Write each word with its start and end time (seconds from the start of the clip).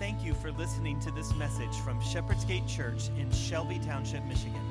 Thank 0.00 0.24
you 0.24 0.32
for 0.32 0.50
listening 0.52 0.98
to 1.00 1.10
this 1.10 1.34
message 1.34 1.76
from 1.84 2.00
Shepherd's 2.00 2.46
Gate 2.46 2.66
Church 2.66 3.10
in 3.18 3.30
Shelby 3.30 3.78
Township, 3.80 4.24
Michigan. 4.24 4.62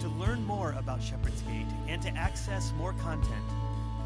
To 0.00 0.08
learn 0.08 0.44
more 0.44 0.72
about 0.72 1.00
Shepherd's 1.00 1.40
Gate 1.42 1.68
and 1.86 2.02
to 2.02 2.08
access 2.16 2.72
more 2.76 2.92
content, 2.94 3.44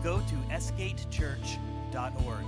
go 0.04 0.19
to 0.19 0.35
sgatechurch.org. 0.54 2.45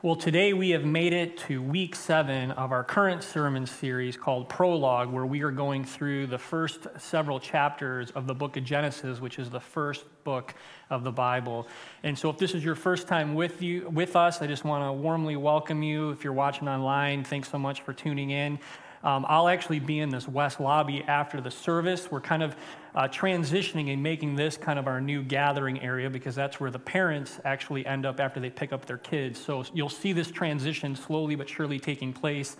Well, 0.00 0.14
today 0.14 0.52
we 0.52 0.70
have 0.70 0.84
made 0.84 1.12
it 1.12 1.38
to 1.48 1.60
week 1.60 1.96
seven 1.96 2.52
of 2.52 2.70
our 2.70 2.84
current 2.84 3.24
sermon 3.24 3.66
series 3.66 4.16
called 4.16 4.48
Prologue, 4.48 5.10
where 5.10 5.26
we 5.26 5.42
are 5.42 5.50
going 5.50 5.84
through 5.84 6.28
the 6.28 6.38
first 6.38 6.86
several 6.98 7.40
chapters 7.40 8.12
of 8.12 8.28
the 8.28 8.34
book 8.34 8.56
of 8.56 8.62
Genesis, 8.62 9.20
which 9.20 9.40
is 9.40 9.50
the 9.50 9.58
first 9.58 10.04
book 10.22 10.54
of 10.88 11.02
the 11.02 11.10
Bible. 11.10 11.66
And 12.04 12.16
so, 12.16 12.30
if 12.30 12.38
this 12.38 12.54
is 12.54 12.64
your 12.64 12.76
first 12.76 13.08
time 13.08 13.34
with 13.34 13.60
you 13.60 13.88
with 13.88 14.14
us, 14.14 14.40
I 14.40 14.46
just 14.46 14.64
want 14.64 14.84
to 14.84 14.92
warmly 14.92 15.34
welcome 15.34 15.82
you. 15.82 16.10
If 16.10 16.22
you're 16.22 16.32
watching 16.32 16.68
online, 16.68 17.24
thanks 17.24 17.50
so 17.50 17.58
much 17.58 17.80
for 17.80 17.92
tuning 17.92 18.30
in. 18.30 18.60
Um, 19.02 19.24
I'll 19.28 19.48
actually 19.48 19.78
be 19.78 20.00
in 20.00 20.08
this 20.08 20.26
west 20.26 20.60
lobby 20.60 21.04
after 21.06 21.40
the 21.40 21.50
service. 21.50 22.10
We're 22.10 22.20
kind 22.20 22.42
of 22.42 22.56
uh, 22.94 23.08
transitioning 23.08 23.92
and 23.92 24.02
making 24.02 24.34
this 24.34 24.56
kind 24.56 24.78
of 24.78 24.86
our 24.86 25.00
new 25.00 25.22
gathering 25.22 25.80
area 25.80 26.10
because 26.10 26.34
that's 26.34 26.58
where 26.58 26.70
the 26.70 26.78
parents 26.78 27.38
actually 27.44 27.86
end 27.86 28.04
up 28.04 28.18
after 28.18 28.40
they 28.40 28.50
pick 28.50 28.72
up 28.72 28.86
their 28.86 28.98
kids. 28.98 29.38
So 29.40 29.64
you'll 29.72 29.88
see 29.88 30.12
this 30.12 30.30
transition 30.30 30.96
slowly 30.96 31.36
but 31.36 31.48
surely 31.48 31.78
taking 31.78 32.12
place. 32.12 32.56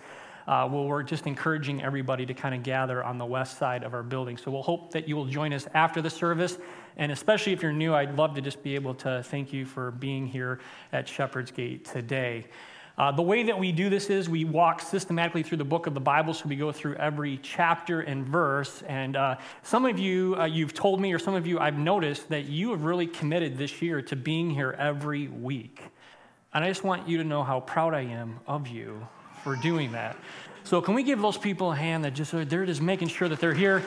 Uh, 0.47 0.67
well, 0.71 0.85
we're 0.85 1.03
just 1.03 1.27
encouraging 1.27 1.83
everybody 1.83 2.25
to 2.25 2.33
kind 2.33 2.55
of 2.55 2.63
gather 2.63 3.03
on 3.03 3.19
the 3.19 3.25
west 3.25 3.59
side 3.59 3.83
of 3.83 3.93
our 3.93 4.01
building. 4.01 4.35
So 4.35 4.49
we'll 4.49 4.63
hope 4.63 4.91
that 4.93 5.07
you 5.07 5.15
will 5.15 5.27
join 5.27 5.53
us 5.53 5.67
after 5.75 6.01
the 6.01 6.09
service. 6.09 6.57
And 6.97 7.11
especially 7.11 7.53
if 7.53 7.61
you're 7.61 7.71
new, 7.71 7.93
I'd 7.93 8.15
love 8.15 8.33
to 8.33 8.41
just 8.41 8.63
be 8.63 8.73
able 8.73 8.95
to 8.95 9.21
thank 9.23 9.53
you 9.53 9.65
for 9.65 9.91
being 9.91 10.25
here 10.25 10.59
at 10.91 11.07
Shepherd's 11.07 11.51
Gate 11.51 11.85
today. 11.85 12.47
Uh, 12.99 13.13
the 13.13 13.21
way 13.21 13.43
that 13.43 13.57
we 13.57 13.71
do 13.71 13.89
this 13.89 14.09
is 14.09 14.27
we 14.27 14.43
walk 14.43 14.81
systematically 14.81 15.41
through 15.41 15.57
the 15.57 15.63
book 15.63 15.87
of 15.87 15.93
the 15.93 16.01
Bible, 16.01 16.33
so 16.33 16.49
we 16.49 16.57
go 16.57 16.69
through 16.69 16.95
every 16.95 17.39
chapter 17.41 18.01
and 18.01 18.27
verse. 18.27 18.81
And 18.89 19.15
uh, 19.15 19.37
some 19.63 19.85
of 19.85 19.97
you, 19.97 20.35
uh, 20.37 20.43
you've 20.43 20.73
told 20.73 20.99
me, 20.99 21.13
or 21.13 21.17
some 21.17 21.33
of 21.33 21.47
you, 21.47 21.59
I've 21.59 21.77
noticed 21.77 22.27
that 22.27 22.47
you 22.47 22.71
have 22.71 22.83
really 22.83 23.07
committed 23.07 23.57
this 23.57 23.81
year 23.81 24.01
to 24.01 24.17
being 24.17 24.49
here 24.49 24.75
every 24.77 25.29
week. 25.29 25.81
And 26.53 26.61
I 26.61 26.67
just 26.67 26.83
want 26.83 27.07
you 27.07 27.17
to 27.19 27.23
know 27.23 27.41
how 27.41 27.61
proud 27.61 27.93
I 27.93 28.01
am 28.01 28.41
of 28.45 28.67
you 28.67 29.07
for 29.45 29.55
doing 29.55 29.93
that. 29.93 30.17
So, 30.65 30.81
can 30.81 30.93
we 30.93 31.03
give 31.03 31.21
those 31.21 31.37
people 31.37 31.71
a 31.71 31.75
hand 31.77 32.03
that 32.03 32.15
just 32.15 32.33
they're 32.33 32.65
just 32.65 32.81
making 32.81 33.07
sure 33.07 33.29
that 33.29 33.39
they're 33.39 33.53
here? 33.53 33.81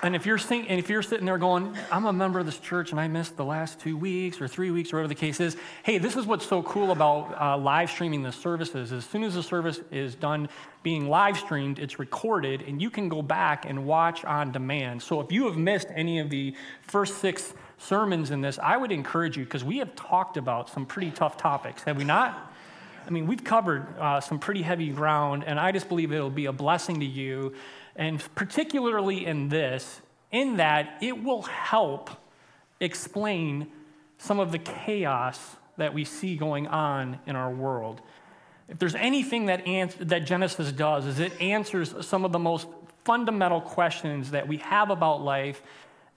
And 0.00 0.14
if 0.14 0.26
you're 0.26 0.38
and 0.50 0.78
if 0.78 0.88
you're 0.88 1.02
sitting 1.02 1.26
there 1.26 1.38
going, 1.38 1.76
I'm 1.90 2.06
a 2.06 2.12
member 2.12 2.38
of 2.38 2.46
this 2.46 2.60
church 2.60 2.92
and 2.92 3.00
I 3.00 3.08
missed 3.08 3.36
the 3.36 3.44
last 3.44 3.80
two 3.80 3.96
weeks 3.96 4.40
or 4.40 4.46
three 4.46 4.70
weeks 4.70 4.92
or 4.92 4.96
whatever 4.96 5.08
the 5.08 5.16
case 5.16 5.40
is, 5.40 5.56
hey, 5.82 5.98
this 5.98 6.14
is 6.14 6.24
what's 6.24 6.46
so 6.46 6.62
cool 6.62 6.92
about 6.92 7.40
uh, 7.40 7.58
live 7.58 7.90
streaming 7.90 8.22
the 8.22 8.30
services. 8.30 8.92
As 8.92 9.04
soon 9.04 9.24
as 9.24 9.34
the 9.34 9.42
service 9.42 9.80
is 9.90 10.14
done 10.14 10.48
being 10.84 11.08
live 11.08 11.36
streamed, 11.36 11.80
it's 11.80 11.98
recorded 11.98 12.62
and 12.62 12.80
you 12.80 12.90
can 12.90 13.08
go 13.08 13.22
back 13.22 13.64
and 13.68 13.86
watch 13.86 14.24
on 14.24 14.52
demand. 14.52 15.02
So 15.02 15.20
if 15.20 15.32
you 15.32 15.46
have 15.46 15.56
missed 15.56 15.88
any 15.92 16.20
of 16.20 16.30
the 16.30 16.54
first 16.82 17.18
six 17.18 17.52
sermons 17.78 18.30
in 18.30 18.40
this, 18.40 18.56
I 18.62 18.76
would 18.76 18.92
encourage 18.92 19.36
you 19.36 19.42
because 19.42 19.64
we 19.64 19.78
have 19.78 19.96
talked 19.96 20.36
about 20.36 20.68
some 20.68 20.86
pretty 20.86 21.10
tough 21.10 21.36
topics, 21.36 21.82
have 21.82 21.96
we 21.96 22.04
not? 22.04 22.52
I 23.04 23.10
mean, 23.10 23.26
we've 23.26 23.42
covered 23.42 23.98
uh, 23.98 24.20
some 24.20 24.38
pretty 24.38 24.60
heavy 24.60 24.90
ground, 24.90 25.42
and 25.46 25.58
I 25.58 25.72
just 25.72 25.88
believe 25.88 26.12
it'll 26.12 26.28
be 26.28 26.44
a 26.44 26.52
blessing 26.52 27.00
to 27.00 27.06
you 27.06 27.54
and 27.98 28.24
particularly 28.36 29.26
in 29.26 29.50
this, 29.50 30.00
in 30.30 30.56
that 30.56 30.96
it 31.02 31.22
will 31.22 31.42
help 31.42 32.10
explain 32.80 33.66
some 34.16 34.38
of 34.38 34.52
the 34.52 34.58
chaos 34.58 35.56
that 35.76 35.92
we 35.92 36.04
see 36.04 36.36
going 36.36 36.66
on 36.68 37.18
in 37.26 37.36
our 37.36 37.50
world. 37.50 38.00
If 38.68 38.78
there's 38.78 38.94
anything 38.94 39.46
that, 39.46 39.66
ans- 39.66 39.96
that 40.00 40.20
Genesis 40.20 40.72
does, 40.72 41.06
is 41.06 41.18
it 41.18 41.38
answers 41.40 42.06
some 42.06 42.24
of 42.24 42.32
the 42.32 42.38
most 42.38 42.68
fundamental 43.04 43.60
questions 43.60 44.30
that 44.30 44.46
we 44.46 44.58
have 44.58 44.90
about 44.90 45.22
life 45.22 45.62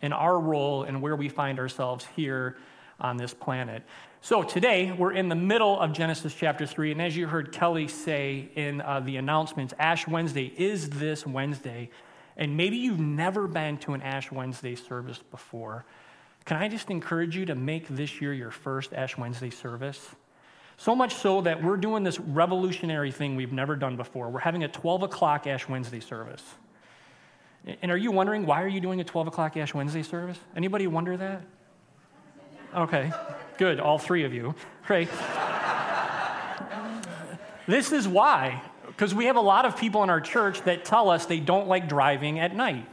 and 0.01 0.13
our 0.13 0.38
role 0.38 0.84
and 0.84 1.01
where 1.01 1.16
we 1.16 1.29
find 1.29 1.59
ourselves 1.59 2.05
here 2.16 2.57
on 3.00 3.17
this 3.17 3.34
planet. 3.34 3.84
So 4.23 4.43
today, 4.43 4.91
we're 4.91 5.13
in 5.13 5.29
the 5.29 5.35
middle 5.35 5.79
of 5.79 5.93
Genesis 5.93 6.35
chapter 6.35 6.67
3, 6.67 6.91
and 6.91 7.01
as 7.01 7.17
you 7.17 7.25
heard 7.25 7.51
Kelly 7.51 7.87
say 7.87 8.49
in 8.53 8.79
uh, 8.79 8.99
the 8.99 9.17
announcements, 9.17 9.73
Ash 9.79 10.07
Wednesday 10.07 10.53
is 10.57 10.91
this 10.91 11.25
Wednesday. 11.25 11.89
And 12.37 12.55
maybe 12.55 12.77
you've 12.77 12.99
never 12.99 13.47
been 13.47 13.77
to 13.79 13.95
an 13.95 14.03
Ash 14.03 14.31
Wednesday 14.31 14.75
service 14.75 15.19
before. 15.31 15.85
Can 16.45 16.57
I 16.57 16.67
just 16.67 16.91
encourage 16.91 17.35
you 17.35 17.45
to 17.47 17.55
make 17.55 17.87
this 17.87 18.21
year 18.21 18.31
your 18.31 18.51
first 18.51 18.93
Ash 18.93 19.17
Wednesday 19.17 19.49
service? 19.49 20.09
So 20.77 20.95
much 20.95 21.15
so 21.15 21.41
that 21.41 21.63
we're 21.63 21.77
doing 21.77 22.03
this 22.03 22.19
revolutionary 22.19 23.11
thing 23.11 23.35
we've 23.35 23.51
never 23.51 23.75
done 23.75 23.97
before. 23.97 24.29
We're 24.29 24.39
having 24.41 24.63
a 24.63 24.67
12 24.67 25.01
o'clock 25.01 25.47
Ash 25.47 25.67
Wednesday 25.67 25.99
service. 25.99 26.43
And 27.81 27.91
are 27.91 27.97
you 27.97 28.11
wondering 28.11 28.45
why 28.45 28.61
are 28.61 28.67
you 28.67 28.81
doing 28.81 29.01
a 29.01 29.03
12 29.03 29.29
o'clock 29.29 29.57
Ash 29.57 29.73
Wednesday 29.73 30.03
service? 30.03 30.37
Anybody 30.55 30.85
wonder 30.85 31.17
that? 31.17 31.41
Okay. 32.75 33.11
Good, 33.61 33.79
all 33.79 33.99
three 33.99 34.23
of 34.23 34.33
you. 34.33 34.55
Great. 34.88 35.07
this 37.67 37.91
is 37.91 38.07
why, 38.07 38.59
because 38.88 39.13
we 39.13 39.25
have 39.25 39.35
a 39.35 39.41
lot 39.41 39.66
of 39.66 39.77
people 39.77 40.01
in 40.01 40.09
our 40.09 40.19
church 40.19 40.63
that 40.63 40.83
tell 40.83 41.11
us 41.11 41.27
they 41.27 41.39
don't 41.39 41.67
like 41.67 41.88
driving 41.88 42.39
at 42.39 42.55
night. 42.55 42.88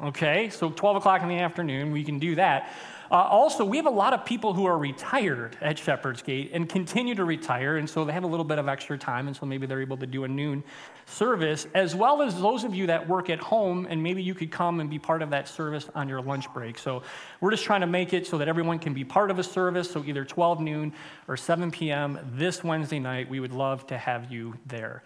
Okay, 0.00 0.50
so 0.50 0.70
12 0.70 0.98
o'clock 0.98 1.22
in 1.22 1.28
the 1.28 1.40
afternoon, 1.40 1.90
we 1.90 2.04
can 2.04 2.20
do 2.20 2.36
that. 2.36 2.72
Uh, 3.10 3.14
also, 3.14 3.64
we 3.64 3.76
have 3.76 3.86
a 3.86 3.90
lot 3.90 4.12
of 4.12 4.24
people 4.24 4.54
who 4.54 4.64
are 4.64 4.78
retired 4.78 5.56
at 5.60 5.78
Shepherd's 5.78 6.22
Gate 6.22 6.50
and 6.52 6.68
continue 6.68 7.14
to 7.14 7.24
retire, 7.24 7.76
and 7.76 7.88
so 7.88 8.04
they 8.04 8.12
have 8.12 8.24
a 8.24 8.26
little 8.26 8.44
bit 8.44 8.58
of 8.58 8.68
extra 8.68 8.96
time, 8.96 9.26
and 9.26 9.36
so 9.36 9.44
maybe 9.44 9.66
they're 9.66 9.82
able 9.82 9.96
to 9.98 10.06
do 10.06 10.24
a 10.24 10.28
noon 10.28 10.64
service, 11.06 11.66
as 11.74 11.94
well 11.94 12.22
as 12.22 12.40
those 12.40 12.64
of 12.64 12.74
you 12.74 12.86
that 12.86 13.06
work 13.06 13.28
at 13.28 13.38
home, 13.38 13.86
and 13.90 14.02
maybe 14.02 14.22
you 14.22 14.34
could 14.34 14.50
come 14.50 14.80
and 14.80 14.88
be 14.88 14.98
part 14.98 15.22
of 15.22 15.30
that 15.30 15.48
service 15.48 15.88
on 15.94 16.08
your 16.08 16.22
lunch 16.22 16.52
break. 16.54 16.78
So 16.78 17.02
we're 17.40 17.50
just 17.50 17.64
trying 17.64 17.82
to 17.82 17.86
make 17.86 18.14
it 18.14 18.26
so 18.26 18.38
that 18.38 18.48
everyone 18.48 18.78
can 18.78 18.94
be 18.94 19.04
part 19.04 19.30
of 19.30 19.38
a 19.38 19.44
service, 19.44 19.90
so 19.90 20.02
either 20.04 20.24
12 20.24 20.60
noon 20.60 20.92
or 21.28 21.36
7 21.36 21.70
p.m. 21.70 22.18
this 22.32 22.64
Wednesday 22.64 22.98
night, 22.98 23.28
we 23.28 23.40
would 23.40 23.52
love 23.52 23.86
to 23.88 23.98
have 23.98 24.32
you 24.32 24.54
there. 24.66 25.02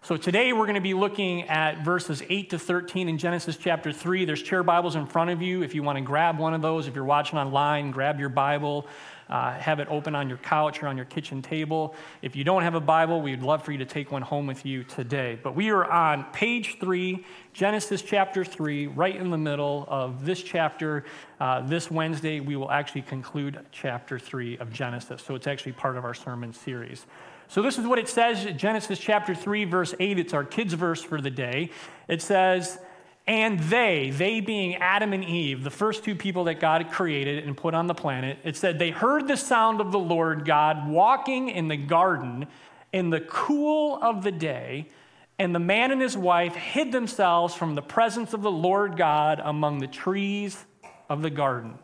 So 0.00 0.16
today 0.16 0.52
we're 0.52 0.64
going 0.64 0.76
to 0.76 0.80
be 0.80 0.94
looking 0.94 1.42
at 1.48 1.84
verses 1.84 2.22
8 2.30 2.50
to 2.50 2.58
13 2.58 3.08
in 3.08 3.18
Genesis 3.18 3.56
chapter 3.56 3.92
3. 3.92 4.24
There's 4.24 4.40
chair 4.40 4.62
Bibles 4.62 4.94
in 4.94 5.06
front 5.06 5.30
of 5.30 5.42
you. 5.42 5.62
If 5.62 5.74
you 5.74 5.82
want 5.82 5.98
to 5.98 6.02
grab 6.02 6.38
one 6.38 6.54
of 6.54 6.62
those, 6.62 6.86
if 6.86 6.94
you're 6.94 7.04
watching 7.04 7.38
online, 7.38 7.90
grab 7.90 8.18
your 8.20 8.28
Bible. 8.28 8.86
Uh, 9.28 9.52
have 9.58 9.80
it 9.80 9.88
open 9.90 10.14
on 10.14 10.28
your 10.28 10.38
couch 10.38 10.82
or 10.82 10.86
on 10.86 10.96
your 10.96 11.04
kitchen 11.04 11.42
table. 11.42 11.94
If 12.22 12.36
you 12.36 12.44
don't 12.44 12.62
have 12.62 12.74
a 12.74 12.80
Bible, 12.80 13.20
we'd 13.20 13.42
love 13.42 13.64
for 13.64 13.72
you 13.72 13.78
to 13.78 13.84
take 13.84 14.10
one 14.10 14.22
home 14.22 14.46
with 14.46 14.64
you 14.64 14.84
today. 14.84 15.38
But 15.42 15.54
we 15.54 15.68
are 15.70 15.84
on 15.84 16.24
page 16.32 16.78
three, 16.78 17.26
Genesis 17.52 18.00
chapter 18.00 18.44
three, 18.44 18.86
right 18.86 19.16
in 19.16 19.30
the 19.30 19.36
middle 19.36 19.84
of 19.88 20.24
this 20.24 20.42
chapter. 20.42 21.04
Uh, 21.40 21.60
this 21.62 21.90
Wednesday, 21.90 22.40
we 22.40 22.56
will 22.56 22.70
actually 22.70 23.02
conclude 23.02 23.66
chapter 23.72 24.18
three 24.18 24.56
of 24.58 24.72
Genesis. 24.72 25.22
So 25.22 25.34
it's 25.34 25.48
actually 25.48 25.72
part 25.72 25.98
of 25.98 26.04
our 26.04 26.14
sermon 26.14 26.54
series. 26.54 27.04
So, 27.50 27.62
this 27.62 27.78
is 27.78 27.86
what 27.86 27.98
it 27.98 28.08
says 28.08 28.46
Genesis 28.56 28.98
chapter 28.98 29.34
3, 29.34 29.64
verse 29.64 29.94
8. 29.98 30.18
It's 30.18 30.34
our 30.34 30.44
kids' 30.44 30.74
verse 30.74 31.02
for 31.02 31.18
the 31.18 31.30
day. 31.30 31.70
It 32.06 32.20
says, 32.20 32.78
And 33.26 33.58
they, 33.58 34.10
they 34.10 34.40
being 34.40 34.76
Adam 34.76 35.14
and 35.14 35.24
Eve, 35.24 35.64
the 35.64 35.70
first 35.70 36.04
two 36.04 36.14
people 36.14 36.44
that 36.44 36.60
God 36.60 36.90
created 36.90 37.46
and 37.46 37.56
put 37.56 37.72
on 37.72 37.86
the 37.86 37.94
planet, 37.94 38.38
it 38.44 38.56
said, 38.56 38.78
They 38.78 38.90
heard 38.90 39.26
the 39.26 39.36
sound 39.36 39.80
of 39.80 39.92
the 39.92 39.98
Lord 39.98 40.44
God 40.44 40.90
walking 40.90 41.48
in 41.48 41.68
the 41.68 41.78
garden 41.78 42.46
in 42.92 43.08
the 43.08 43.20
cool 43.20 43.98
of 44.02 44.22
the 44.22 44.32
day. 44.32 44.90
And 45.38 45.54
the 45.54 45.60
man 45.60 45.90
and 45.90 46.02
his 46.02 46.18
wife 46.18 46.54
hid 46.54 46.92
themselves 46.92 47.54
from 47.54 47.76
the 47.76 47.82
presence 47.82 48.34
of 48.34 48.42
the 48.42 48.50
Lord 48.50 48.98
God 48.98 49.40
among 49.42 49.78
the 49.78 49.86
trees 49.86 50.66
of 51.08 51.22
the 51.22 51.30
garden. 51.30 51.78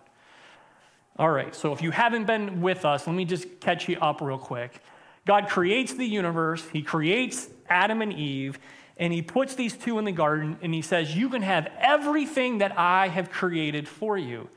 All 1.17 1.31
right, 1.31 1.55
so 1.55 1.73
if 1.73 1.81
you 1.81 1.91
haven't 1.91 2.27
been 2.27 2.61
with 2.61 2.85
us, 2.85 3.07
let 3.07 3.17
me 3.17 3.25
just 3.25 3.61
catch 3.61 3.89
you 3.89 3.97
up 3.99 4.21
real 4.21 4.37
quick. 4.37 4.83
God 5.27 5.49
creates 5.49 5.95
the 5.95 6.07
universe, 6.07 6.67
He 6.73 6.83
creates 6.83 7.49
Adam 7.69 8.03
and 8.03 8.13
Eve, 8.13 8.59
and 8.97 9.13
He 9.13 9.23
puts 9.23 9.55
these 9.55 9.77
two 9.77 9.99
in 9.99 10.05
the 10.05 10.13
garden, 10.13 10.59
and 10.63 10.75
He 10.75 10.83
says, 10.83 11.17
You 11.17 11.29
can 11.29 11.43
have 11.43 11.69
everything 11.79 12.59
that 12.59 12.79
I 12.79 13.09
have 13.09 13.31
created 13.31 13.89
for 13.89 14.19
you. 14.19 14.49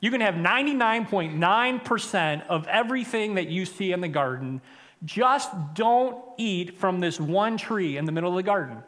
You 0.00 0.10
can 0.10 0.20
have 0.20 0.34
99.9% 0.34 2.46
of 2.48 2.66
everything 2.68 3.34
that 3.34 3.48
you 3.48 3.64
see 3.64 3.92
in 3.92 4.00
the 4.00 4.08
garden. 4.08 4.60
Just 5.04 5.50
don't 5.74 6.22
eat 6.36 6.78
from 6.78 7.00
this 7.00 7.20
one 7.20 7.56
tree 7.56 7.96
in 7.96 8.04
the 8.04 8.12
middle 8.12 8.30
of 8.30 8.36
the 8.36 8.42
garden. 8.42 8.82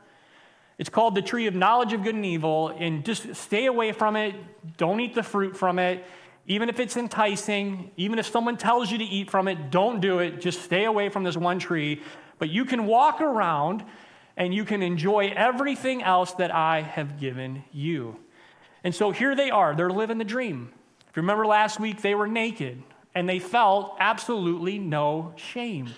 It's 0.79 0.88
called 0.88 1.15
the 1.15 1.23
tree 1.23 1.47
of 1.47 1.55
knowledge 1.55 1.93
of 1.93 2.03
good 2.03 2.15
and 2.15 2.25
evil, 2.25 2.69
and 2.69 3.05
just 3.05 3.35
stay 3.35 3.67
away 3.67 3.93
from 3.93 4.17
it. 4.17 4.35
Don't 4.77 5.00
eat 5.00 5.15
the 5.15 5.23
fruit 5.23 5.56
from 5.56 5.79
it. 5.79 6.05
Even 6.47 6.69
if 6.69 6.81
it's 6.81 6.97
enticing, 6.97 7.91
even 7.97 8.19
if 8.19 8.27
someone 8.27 8.57
tells 8.57 8.91
you 8.91 8.99
to 8.99 9.05
eat 9.05 9.31
from 9.31 9.47
it, 9.49 9.71
don't 9.71 10.01
do 10.01 10.19
it. 10.19 10.41
Just 10.41 10.63
stay 10.63 10.85
away 10.85 11.09
from 11.09 11.23
this 11.23 11.37
one 11.37 11.59
tree. 11.59 12.03
But 12.39 12.51
you 12.51 12.65
can 12.65 12.87
walk 12.87 13.21
around 13.21 13.85
and 14.37 14.55
you 14.55 14.65
can 14.65 14.83
enjoy 14.83 15.33
everything 15.37 16.03
else 16.03 16.33
that 16.35 16.53
I 16.53 16.81
have 16.81 17.21
given 17.21 17.65
you. 17.73 18.19
And 18.83 18.95
so 18.95 19.11
here 19.11 19.35
they 19.35 19.51
are, 19.51 19.75
they're 19.75 19.91
living 19.91 20.19
the 20.19 20.25
dream. 20.25 20.73
If 21.09 21.17
you 21.17 21.23
remember 21.23 21.47
last 21.47 21.79
week, 21.79 22.01
they 22.01 22.15
were 22.15 22.27
naked 22.27 22.83
and 23.15 23.29
they 23.29 23.39
felt 23.39 23.97
absolutely 23.99 24.79
no 24.79 25.35
shame. 25.37 25.91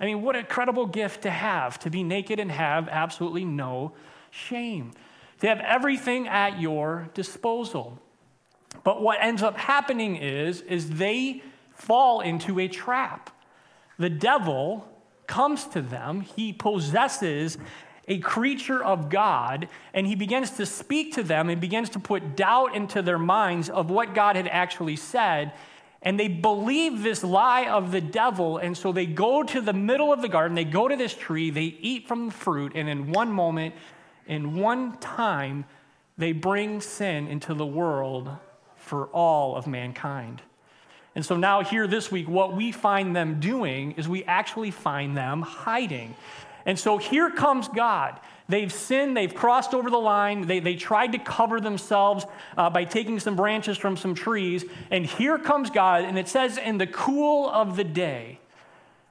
I 0.00 0.06
mean, 0.06 0.22
what 0.22 0.34
a 0.34 0.40
incredible 0.40 0.86
gift 0.86 1.22
to 1.22 1.30
have 1.30 1.78
to 1.80 1.90
be 1.90 2.02
naked 2.02 2.40
and 2.40 2.50
have 2.50 2.88
absolutely 2.88 3.44
no 3.44 3.92
shame, 4.30 4.92
to 5.40 5.46
have 5.46 5.60
everything 5.60 6.26
at 6.26 6.60
your 6.60 7.10
disposal. 7.12 8.00
But 8.84 9.02
what 9.02 9.18
ends 9.20 9.42
up 9.42 9.56
happening 9.56 10.16
is, 10.16 10.62
is 10.62 10.90
they 10.90 11.42
fall 11.74 12.20
into 12.20 12.60
a 12.60 12.68
trap. 12.68 13.30
The 13.98 14.10
devil 14.10 14.88
comes 15.26 15.66
to 15.66 15.82
them, 15.82 16.22
he 16.22 16.52
possesses 16.52 17.58
a 18.08 18.18
creature 18.18 18.82
of 18.82 19.08
God, 19.08 19.68
and 19.94 20.06
he 20.06 20.16
begins 20.16 20.50
to 20.52 20.66
speak 20.66 21.14
to 21.14 21.22
them 21.22 21.48
and 21.48 21.60
begins 21.60 21.90
to 21.90 22.00
put 22.00 22.34
doubt 22.34 22.74
into 22.74 23.02
their 23.02 23.18
minds 23.18 23.70
of 23.70 23.90
what 23.90 24.14
God 24.14 24.34
had 24.34 24.48
actually 24.48 24.96
said. 24.96 25.52
And 26.02 26.18
they 26.18 26.26
believe 26.26 27.02
this 27.02 27.22
lie 27.22 27.66
of 27.66 27.92
the 27.92 28.00
devil, 28.00 28.56
and 28.56 28.76
so 28.76 28.90
they 28.90 29.06
go 29.06 29.44
to 29.44 29.60
the 29.60 29.74
middle 29.74 30.12
of 30.12 30.22
the 30.22 30.28
garden, 30.28 30.56
they 30.56 30.64
go 30.64 30.88
to 30.88 30.96
this 30.96 31.14
tree, 31.14 31.50
they 31.50 31.76
eat 31.80 32.08
from 32.08 32.26
the 32.26 32.32
fruit, 32.32 32.72
and 32.74 32.88
in 32.88 33.12
one 33.12 33.30
moment, 33.30 33.74
in 34.26 34.56
one 34.56 34.96
time, 34.98 35.66
they 36.18 36.32
bring 36.32 36.80
sin 36.80 37.28
into 37.28 37.54
the 37.54 37.66
world 37.66 38.30
for 38.90 39.06
all 39.06 39.54
of 39.54 39.68
mankind. 39.68 40.42
And 41.14 41.24
so 41.24 41.36
now, 41.36 41.62
here 41.62 41.86
this 41.86 42.10
week, 42.10 42.28
what 42.28 42.56
we 42.56 42.72
find 42.72 43.14
them 43.14 43.38
doing 43.38 43.92
is 43.92 44.08
we 44.08 44.24
actually 44.24 44.72
find 44.72 45.16
them 45.16 45.42
hiding. 45.42 46.16
And 46.66 46.76
so 46.76 46.98
here 46.98 47.30
comes 47.30 47.68
God. 47.68 48.18
They've 48.48 48.72
sinned, 48.72 49.16
they've 49.16 49.32
crossed 49.32 49.74
over 49.74 49.90
the 49.90 49.98
line, 49.98 50.48
they, 50.48 50.58
they 50.58 50.74
tried 50.74 51.12
to 51.12 51.18
cover 51.18 51.60
themselves 51.60 52.26
uh, 52.56 52.68
by 52.68 52.84
taking 52.84 53.20
some 53.20 53.36
branches 53.36 53.78
from 53.78 53.96
some 53.96 54.12
trees. 54.12 54.64
And 54.90 55.06
here 55.06 55.38
comes 55.38 55.70
God, 55.70 56.02
and 56.02 56.18
it 56.18 56.28
says, 56.28 56.58
in 56.58 56.78
the 56.78 56.88
cool 56.88 57.48
of 57.48 57.76
the 57.76 57.84
day. 57.84 58.40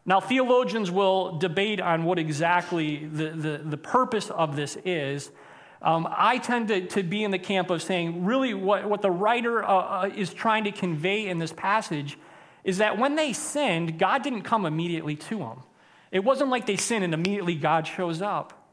Now, 0.05 0.19
theologians 0.19 0.91
will 0.91 1.37
debate 1.37 1.79
on 1.79 2.03
what 2.03 2.19
exactly 2.19 3.05
the, 3.05 3.29
the, 3.29 3.61
the 3.63 3.77
purpose 3.77 4.29
of 4.29 4.57
this 4.57 4.77
is. 4.83 5.31
Um, 5.81 6.07
I 6.11 6.39
tend 6.39 6.67
to, 6.67 6.81
to 6.87 7.03
be 7.03 7.23
in 7.23 7.31
the 7.31 7.39
camp 7.39 7.69
of 7.69 7.81
saying, 7.81 8.25
really, 8.25 8.53
what, 8.53 8.89
what 8.89 9.01
the 9.01 9.11
writer 9.11 9.63
uh, 9.63 9.67
uh, 9.67 10.09
is 10.13 10.33
trying 10.33 10.65
to 10.65 10.71
convey 10.71 11.27
in 11.27 11.39
this 11.39 11.53
passage 11.53 12.17
is 12.63 12.79
that 12.79 12.97
when 12.97 13.15
they 13.15 13.31
sinned, 13.31 13.97
God 13.97 14.21
didn't 14.21 14.41
come 14.41 14.65
immediately 14.65 15.15
to 15.15 15.39
them. 15.39 15.63
It 16.11 16.23
wasn't 16.23 16.49
like 16.49 16.65
they 16.65 16.75
sinned 16.75 17.03
and 17.03 17.13
immediately 17.13 17.55
God 17.55 17.87
shows 17.87 18.21
up. 18.21 18.67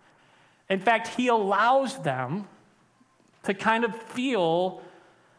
In 0.69 0.81
fact, 0.81 1.08
He 1.08 1.29
allows 1.29 2.03
them 2.03 2.49
to 3.44 3.55
kind 3.55 3.85
of 3.85 3.94
feel 3.94 4.82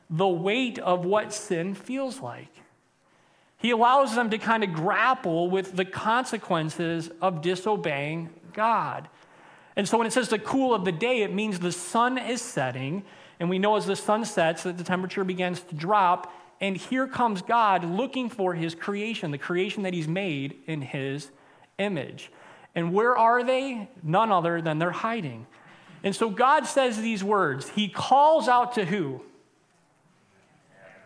the 0.09 0.27
weight 0.27 0.79
of 0.79 1.03
what 1.05 1.33
sin 1.33 1.75
feels 1.75 2.21
like. 2.21 2.47
He 3.57 3.71
allows 3.71 4.15
them 4.15 4.29
to 4.29 4.37
kind 4.37 4.63
of 4.63 4.73
grapple 4.73 5.49
with 5.49 5.75
the 5.75 5.83
consequences 5.83 7.09
of 7.21 7.41
disobeying 7.41 8.29
God. 8.53 9.09
And 9.77 9.87
so 9.87 9.99
when 9.99 10.07
it 10.07 10.11
says 10.11 10.27
the 10.27 10.39
cool 10.39 10.73
of 10.73 10.83
the 10.83 10.91
day, 10.91 11.21
it 11.21 11.31
means 11.31 11.59
the 11.59 11.71
sun 11.71 12.17
is 12.17 12.41
setting. 12.41 13.05
And 13.39 13.47
we 13.47 13.59
know 13.59 13.75
as 13.75 13.85
the 13.85 13.95
sun 13.95 14.25
sets 14.25 14.63
that 14.63 14.77
the 14.77 14.83
temperature 14.83 15.23
begins 15.23 15.61
to 15.61 15.75
drop. 15.75 16.33
And 16.59 16.75
here 16.75 17.07
comes 17.07 17.43
God 17.43 17.85
looking 17.85 18.27
for 18.29 18.55
his 18.55 18.73
creation, 18.73 19.29
the 19.29 19.37
creation 19.37 19.83
that 19.83 19.93
he's 19.93 20.07
made 20.07 20.57
in 20.65 20.81
his 20.81 21.29
image. 21.77 22.31
And 22.73 22.91
where 22.91 23.15
are 23.15 23.43
they? 23.43 23.87
None 24.01 24.31
other 24.31 24.63
than 24.63 24.79
they're 24.79 24.89
hiding. 24.89 25.45
And 26.03 26.15
so 26.15 26.31
God 26.31 26.65
says 26.65 26.97
these 26.97 27.23
words. 27.23 27.69
He 27.69 27.87
calls 27.87 28.47
out 28.47 28.73
to 28.73 28.85
who? 28.85 29.21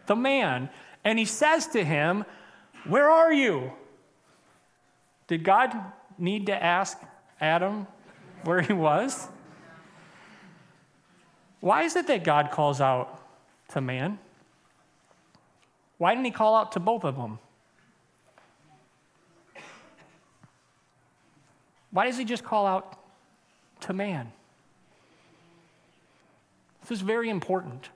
The 0.06 0.16
man. 0.16 0.70
And 1.04 1.20
he 1.20 1.26
says 1.26 1.68
to 1.68 1.84
him, 1.84 2.24
Where 2.88 3.10
are 3.10 3.34
you? 3.34 3.74
Did 5.28 5.44
God 5.44 5.76
need 6.18 6.46
to 6.46 6.64
ask 6.64 6.98
Adam 7.42 7.88
where 8.44 8.62
he 8.62 8.74
was? 8.74 9.28
Why 11.60 11.84
is 11.84 11.96
it 11.96 12.08
that 12.08 12.24
God 12.24 12.52
calls 12.52 12.82
out 12.82 13.22
to 13.70 13.82
man? 13.82 14.20
Why 15.98 16.14
didn't 16.14 16.26
he 16.26 16.32
call 16.32 16.56
out 16.56 16.72
to 16.72 16.80
both 16.80 17.04
of 17.04 17.16
them? 17.16 17.38
Why 21.92 22.06
does 22.06 22.18
he 22.18 22.26
just 22.26 22.44
call 22.44 22.66
out 22.66 22.98
to 23.82 23.94
man? 23.94 24.32
This 26.82 26.92
is 26.92 27.02
very 27.02 27.30
important. 27.30 27.90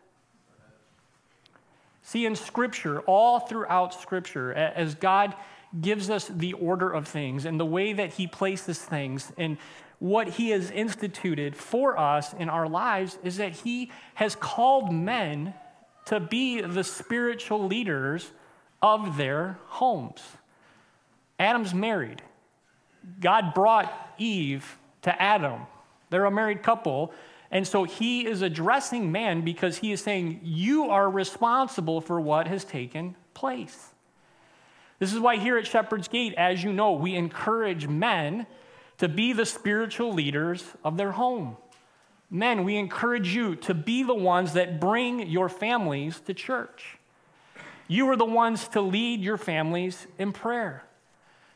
See, 2.04 2.26
in 2.26 2.36
Scripture, 2.36 3.00
all 3.02 3.40
throughout 3.40 4.00
Scripture, 4.00 4.54
as 4.54 4.94
God 4.94 5.34
gives 5.82 6.10
us 6.10 6.28
the 6.28 6.54
order 6.54 6.92
of 6.92 7.08
things 7.08 7.46
and 7.46 7.60
the 7.60 7.66
way 7.66 7.94
that 7.94 8.14
He 8.14 8.28
places 8.28 8.80
things 8.80 9.32
and 9.38 9.58
what 10.00 10.28
He 10.30 10.50
has 10.50 10.72
instituted 10.72 11.56
for 11.56 11.98
us 11.98 12.34
in 12.34 12.50
our 12.50 12.68
lives 12.68 13.18
is 13.24 13.38
that 13.38 13.54
He 13.54 13.92
has 14.16 14.36
called 14.36 14.94
men 14.94 15.54
to 16.06 16.20
be 16.20 16.62
the 16.62 16.84
spiritual 16.84 17.66
leaders 17.66 18.32
of 18.82 19.18
their 19.18 19.58
homes. 19.68 20.22
Adam's 21.40 21.74
married. 21.74 22.22
God 23.20 23.54
brought 23.54 23.92
Eve 24.18 24.78
to 25.02 25.22
Adam. 25.22 25.62
They're 26.10 26.26
a 26.26 26.32
married 26.32 26.64
couple. 26.64 27.14
And 27.52 27.68
so 27.68 27.84
he 27.84 28.26
is 28.26 28.42
addressing 28.42 29.12
man 29.12 29.42
because 29.42 29.78
he 29.78 29.92
is 29.92 30.02
saying, 30.02 30.42
You 30.44 30.90
are 30.90 31.10
responsible 31.10 32.02
for 32.02 32.20
what 32.20 32.48
has 32.48 32.64
taken 32.64 33.16
place. 33.34 33.92
This 35.06 35.14
is 35.14 35.20
why 35.20 35.38
here 35.38 35.56
at 35.56 35.68
Shepherd's 35.68 36.08
Gate, 36.08 36.34
as 36.34 36.64
you 36.64 36.74
know, 36.74 36.94
we 36.94 37.14
encourage 37.14 37.88
men 37.88 38.48
to 38.98 39.08
be 39.08 39.34
the 39.34 39.46
spiritual 39.46 40.12
leaders 40.12 40.64
of 40.84 40.98
their 40.98 41.12
home. 41.12 41.58
Men, 42.32 42.64
we 42.64 42.76
encourage 42.78 43.36
you 43.36 43.56
to 43.58 43.76
be 43.76 44.02
the 44.02 44.16
ones 44.16 44.54
that 44.54 44.80
bring 44.80 45.28
your 45.28 45.48
families 45.48 46.20
to 46.22 46.34
church. 46.34 46.98
You 47.88 48.10
are 48.10 48.16
the 48.16 48.26
ones 48.26 48.68
to 48.70 48.82
lead 48.82 49.22
your 49.22 49.38
families 49.38 50.08
in 50.18 50.32
prayer. 50.32 50.84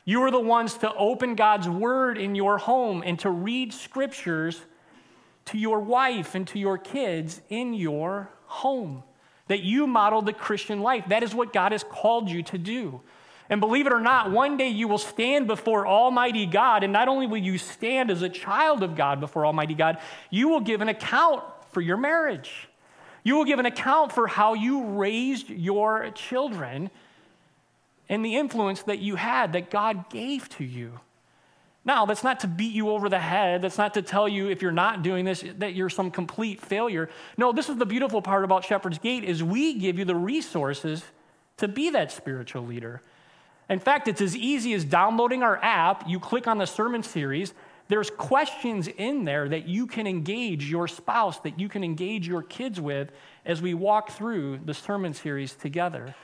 You 0.05 0.21
are 0.21 0.31
the 0.31 0.39
ones 0.39 0.75
to 0.75 0.93
open 0.93 1.33
God's 1.33 1.67
word 1.67 2.19
in 2.19 2.35
your 2.35 2.59
home 2.59 3.01
and 3.03 3.17
to 3.21 3.31
read 3.31 3.73
scriptures 3.73 4.61
to 5.45 5.57
your 5.57 5.79
wife 5.79 6.35
and 6.35 6.47
to 6.49 6.59
your 6.59 6.77
kids 6.77 7.41
in 7.49 7.73
your 7.73 8.29
home. 8.45 9.01
That 9.47 9.63
you 9.63 9.87
model 9.87 10.21
the 10.21 10.33
Christian 10.33 10.81
life. 10.81 11.05
That 11.07 11.23
is 11.23 11.33
what 11.33 11.51
God 11.51 11.71
has 11.71 11.83
called 11.83 12.29
you 12.29 12.43
to 12.43 12.59
do. 12.59 13.01
And 13.49 13.59
believe 13.59 13.87
it 13.87 13.93
or 13.93 13.99
not, 13.99 14.31
one 14.31 14.57
day 14.57 14.67
you 14.67 14.87
will 14.87 14.99
stand 14.99 15.47
before 15.47 15.87
Almighty 15.87 16.45
God, 16.45 16.83
and 16.83 16.93
not 16.93 17.07
only 17.07 17.25
will 17.25 17.37
you 17.37 17.57
stand 17.57 18.11
as 18.11 18.21
a 18.21 18.29
child 18.29 18.83
of 18.83 18.95
God 18.95 19.19
before 19.19 19.45
Almighty 19.45 19.73
God, 19.73 19.97
you 20.29 20.49
will 20.49 20.59
give 20.59 20.81
an 20.81 20.89
account 20.89 21.43
for 21.71 21.81
your 21.81 21.97
marriage. 21.97 22.69
You 23.23 23.35
will 23.35 23.45
give 23.45 23.59
an 23.59 23.65
account 23.65 24.11
for 24.11 24.27
how 24.27 24.53
you 24.53 24.83
raised 24.83 25.49
your 25.49 26.11
children 26.11 26.91
and 28.07 28.23
the 28.23 28.35
influence 28.35 28.83
that 28.83 28.99
you 28.99 29.15
had 29.15 29.53
that 29.53 29.69
God 29.69 30.09
gave 30.09 30.47
to 30.49 30.63
you. 30.63 30.99
Now, 31.85 32.05
that's 32.05 32.23
not 32.23 32.41
to 32.41 32.47
beat 32.47 32.73
you 32.73 32.89
over 32.89 33.09
the 33.09 33.19
head. 33.19 33.61
That's 33.61 33.77
not 33.77 33.95
to 33.95 34.01
tell 34.01 34.27
you 34.27 34.49
if 34.49 34.61
you're 34.61 34.71
not 34.71 35.01
doing 35.01 35.25
this 35.25 35.43
that 35.57 35.73
you're 35.73 35.89
some 35.89 36.11
complete 36.11 36.61
failure. 36.61 37.09
No, 37.37 37.51
this 37.51 37.69
is 37.69 37.77
the 37.77 37.85
beautiful 37.85 38.21
part 38.21 38.43
about 38.43 38.63
Shepherd's 38.63 38.99
Gate 38.99 39.23
is 39.23 39.43
we 39.43 39.73
give 39.75 39.97
you 39.97 40.05
the 40.05 40.15
resources 40.15 41.03
to 41.57 41.67
be 41.67 41.89
that 41.91 42.11
spiritual 42.11 42.63
leader. 42.63 43.01
In 43.69 43.79
fact, 43.79 44.07
it's 44.07 44.21
as 44.21 44.35
easy 44.35 44.73
as 44.73 44.83
downloading 44.83 45.43
our 45.43 45.57
app. 45.63 46.07
You 46.07 46.19
click 46.19 46.47
on 46.47 46.57
the 46.57 46.65
sermon 46.65 47.03
series. 47.03 47.53
There's 47.87 48.09
questions 48.09 48.87
in 48.87 49.25
there 49.25 49.47
that 49.49 49.67
you 49.67 49.87
can 49.87 50.07
engage 50.07 50.69
your 50.69 50.87
spouse, 50.87 51.39
that 51.41 51.59
you 51.59 51.69
can 51.69 51.83
engage 51.83 52.27
your 52.27 52.43
kids 52.43 52.81
with 52.81 53.11
as 53.45 53.61
we 53.61 53.73
walk 53.73 54.11
through 54.11 54.59
the 54.65 54.73
sermon 54.73 55.13
series 55.13 55.53
together. 55.53 56.15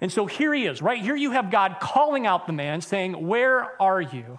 And 0.00 0.12
so 0.12 0.26
here 0.26 0.54
he 0.54 0.66
is, 0.66 0.80
right? 0.80 1.00
Here 1.00 1.16
you 1.16 1.32
have 1.32 1.50
God 1.50 1.78
calling 1.80 2.26
out 2.26 2.46
the 2.46 2.52
man, 2.52 2.80
saying, 2.80 3.26
Where 3.26 3.80
are 3.82 4.00
you? 4.00 4.38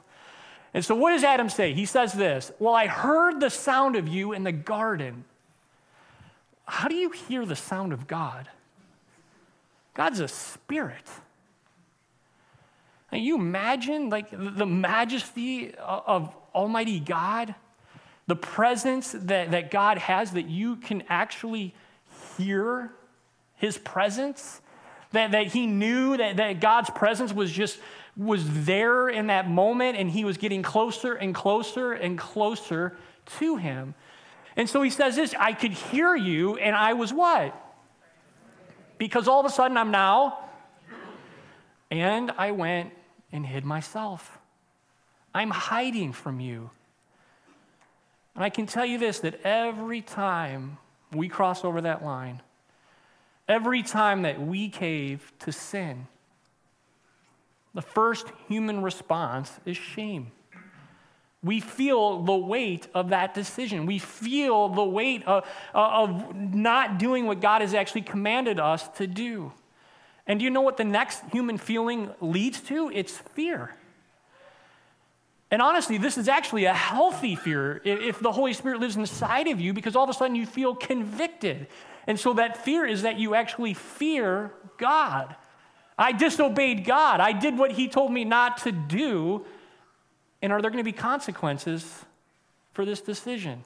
And 0.74 0.86
so 0.86 0.96
what 0.96 1.12
does 1.12 1.24
Adam 1.24 1.50
say? 1.50 1.74
He 1.74 1.86
says 1.86 2.14
this 2.14 2.52
Well, 2.60 2.74
I 2.74 2.88
heard 2.88 3.40
the 3.40 3.50
sound 3.50 3.96
of 3.96 4.08
you 4.08 4.34
in 4.34 4.44
the 4.44 4.52
garden. 4.52 5.26
How 6.66 6.88
do 6.88 6.96
you 6.96 7.10
hear 7.10 7.46
the 7.46 7.56
sound 7.56 7.94
of 7.94 8.08
God? 8.08 8.48
God's 9.96 10.20
a 10.20 10.28
spirit. 10.28 11.08
Can 13.10 13.24
you 13.24 13.36
imagine 13.36 14.10
like 14.10 14.30
the 14.32 14.66
majesty 14.66 15.74
of 15.76 16.36
Almighty 16.54 17.00
God? 17.00 17.56
The 18.28 18.36
presence 18.36 19.14
that, 19.14 19.52
that 19.52 19.72
God 19.72 19.98
has 19.98 20.32
that 20.32 20.48
you 20.48 20.76
can 20.76 21.04
actually 21.10 21.74
hear 22.38 22.92
his 23.56 23.78
presence? 23.78 24.62
That, 25.12 25.32
that 25.32 25.48
he 25.48 25.66
knew 25.66 26.18
that, 26.18 26.38
that 26.38 26.62
God's 26.62 26.92
presence 26.92 27.34
was 27.34 27.52
just 27.52 27.80
was 28.16 28.66
there 28.66 29.10
in 29.10 29.28
that 29.28 29.50
moment 29.50 29.98
and 29.98 30.12
he 30.12 30.26
was 30.26 30.38
getting 30.38 30.62
closer 30.62 31.14
and 31.14 31.34
closer 31.34 31.94
and 31.94 32.18
closer 32.18 32.98
to 33.40 33.56
him. 33.56 33.96
And 34.56 34.70
so 34.70 34.82
he 34.82 34.90
says 34.90 35.16
this 35.16 35.34
I 35.40 35.54
could 35.54 35.72
hear 35.72 36.16
you, 36.16 36.58
and 36.58 36.76
I 36.76 36.94
was 36.94 37.14
what? 37.14 37.56
Because 38.98 39.28
all 39.28 39.40
of 39.40 39.46
a 39.46 39.50
sudden 39.50 39.78
I'm 39.78 39.92
now, 39.92 40.40
and 41.90 42.32
I 42.38 42.52
went 42.52 42.92
and 43.32 43.46
hid 43.46 43.66
myself. 43.66 44.40
I'm 45.34 45.52
hiding 45.52 46.14
from 46.14 46.40
you. 46.40 46.70
And 48.36 48.44
I 48.44 48.50
can 48.50 48.66
tell 48.66 48.86
you 48.86 48.98
this 48.98 49.20
that 49.20 49.42
every 49.44 50.02
time 50.02 50.78
we 51.14 51.28
cross 51.30 51.64
over 51.64 51.82
that 51.82 52.04
line, 52.04 52.42
every 53.48 53.84
time 53.84 54.24
that 54.24 54.42
we 54.42 54.70
cave 54.70 55.32
to 55.40 55.52
sin, 55.52 56.08
the 57.74 57.82
first 57.82 58.28
human 58.48 58.82
response 58.82 59.52
is 59.66 59.78
shame. 59.78 60.32
We 61.42 61.62
feel 61.62 62.24
the 62.24 62.36
weight 62.36 62.88
of 62.94 63.10
that 63.10 63.34
decision. 63.34 63.86
We 63.86 64.00
feel 64.00 64.70
the 64.70 64.84
weight 64.84 65.24
of, 65.26 65.48
of 65.74 66.36
not 66.36 67.00
doing 67.00 67.28
what 67.28 67.40
God 67.40 67.62
has 67.62 67.74
actually 67.74 68.02
commanded 68.02 68.60
us 68.60 68.88
to 68.98 69.08
do. 69.08 69.54
And 70.30 70.40
do 70.40 70.44
you 70.46 70.52
know 70.52 70.62
what 70.62 70.78
the 70.78 70.84
next 70.84 71.24
human 71.32 71.58
feeling 71.58 72.12
leads 72.22 72.62
to? 72.62 72.92
It's 72.94 73.18
fear. 73.18 73.76
And 75.50 75.60
honestly, 75.60 75.98
this 75.98 76.20
is 76.20 76.28
actually 76.28 76.66
a 76.66 76.74
healthy 76.74 77.36
fear 77.36 77.82
if 77.84 78.20
the 78.20 78.32
Holy 78.32 78.54
Spirit 78.54 78.80
lives 78.80 78.96
inside 78.96 79.48
of 79.48 79.60
you 79.60 79.74
because 79.74 79.96
all 79.96 80.04
of 80.04 80.10
a 80.12 80.14
sudden 80.14 80.36
you 80.36 80.46
feel 80.46 80.76
convicted. 80.76 81.66
And 82.06 82.20
so 82.20 82.34
that 82.34 82.64
fear 82.64 82.86
is 82.86 83.02
that 83.02 83.18
you 83.18 83.34
actually 83.34 83.74
fear 83.74 84.52
God. 84.78 85.36
I 85.98 86.12
disobeyed 86.12 86.86
God. 86.86 87.20
I 87.20 87.34
did 87.34 87.58
what 87.58 87.72
He 87.72 87.88
told 87.88 88.12
me 88.12 88.24
not 88.24 88.60
to 88.60 88.72
do. 88.72 89.44
And 90.44 90.54
are 90.54 90.62
there 90.62 90.70
going 90.70 90.84
to 90.84 90.84
be 90.84 90.92
consequences 90.92 92.06
for 92.74 92.86
this 92.86 93.02
decision? 93.02 93.64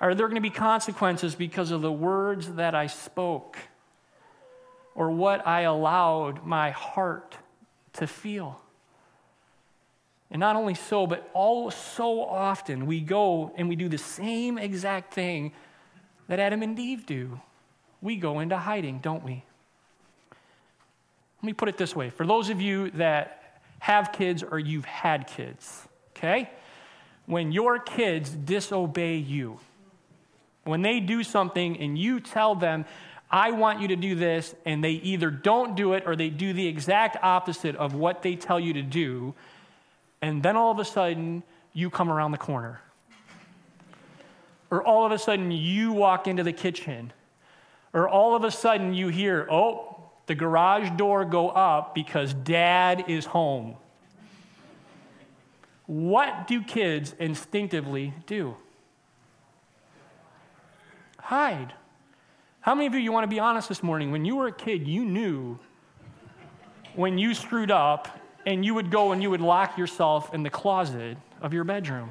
Are 0.00 0.14
there 0.14 0.26
going 0.26 0.36
to 0.36 0.40
be 0.40 0.50
consequences 0.50 1.34
because 1.34 1.70
of 1.70 1.82
the 1.82 1.92
words 1.92 2.54
that 2.54 2.74
I 2.74 2.86
spoke 2.86 3.58
or 4.96 5.10
what 5.10 5.46
I 5.46 5.60
allowed 5.60 6.44
my 6.44 6.70
heart 6.70 7.36
to 7.92 8.06
feel? 8.06 8.60
And 10.30 10.40
not 10.40 10.56
only 10.56 10.74
so, 10.74 11.06
but 11.06 11.30
all 11.34 11.70
so 11.70 12.24
often 12.24 12.86
we 12.86 13.00
go 13.00 13.52
and 13.56 13.68
we 13.68 13.76
do 13.76 13.88
the 13.88 13.98
same 13.98 14.58
exact 14.58 15.14
thing 15.14 15.52
that 16.26 16.40
Adam 16.40 16.62
and 16.62 16.76
Eve 16.76 17.06
do. 17.06 17.40
We 18.02 18.16
go 18.16 18.40
into 18.40 18.56
hiding, 18.56 18.98
don't 18.98 19.22
we? 19.22 19.44
Let 21.38 21.46
me 21.46 21.52
put 21.52 21.68
it 21.68 21.76
this 21.76 21.94
way 21.94 22.10
for 22.10 22.26
those 22.26 22.50
of 22.50 22.60
you 22.60 22.90
that 22.92 23.60
have 23.78 24.10
kids 24.10 24.42
or 24.42 24.58
you've 24.58 24.84
had 24.84 25.26
kids, 25.26 25.86
okay? 26.16 26.50
When 27.26 27.52
your 27.52 27.78
kids 27.78 28.30
disobey 28.30 29.16
you, 29.16 29.60
when 30.64 30.82
they 30.82 30.98
do 30.98 31.22
something 31.22 31.78
and 31.78 31.96
you 31.96 32.18
tell 32.18 32.54
them, 32.56 32.84
I 33.30 33.50
want 33.50 33.80
you 33.80 33.88
to 33.88 33.96
do 33.96 34.14
this, 34.14 34.54
and 34.64 34.82
they 34.82 34.92
either 34.92 35.30
don't 35.30 35.74
do 35.74 35.94
it 35.94 36.04
or 36.06 36.14
they 36.14 36.30
do 36.30 36.52
the 36.52 36.66
exact 36.66 37.16
opposite 37.22 37.74
of 37.76 37.94
what 37.94 38.22
they 38.22 38.36
tell 38.36 38.60
you 38.60 38.74
to 38.74 38.82
do, 38.82 39.34
and 40.22 40.42
then 40.42 40.56
all 40.56 40.70
of 40.70 40.78
a 40.78 40.84
sudden 40.84 41.42
you 41.72 41.90
come 41.90 42.10
around 42.10 42.30
the 42.30 42.38
corner. 42.38 42.80
Or 44.70 44.82
all 44.82 45.04
of 45.04 45.12
a 45.12 45.18
sudden 45.18 45.50
you 45.50 45.92
walk 45.92 46.26
into 46.26 46.42
the 46.42 46.52
kitchen. 46.52 47.12
Or 47.92 48.08
all 48.08 48.34
of 48.34 48.44
a 48.44 48.50
sudden 48.50 48.94
you 48.94 49.08
hear, 49.08 49.46
oh, 49.50 49.96
the 50.26 50.34
garage 50.34 50.90
door 50.96 51.24
go 51.24 51.50
up 51.50 51.94
because 51.94 52.34
dad 52.34 53.04
is 53.08 53.26
home. 53.26 53.76
What 55.86 56.48
do 56.48 56.62
kids 56.62 57.14
instinctively 57.18 58.12
do? 58.26 58.56
Hide. 61.18 61.72
How 62.66 62.74
many 62.74 62.88
of 62.88 62.94
you, 62.94 62.98
you 62.98 63.12
want 63.12 63.22
to 63.22 63.28
be 63.28 63.38
honest 63.38 63.68
this 63.68 63.80
morning? 63.80 64.10
When 64.10 64.24
you 64.24 64.34
were 64.34 64.48
a 64.48 64.52
kid, 64.52 64.88
you 64.88 65.04
knew 65.04 65.56
when 66.96 67.16
you 67.16 67.32
screwed 67.32 67.70
up 67.70 68.18
and 68.44 68.64
you 68.64 68.74
would 68.74 68.90
go 68.90 69.12
and 69.12 69.22
you 69.22 69.30
would 69.30 69.40
lock 69.40 69.78
yourself 69.78 70.34
in 70.34 70.42
the 70.42 70.50
closet 70.50 71.16
of 71.40 71.54
your 71.54 71.62
bedroom. 71.62 72.10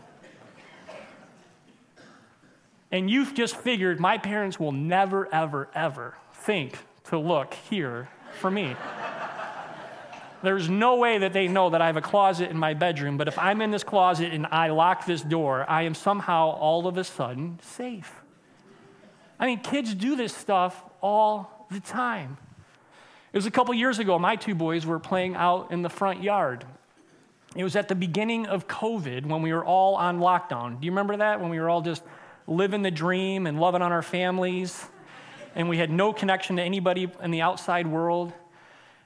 And 2.90 3.12
you've 3.12 3.34
just 3.34 3.58
figured 3.58 4.00
my 4.00 4.18
parents 4.18 4.58
will 4.58 4.72
never, 4.72 5.28
ever, 5.36 5.68
ever 5.76 6.16
think 6.32 6.78
to 7.10 7.18
look 7.18 7.54
here 7.70 8.08
for 8.40 8.50
me. 8.50 8.78
There's 10.42 10.70
no 10.70 10.96
way 10.96 11.18
that 11.18 11.34
they 11.34 11.50
know 11.50 11.70
that 11.72 11.82
I 11.82 11.88
have 11.88 11.98
a 11.98 12.02
closet 12.02 12.50
in 12.50 12.58
my 12.58 12.74
bedroom, 12.74 13.18
but 13.18 13.28
if 13.28 13.38
I'm 13.38 13.62
in 13.62 13.72
this 13.72 13.84
closet 13.84 14.32
and 14.32 14.48
I 14.48 14.70
lock 14.70 15.06
this 15.06 15.22
door, 15.22 15.70
I 15.70 15.82
am 15.82 15.94
somehow 15.94 16.52
all 16.52 16.88
of 16.88 16.98
a 16.98 17.04
sudden 17.04 17.60
safe. 17.62 18.22
I 19.40 19.46
mean, 19.46 19.60
kids 19.60 19.94
do 19.94 20.16
this 20.16 20.36
stuff 20.36 20.82
all 21.02 21.68
the 21.72 21.80
time. 21.80 22.38
It 23.34 23.38
was 23.38 23.46
a 23.46 23.52
couple 23.52 23.74
years 23.74 24.00
ago, 24.00 24.18
my 24.18 24.36
two 24.36 24.56
boys 24.56 24.86
were 24.86 25.00
playing 25.00 25.36
out 25.36 25.72
in 25.72 25.82
the 25.82 25.90
front 25.90 26.24
yard. 26.24 26.66
It 27.56 27.64
was 27.64 27.76
at 27.76 27.88
the 27.88 27.96
beginning 27.96 28.48
of 28.48 28.68
COVID 28.68 29.26
when 29.26 29.42
we 29.42 29.54
were 29.54 29.64
all 29.64 29.96
on 29.96 30.20
lockdown. 30.20 30.80
Do 30.80 30.86
you 30.86 30.92
remember 30.92 31.18
that? 31.18 31.42
When 31.42 31.50
we 31.50 31.60
were 31.60 31.70
all 31.70 31.82
just 31.82 32.04
living 32.48 32.82
the 32.82 32.92
dream 32.92 33.48
and 33.48 33.60
loving 33.60 33.82
on 33.82 33.92
our 33.92 34.02
families? 34.02 34.88
and 35.56 35.70
we 35.70 35.78
had 35.78 35.90
no 35.90 36.14
connection 36.14 36.58
to 36.58 36.62
anybody 36.62 37.10
in 37.24 37.32
the 37.32 37.42
outside 37.42 37.88
world. 37.88 38.34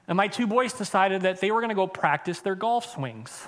And 0.08 0.16
my 0.16 0.26
two 0.26 0.48
boys 0.48 0.72
decided 0.72 1.22
that 1.22 1.40
they 1.40 1.52
were 1.52 1.60
going 1.60 1.70
to 1.70 1.76
go 1.76 1.86
practice 1.86 2.40
their 2.40 2.56
golf 2.56 2.92
swings. 2.92 3.46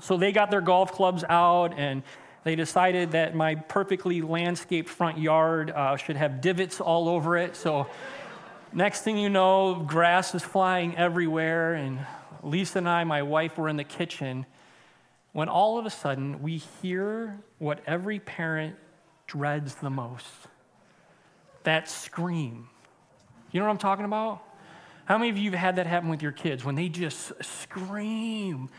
So 0.00 0.16
they 0.16 0.30
got 0.30 0.52
their 0.52 0.60
golf 0.60 0.92
clubs 0.92 1.24
out 1.28 1.76
and 1.76 2.04
they 2.44 2.54
decided 2.56 3.12
that 3.12 3.34
my 3.34 3.54
perfectly 3.54 4.22
landscaped 4.22 4.88
front 4.88 5.18
yard 5.18 5.70
uh, 5.70 5.96
should 5.96 6.16
have 6.16 6.40
divots 6.40 6.80
all 6.80 7.08
over 7.08 7.36
it. 7.36 7.56
So, 7.56 7.86
next 8.72 9.02
thing 9.02 9.18
you 9.18 9.28
know, 9.28 9.74
grass 9.74 10.34
is 10.34 10.42
flying 10.42 10.96
everywhere. 10.96 11.74
And 11.74 12.00
Lisa 12.42 12.78
and 12.78 12.88
I, 12.88 13.04
my 13.04 13.22
wife, 13.22 13.58
were 13.58 13.68
in 13.68 13.76
the 13.76 13.84
kitchen 13.84 14.46
when 15.32 15.48
all 15.48 15.78
of 15.78 15.86
a 15.86 15.90
sudden 15.90 16.42
we 16.42 16.56
hear 16.56 17.38
what 17.58 17.80
every 17.86 18.18
parent 18.18 18.76
dreads 19.26 19.74
the 19.76 19.90
most 19.90 20.26
that 21.64 21.88
scream. 21.88 22.68
You 23.50 23.60
know 23.60 23.66
what 23.66 23.72
I'm 23.72 23.78
talking 23.78 24.04
about? 24.04 24.42
How 25.04 25.18
many 25.18 25.30
of 25.30 25.38
you 25.38 25.50
have 25.50 25.60
had 25.60 25.76
that 25.76 25.86
happen 25.86 26.08
with 26.08 26.22
your 26.22 26.32
kids 26.32 26.64
when 26.64 26.74
they 26.74 26.88
just 26.88 27.32
scream 27.44 28.70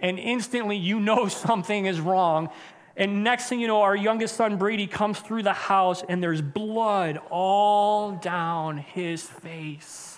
and 0.00 0.18
instantly 0.18 0.76
you 0.76 1.00
know 1.00 1.28
something 1.46 1.86
is 1.86 2.00
wrong? 2.00 2.50
And 2.96 3.24
next 3.24 3.48
thing 3.48 3.60
you 3.60 3.66
know, 3.66 3.82
our 3.82 3.96
youngest 3.96 4.36
son 4.36 4.56
Brady 4.56 4.86
comes 4.86 5.18
through 5.18 5.42
the 5.42 5.52
house 5.52 6.02
and 6.08 6.22
there's 6.22 6.42
blood 6.42 7.18
all 7.30 8.12
down 8.12 8.78
his 8.78 9.22
face 9.22 10.14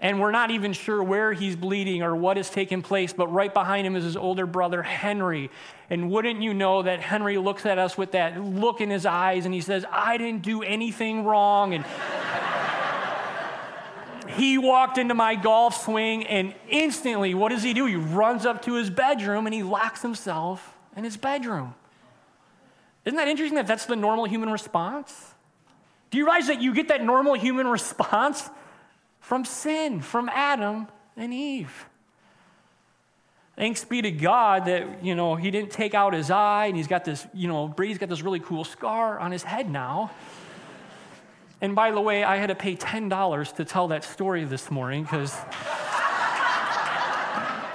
and 0.00 0.20
we're 0.20 0.30
not 0.30 0.52
even 0.52 0.72
sure 0.72 1.02
where 1.02 1.32
he's 1.32 1.56
bleeding 1.56 2.02
or 2.02 2.14
what 2.14 2.36
has 2.36 2.50
taken 2.50 2.82
place, 2.82 3.12
but 3.12 3.26
right 3.32 3.52
behind 3.52 3.84
him 3.84 3.96
is 3.96 4.04
his 4.04 4.16
older 4.16 4.46
brother, 4.46 4.80
Henry. 4.82 5.50
And 5.90 6.08
wouldn't 6.10 6.40
you 6.40 6.54
know 6.54 6.82
that 6.82 7.00
Henry 7.00 7.36
looks 7.36 7.66
at 7.66 7.78
us 7.78 7.98
with 7.98 8.12
that 8.12 8.40
look 8.40 8.80
in 8.80 8.90
his 8.90 9.06
eyes 9.06 9.44
and 9.44 9.52
he 9.52 9.60
says, 9.60 9.84
I 9.90 10.16
didn't 10.16 10.42
do 10.42 10.62
anything 10.62 11.24
wrong. 11.24 11.74
And 11.74 11.84
he 14.36 14.56
walked 14.56 14.98
into 14.98 15.14
my 15.14 15.34
golf 15.34 15.82
swing, 15.84 16.24
and 16.28 16.54
instantly, 16.68 17.34
what 17.34 17.48
does 17.48 17.64
he 17.64 17.74
do? 17.74 17.86
He 17.86 17.96
runs 17.96 18.46
up 18.46 18.62
to 18.62 18.74
his 18.74 18.90
bedroom 18.90 19.46
and 19.46 19.54
he 19.54 19.64
locks 19.64 20.02
himself 20.02 20.76
in 20.96 21.02
his 21.02 21.16
bedroom. 21.16 21.74
Isn't 23.08 23.16
that 23.16 23.26
interesting 23.26 23.56
that 23.56 23.66
that's 23.66 23.86
the 23.86 23.96
normal 23.96 24.26
human 24.26 24.50
response? 24.50 25.34
Do 26.10 26.18
you 26.18 26.24
realize 26.24 26.46
that 26.46 26.60
you 26.60 26.74
get 26.74 26.88
that 26.88 27.02
normal 27.02 27.34
human 27.34 27.66
response 27.66 28.48
from 29.28 29.44
sin, 29.44 30.00
from 30.00 30.30
Adam 30.30 30.88
and 31.14 31.34
Eve. 31.34 31.86
Thanks 33.56 33.84
be 33.84 34.00
to 34.00 34.10
God 34.10 34.64
that, 34.64 35.04
you 35.04 35.14
know, 35.14 35.34
he 35.34 35.50
didn't 35.50 35.70
take 35.70 35.92
out 35.92 36.14
his 36.14 36.30
eye 36.30 36.64
and 36.66 36.76
he's 36.76 36.86
got 36.86 37.04
this, 37.04 37.26
you 37.34 37.46
know, 37.46 37.68
Brady's 37.68 37.98
got 37.98 38.08
this 38.08 38.22
really 38.22 38.40
cool 38.40 38.64
scar 38.64 39.18
on 39.18 39.30
his 39.30 39.42
head 39.42 39.68
now. 39.68 40.12
And 41.60 41.74
by 41.74 41.90
the 41.90 42.00
way, 42.00 42.24
I 42.24 42.36
had 42.36 42.46
to 42.46 42.54
pay 42.54 42.74
$10 42.74 43.56
to 43.56 43.64
tell 43.66 43.88
that 43.88 44.02
story 44.02 44.44
this 44.44 44.70
morning 44.70 45.02
because 45.02 45.36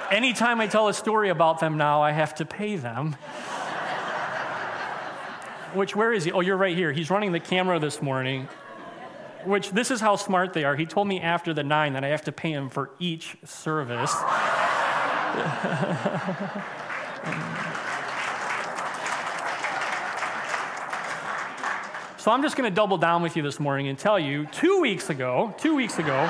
anytime 0.10 0.60
I 0.60 0.66
tell 0.66 0.88
a 0.88 0.94
story 0.94 1.30
about 1.30 1.60
them 1.60 1.78
now, 1.78 2.02
I 2.02 2.14
have 2.14 2.34
to 2.36 2.46
pay 2.46 2.78
them. 2.78 3.16
Which, 5.74 5.96
where 5.96 6.14
is 6.14 6.24
he? 6.24 6.32
Oh, 6.32 6.42
you're 6.42 6.58
right 6.58 6.76
here. 6.76 6.92
He's 6.92 7.10
running 7.10 7.32
the 7.32 7.40
camera 7.40 7.80
this 7.80 8.02
morning 8.02 8.48
which 9.46 9.72
this 9.72 9.92
is 9.92 10.02
how 10.02 10.16
smart 10.16 10.54
they 10.54 10.64
are. 10.64 10.76
He 10.76 10.86
told 10.86 11.08
me 11.08 11.20
after 11.20 11.54
the 11.54 11.64
nine 11.64 11.94
that 11.94 12.04
I 12.04 12.08
have 12.08 12.24
to 12.24 12.32
pay 12.32 12.52
him 12.52 12.70
for 12.70 12.92
each 13.00 13.38
service. 13.44 14.12
so 22.18 22.32
I'm 22.32 22.42
just 22.42 22.56
going 22.56 22.70
to 22.70 22.76
double 22.76 22.98
down 22.98 23.22
with 23.22 23.36
you 23.36 23.44
this 23.44 23.60
morning 23.60 23.88
and 23.88 23.98
tell 23.98 24.20
you 24.20 24.46
two 24.48 24.80
weeks 24.80 25.10
ago, 25.10 25.54
two 25.58 25.76
weeks 25.76 26.00
ago, 26.00 26.30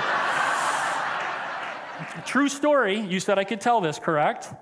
True 2.26 2.50
story. 2.50 3.00
You 3.00 3.20
said 3.20 3.38
I 3.38 3.44
could 3.44 3.62
tell 3.62 3.80
this, 3.80 4.00
correct? 4.00 4.54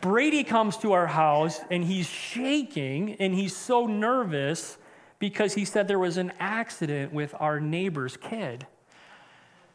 Brady 0.00 0.44
comes 0.44 0.76
to 0.78 0.92
our 0.92 1.06
house 1.06 1.60
and 1.70 1.82
he's 1.82 2.06
shaking 2.08 3.14
and 3.14 3.34
he's 3.34 3.56
so 3.56 3.86
nervous 3.86 4.78
because 5.18 5.54
he 5.54 5.64
said 5.64 5.88
there 5.88 5.98
was 5.98 6.16
an 6.16 6.32
accident 6.38 7.12
with 7.12 7.34
our 7.40 7.58
neighbor's 7.58 8.16
kid. 8.16 8.66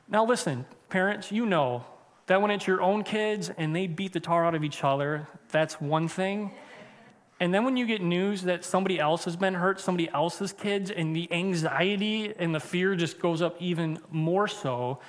Now, 0.07 0.25
listen, 0.25 0.65
parents, 0.89 1.31
you 1.31 1.45
know 1.45 1.85
that 2.27 2.41
when 2.41 2.49
it's 2.49 2.65
your 2.65 2.81
own 2.81 3.03
kids 3.03 3.51
and 3.57 3.75
they 3.75 3.87
beat 3.87 4.13
the 4.13 4.19
tar 4.19 4.45
out 4.45 4.55
of 4.55 4.63
each 4.63 4.83
other, 4.83 5.27
that's 5.51 5.81
one 5.81 6.07
thing. 6.07 6.51
And 7.39 7.53
then 7.53 7.65
when 7.65 7.75
you 7.75 7.85
get 7.85 8.01
news 8.01 8.43
that 8.43 8.63
somebody 8.63 8.99
else 8.99 9.25
has 9.25 9.35
been 9.35 9.55
hurt, 9.55 9.81
somebody 9.81 10.09
else's 10.09 10.53
kids, 10.53 10.89
and 10.89 11.13
the 11.15 11.31
anxiety 11.31 12.33
and 12.37 12.55
the 12.55 12.61
fear 12.61 12.95
just 12.95 13.19
goes 13.19 13.41
up 13.41 13.61
even 13.61 13.99
more 14.09 14.47
so 14.47 14.99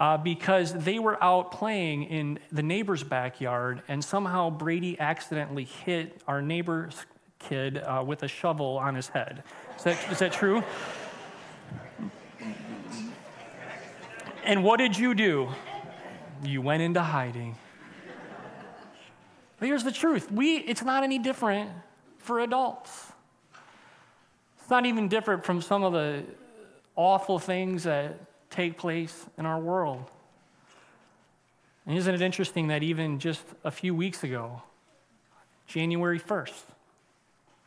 uh, 0.00 0.16
because 0.16 0.72
they 0.72 0.98
were 0.98 1.22
out 1.22 1.52
playing 1.52 2.04
in 2.04 2.38
the 2.50 2.62
neighbor's 2.62 3.04
backyard, 3.04 3.82
and 3.86 4.02
somehow 4.02 4.48
Brady 4.48 4.98
accidentally 4.98 5.64
hit 5.64 6.22
our 6.26 6.40
neighbor's 6.40 7.04
kid 7.38 7.78
uh, 7.78 8.02
with 8.04 8.22
a 8.22 8.28
shovel 8.28 8.78
on 8.78 8.94
his 8.94 9.08
head. 9.08 9.42
Is 9.76 9.84
that, 9.84 10.10
is 10.10 10.18
that 10.20 10.32
true? 10.32 10.64
And 14.44 14.64
what 14.64 14.78
did 14.78 14.96
you 14.96 15.14
do? 15.14 15.50
You 16.42 16.62
went 16.62 16.82
into 16.82 17.02
hiding. 17.02 17.56
But 19.58 19.66
here's 19.66 19.84
the 19.84 19.92
truth 19.92 20.32
we, 20.32 20.56
it's 20.56 20.82
not 20.82 21.04
any 21.04 21.18
different 21.18 21.70
for 22.16 22.40
adults. 22.40 23.12
It's 24.58 24.70
not 24.70 24.86
even 24.86 25.08
different 25.08 25.44
from 25.44 25.60
some 25.60 25.84
of 25.84 25.92
the 25.92 26.24
awful 26.96 27.38
things 27.38 27.84
that 27.84 28.18
take 28.50 28.76
place 28.76 29.26
in 29.38 29.46
our 29.46 29.58
world. 29.58 30.10
And 31.86 31.96
isn't 31.96 32.14
it 32.14 32.20
interesting 32.20 32.68
that 32.68 32.82
even 32.82 33.18
just 33.18 33.42
a 33.64 33.70
few 33.70 33.94
weeks 33.94 34.22
ago, 34.22 34.62
January 35.66 36.20
1st, 36.20 36.62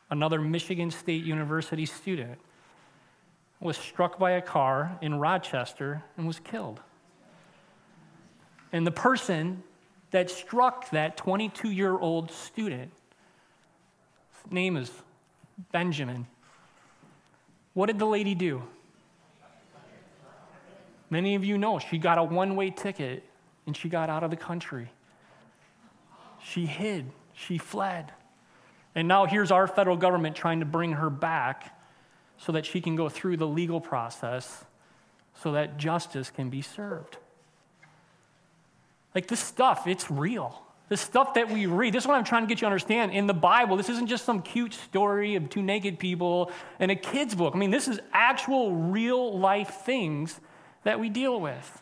another 0.10 0.40
Michigan 0.40 0.92
State 0.92 1.24
University 1.24 1.86
student 1.86 2.40
was 3.60 3.78
struck 3.78 4.20
by 4.20 4.32
a 4.32 4.42
car 4.42 4.98
in 5.02 5.16
Rochester 5.16 6.04
and 6.18 6.28
was 6.28 6.40
killed. 6.40 6.82
And 8.74 8.86
the 8.86 8.92
person 8.92 9.64
that 10.12 10.30
struck 10.30 10.90
that 10.90 11.16
22 11.18 11.72
year 11.72 11.98
old 11.98 12.30
student, 12.30 12.92
name 14.52 14.76
is 14.78 14.92
Benjamin. 15.72 16.28
What 17.74 17.88
did 17.88 18.00
the 18.00 18.06
lady 18.06 18.36
do? 18.36 18.64
Many 21.10 21.36
of 21.36 21.46
you 21.46 21.58
know 21.58 21.80
she 21.80 21.98
got 21.98 22.18
a 22.18 22.24
one 22.24 22.56
way 22.56 22.70
ticket 22.70 23.24
and 23.66 23.76
she 23.76 23.90
got 23.90 24.10
out 24.10 24.24
of 24.24 24.30
the 24.30 24.38
country. 24.38 24.90
She 26.44 26.66
hid, 26.66 27.12
she 27.34 27.58
fled. 27.58 28.12
And 28.96 29.08
now 29.08 29.26
here's 29.26 29.52
our 29.52 29.68
federal 29.68 29.98
government 29.98 30.36
trying 30.36 30.60
to 30.60 30.66
bring 30.66 30.94
her 30.94 31.10
back 31.10 31.78
so 32.38 32.52
that 32.52 32.66
she 32.66 32.82
can 32.82 32.96
go 32.96 33.10
through 33.10 33.38
the 33.38 33.48
legal 33.48 33.80
process 33.80 34.66
so 35.42 35.54
that 35.54 35.78
justice 35.78 36.30
can 36.30 36.50
be 36.50 36.62
served. 36.62 37.18
Like 39.16 39.28
this 39.28 39.40
stuff, 39.40 39.88
it's 39.88 40.10
real. 40.12 40.62
The 40.90 40.98
stuff 40.98 41.36
that 41.36 41.50
we 41.50 41.66
read, 41.66 41.94
this 41.94 42.04
is 42.04 42.08
what 42.08 42.16
I'm 42.16 42.24
trying 42.24 42.44
to 42.44 42.48
get 42.48 42.58
you 42.58 42.62
to 42.62 42.66
understand. 42.66 43.14
In 43.14 43.26
the 43.26 43.34
Bible, 43.34 43.78
this 43.78 43.90
isn't 43.90 44.08
just 44.08 44.26
some 44.26 44.42
cute 44.42 44.74
story 44.74 45.36
of 45.36 45.50
two 45.50 45.62
naked 45.62 45.98
people 45.98 46.52
in 46.80 46.90
a 46.90 46.96
kid's 46.96 47.34
book. 47.34 47.56
I 47.56 47.58
mean, 47.58 47.72
this 47.72 47.88
is 47.88 48.00
actual 48.12 48.76
real 48.76 49.40
life 49.40 49.82
things 49.86 50.40
that 50.84 51.00
we 51.00 51.10
deal 51.10 51.40
with. 51.40 51.82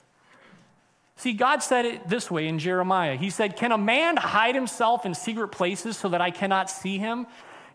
See, 1.15 1.33
God 1.33 1.61
said 1.61 1.85
it 1.85 2.09
this 2.09 2.31
way 2.31 2.47
in 2.47 2.57
Jeremiah. 2.57 3.15
He 3.15 3.29
said, 3.29 3.55
Can 3.55 3.71
a 3.71 3.77
man 3.77 4.17
hide 4.17 4.55
himself 4.55 5.05
in 5.05 5.13
secret 5.13 5.49
places 5.49 5.95
so 5.95 6.09
that 6.09 6.21
I 6.21 6.31
cannot 6.31 6.69
see 6.69 6.97
him? 6.97 7.27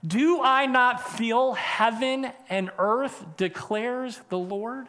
Do 0.04 0.42
I 0.42 0.66
not 0.66 1.16
feel 1.16 1.54
heaven 1.54 2.30
and 2.48 2.70
earth, 2.78 3.24
declares 3.36 4.20
the 4.28 4.38
Lord? 4.38 4.86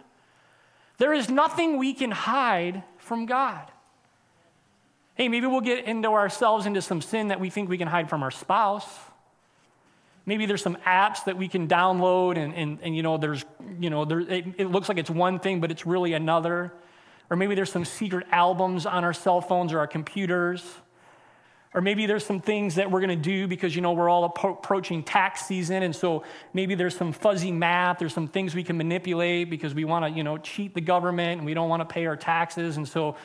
There 0.98 1.14
is 1.14 1.30
nothing 1.30 1.78
we 1.78 1.94
can 1.94 2.12
hide 2.12 2.84
from 2.98 3.26
God. 3.26 3.72
Hey, 5.16 5.30
maybe 5.30 5.48
we'll 5.48 5.62
get 5.62 5.86
into 5.86 6.10
ourselves 6.10 6.66
into 6.66 6.82
some 6.82 7.02
sin 7.02 7.30
that 7.30 7.40
we 7.40 7.50
think 7.50 7.70
we 7.70 7.78
can 7.78 7.88
hide 7.88 8.10
from 8.10 8.24
our 8.24 8.32
spouse. 8.32 8.88
Maybe 10.28 10.46
there's 10.46 10.62
some 10.62 10.76
apps 10.86 11.24
that 11.24 11.38
we 11.38 11.48
can 11.48 11.70
download 11.70 12.38
and, 12.38 12.54
and, 12.54 12.80
and 12.82 12.94
you 12.94 13.02
know, 13.02 13.18
there's, 13.18 13.46
you 13.80 13.90
know, 13.90 14.04
there, 14.04 14.20
it, 14.20 14.46
it 14.58 14.66
looks 14.66 14.90
like 14.90 14.98
it's 14.98 15.10
one 15.10 15.40
thing, 15.40 15.62
but 15.62 15.72
it's 15.72 15.86
really 15.86 16.12
another. 16.12 16.74
Or 17.30 17.38
maybe 17.38 17.56
there's 17.56 17.72
some 17.72 17.86
secret 17.86 18.28
albums 18.30 18.86
on 18.86 19.06
our 19.06 19.14
cell 19.14 19.40
phones 19.40 19.72
or 19.72 19.80
our 19.80 19.88
computers. 19.88 20.62
Or 21.74 21.80
maybe 21.80 22.08
there's 22.08 22.26
some 22.26 22.42
things 22.42 22.76
that 22.76 22.92
we're 22.92 23.00
going 23.00 23.10
to 23.10 23.16
do 23.16 23.48
because, 23.48 23.74
you 23.74 23.82
know, 23.82 23.94
we're 23.94 24.10
all 24.10 24.26
approaching 24.26 25.02
tax 25.02 25.46
season. 25.46 25.82
And 25.84 25.96
so 25.96 26.26
maybe 26.54 26.76
there's 26.76 26.98
some 26.98 27.14
fuzzy 27.14 27.54
math. 27.54 28.00
There's 28.00 28.14
some 28.14 28.28
things 28.28 28.54
we 28.54 28.66
can 28.66 28.76
manipulate 28.76 29.50
because 29.50 29.74
we 29.74 29.86
want 29.86 30.04
to, 30.04 30.12
you 30.12 30.26
know, 30.26 30.38
cheat 30.38 30.74
the 30.74 30.82
government 30.82 31.38
and 31.38 31.46
we 31.46 31.54
don't 31.54 31.70
want 31.70 31.88
to 31.88 31.94
pay 31.94 32.06
our 32.06 32.18
taxes. 32.18 32.76
And 32.76 32.86
so 32.86 33.16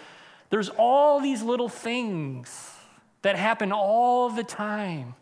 there's 0.51 0.69
all 0.69 1.21
these 1.21 1.43
little 1.43 1.69
things 1.69 2.71
that 3.23 3.35
happen 3.35 3.73
all 3.73 4.31
the 4.31 4.45
time 4.45 5.17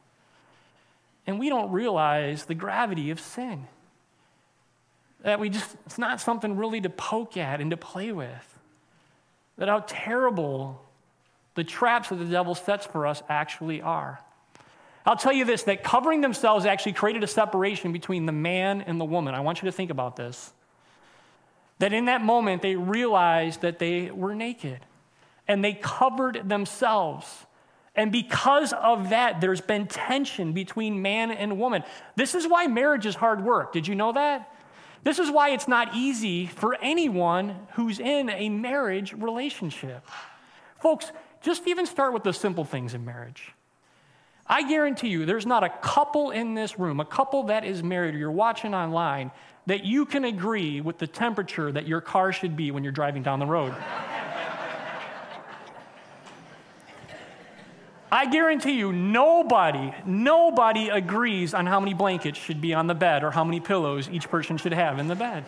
and 1.31 1.39
we 1.39 1.49
don't 1.49 1.71
realize 1.71 2.47
the 2.47 2.57
gravity 2.57 3.13
of 3.13 3.21
sin. 3.21 3.69
That 5.23 5.39
we 5.39 5.49
just, 5.49 5.77
it's 5.87 5.97
not 5.97 6.21
something 6.21 6.57
really 6.57 6.81
to 6.81 6.91
poke 6.91 7.37
at 7.37 7.61
and 7.61 7.71
to 7.71 7.77
play 7.77 8.11
with. 8.11 8.59
That 9.57 9.69
how 9.69 9.85
terrible 9.87 10.83
the 11.55 11.63
traps 11.63 12.09
that 12.09 12.17
the 12.17 12.25
devil 12.25 12.57
sets 12.57 12.85
for 12.85 13.07
us 13.07 13.23
actually 13.29 13.81
are. 13.81 14.19
I'll 15.07 15.17
tell 15.17 15.33
you 15.33 15.45
this 15.45 15.63
that 15.65 15.85
covering 15.85 16.21
themselves 16.21 16.67
actually 16.67 16.95
created 16.95 17.23
a 17.23 17.29
separation 17.29 17.93
between 17.93 18.27
the 18.27 18.33
man 18.33 18.83
and 18.83 19.01
the 19.01 19.05
woman. 19.05 19.33
I 19.33 19.41
want 19.41 19.63
you 19.63 19.67
to 19.67 19.73
think 19.73 19.91
about 19.91 20.17
this. 20.17 20.53
That 21.79 21.93
in 21.93 22.07
that 22.07 22.23
moment, 22.23 22.61
they 22.61 22.75
realized 22.75 23.61
that 23.61 23.79
they 23.79 24.11
were 24.11 24.35
naked 24.35 24.81
and 25.47 25.65
they 25.65 25.75
covered 25.75 26.49
themselves. 26.49 27.47
And 27.95 28.13
because 28.13 28.73
of 28.73 29.11
that, 29.11 29.41
there's 29.41 29.61
been 29.61 29.87
tension 29.87 30.53
between 30.53 31.03
man 31.03 31.31
and 31.31 31.59
woman. 31.59 31.83
This 32.17 32.35
is 32.35 32.47
why 32.47 32.67
marriage 32.67 33.05
is 33.05 33.17
hard 33.17 33.45
work. 33.45 33.73
Did 33.73 33.89
you 33.89 33.95
know 33.95 34.13
that? 34.13 34.55
This 35.03 35.19
is 35.19 35.31
why 35.31 35.51
it's 35.51 35.67
not 35.67 35.95
easy 35.95 36.47
for 36.47 36.77
anyone 36.81 37.57
who's 37.73 37.99
in 37.99 38.31
a 38.31 38.49
marriage 38.49 39.13
relationship. 39.15 40.07
Folks, 40.79 41.11
just 41.41 41.67
even 41.67 41.87
start 41.87 42.13
with 42.13 42.23
the 42.23 42.33
simple 42.33 42.65
things 42.65 42.95
in 42.95 43.05
marriage. 43.05 43.53
I 44.47 44.69
guarantee 44.69 45.09
you, 45.09 45.27
there's 45.27 45.47
not 45.47 45.65
a 45.65 45.69
couple 45.69 46.33
in 46.33 46.55
this 46.55 46.79
room, 46.79 47.01
a 47.01 47.05
couple 47.05 47.45
that 47.45 47.65
is 47.65 47.83
married 47.83 48.15
or 48.15 48.19
you're 48.19 48.31
watching 48.31 48.75
online, 48.75 49.31
that 49.67 49.85
you 49.85 50.05
can 50.05 50.25
agree 50.25 50.81
with 50.81 50.99
the 50.99 51.07
temperature 51.07 51.71
that 51.71 51.87
your 51.87 52.01
car 52.01 52.33
should 52.33 52.57
be 52.57 52.71
when 52.71 52.83
you're 52.83 52.93
driving 52.93 53.23
down 53.23 53.39
the 53.39 53.47
road. 53.47 53.75
I 58.13 58.27
guarantee 58.27 58.73
you, 58.73 58.93
nobody, 58.93 59.95
nobody 60.05 60.89
agrees 60.89 61.55
on 61.55 61.67
how 61.67 61.79
many 61.79 61.95
blankets 61.95 62.39
should 62.39 62.61
be 62.61 62.75
on 62.75 62.89
the 62.89 62.95
bed 62.95 63.23
or 63.23 63.31
how 63.31 63.45
many 63.45 63.61
pillows 63.61 64.09
each 64.11 64.29
person 64.29 64.57
should 64.57 64.73
have 64.73 64.99
in 64.99 65.07
the 65.07 65.15
bed. 65.15 65.45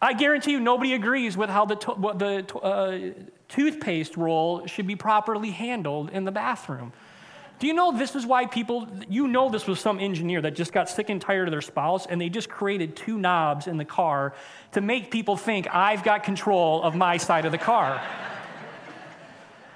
I 0.00 0.12
guarantee 0.12 0.52
you, 0.52 0.60
nobody 0.60 0.94
agrees 0.94 1.36
with 1.36 1.50
how 1.50 1.64
the, 1.64 1.76
to- 1.76 2.12
the 2.16 2.58
uh, 2.58 3.24
toothpaste 3.48 4.16
roll 4.16 4.66
should 4.66 4.86
be 4.86 4.94
properly 4.94 5.50
handled 5.50 6.10
in 6.10 6.24
the 6.24 6.30
bathroom. 6.30 6.92
Do 7.58 7.66
you 7.66 7.72
know 7.72 7.96
this 7.96 8.14
is 8.14 8.26
why 8.26 8.44
people, 8.46 8.86
you 9.08 9.26
know, 9.26 9.48
this 9.48 9.66
was 9.66 9.80
some 9.80 9.98
engineer 9.98 10.42
that 10.42 10.54
just 10.54 10.72
got 10.72 10.90
sick 10.90 11.08
and 11.08 11.20
tired 11.20 11.48
of 11.48 11.52
their 11.52 11.62
spouse 11.62 12.06
and 12.06 12.20
they 12.20 12.28
just 12.28 12.50
created 12.50 12.94
two 12.94 13.18
knobs 13.18 13.66
in 13.66 13.78
the 13.78 13.84
car 13.84 14.34
to 14.72 14.82
make 14.82 15.10
people 15.10 15.38
think 15.38 15.66
I've 15.74 16.04
got 16.04 16.22
control 16.22 16.82
of 16.82 16.94
my 16.94 17.16
side 17.16 17.46
of 17.46 17.52
the 17.52 17.58
car. 17.58 18.02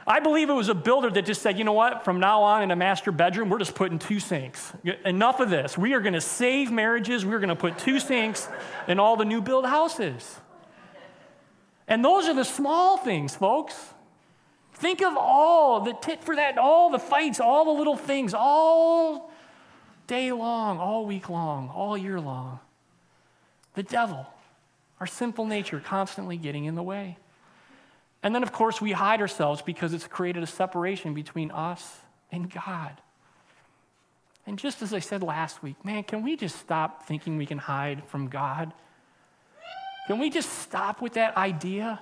I 0.06 0.20
believe 0.20 0.48
it 0.48 0.54
was 0.54 0.68
a 0.68 0.74
builder 0.74 1.10
that 1.10 1.26
just 1.26 1.42
said, 1.42 1.58
you 1.58 1.64
know 1.64 1.72
what, 1.72 2.04
from 2.04 2.20
now 2.20 2.42
on 2.42 2.62
in 2.62 2.70
a 2.70 2.76
master 2.76 3.12
bedroom, 3.12 3.50
we're 3.50 3.58
just 3.58 3.74
putting 3.74 3.98
two 3.98 4.18
sinks. 4.18 4.72
Enough 5.04 5.40
of 5.40 5.50
this. 5.50 5.76
We 5.76 5.94
are 5.94 6.00
going 6.00 6.14
to 6.14 6.20
save 6.20 6.72
marriages. 6.72 7.24
We're 7.24 7.38
going 7.38 7.50
to 7.50 7.56
put 7.56 7.78
two 7.78 8.00
sinks 8.00 8.48
in 8.88 8.98
all 8.98 9.16
the 9.16 9.24
new 9.24 9.40
build 9.40 9.66
houses. 9.66 10.38
And 11.86 12.04
those 12.04 12.28
are 12.28 12.34
the 12.34 12.44
small 12.44 12.96
things, 12.96 13.36
folks. 13.36 13.76
Think 14.74 15.02
of 15.02 15.16
all 15.16 15.80
the 15.80 15.92
tit 15.92 16.24
for 16.24 16.34
that, 16.36 16.56
all 16.56 16.88
the 16.90 16.98
fights, 16.98 17.38
all 17.38 17.66
the 17.66 17.70
little 17.70 17.96
things, 17.96 18.32
all 18.32 19.30
day 20.06 20.32
long, 20.32 20.78
all 20.78 21.04
week 21.04 21.28
long, 21.28 21.68
all 21.68 21.98
year 21.98 22.18
long. 22.18 22.60
The 23.74 23.82
devil, 23.82 24.26
our 24.98 25.06
sinful 25.06 25.44
nature, 25.44 25.80
constantly 25.84 26.36
getting 26.36 26.64
in 26.64 26.74
the 26.74 26.82
way. 26.82 27.18
And 28.22 28.34
then, 28.34 28.42
of 28.42 28.52
course, 28.52 28.80
we 28.80 28.92
hide 28.92 29.20
ourselves 29.20 29.62
because 29.62 29.94
it's 29.94 30.06
created 30.06 30.42
a 30.42 30.46
separation 30.46 31.14
between 31.14 31.50
us 31.50 32.00
and 32.30 32.50
God. 32.50 33.00
And 34.46 34.58
just 34.58 34.82
as 34.82 34.92
I 34.92 34.98
said 34.98 35.22
last 35.22 35.62
week, 35.62 35.82
man, 35.84 36.02
can 36.02 36.22
we 36.22 36.36
just 36.36 36.58
stop 36.58 37.06
thinking 37.06 37.36
we 37.36 37.46
can 37.46 37.58
hide 37.58 38.02
from 38.08 38.28
God? 38.28 38.72
Can 40.06 40.18
we 40.18 40.28
just 40.28 40.50
stop 40.50 41.00
with 41.00 41.14
that 41.14 41.36
idea? 41.36 42.00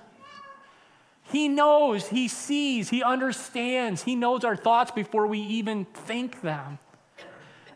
He 1.31 1.47
knows, 1.47 2.07
He 2.07 2.27
sees, 2.27 2.89
He 2.89 3.03
understands, 3.03 4.03
He 4.03 4.15
knows 4.15 4.43
our 4.43 4.55
thoughts 4.55 4.91
before 4.91 5.27
we 5.27 5.39
even 5.39 5.85
think 5.85 6.41
them. 6.41 6.79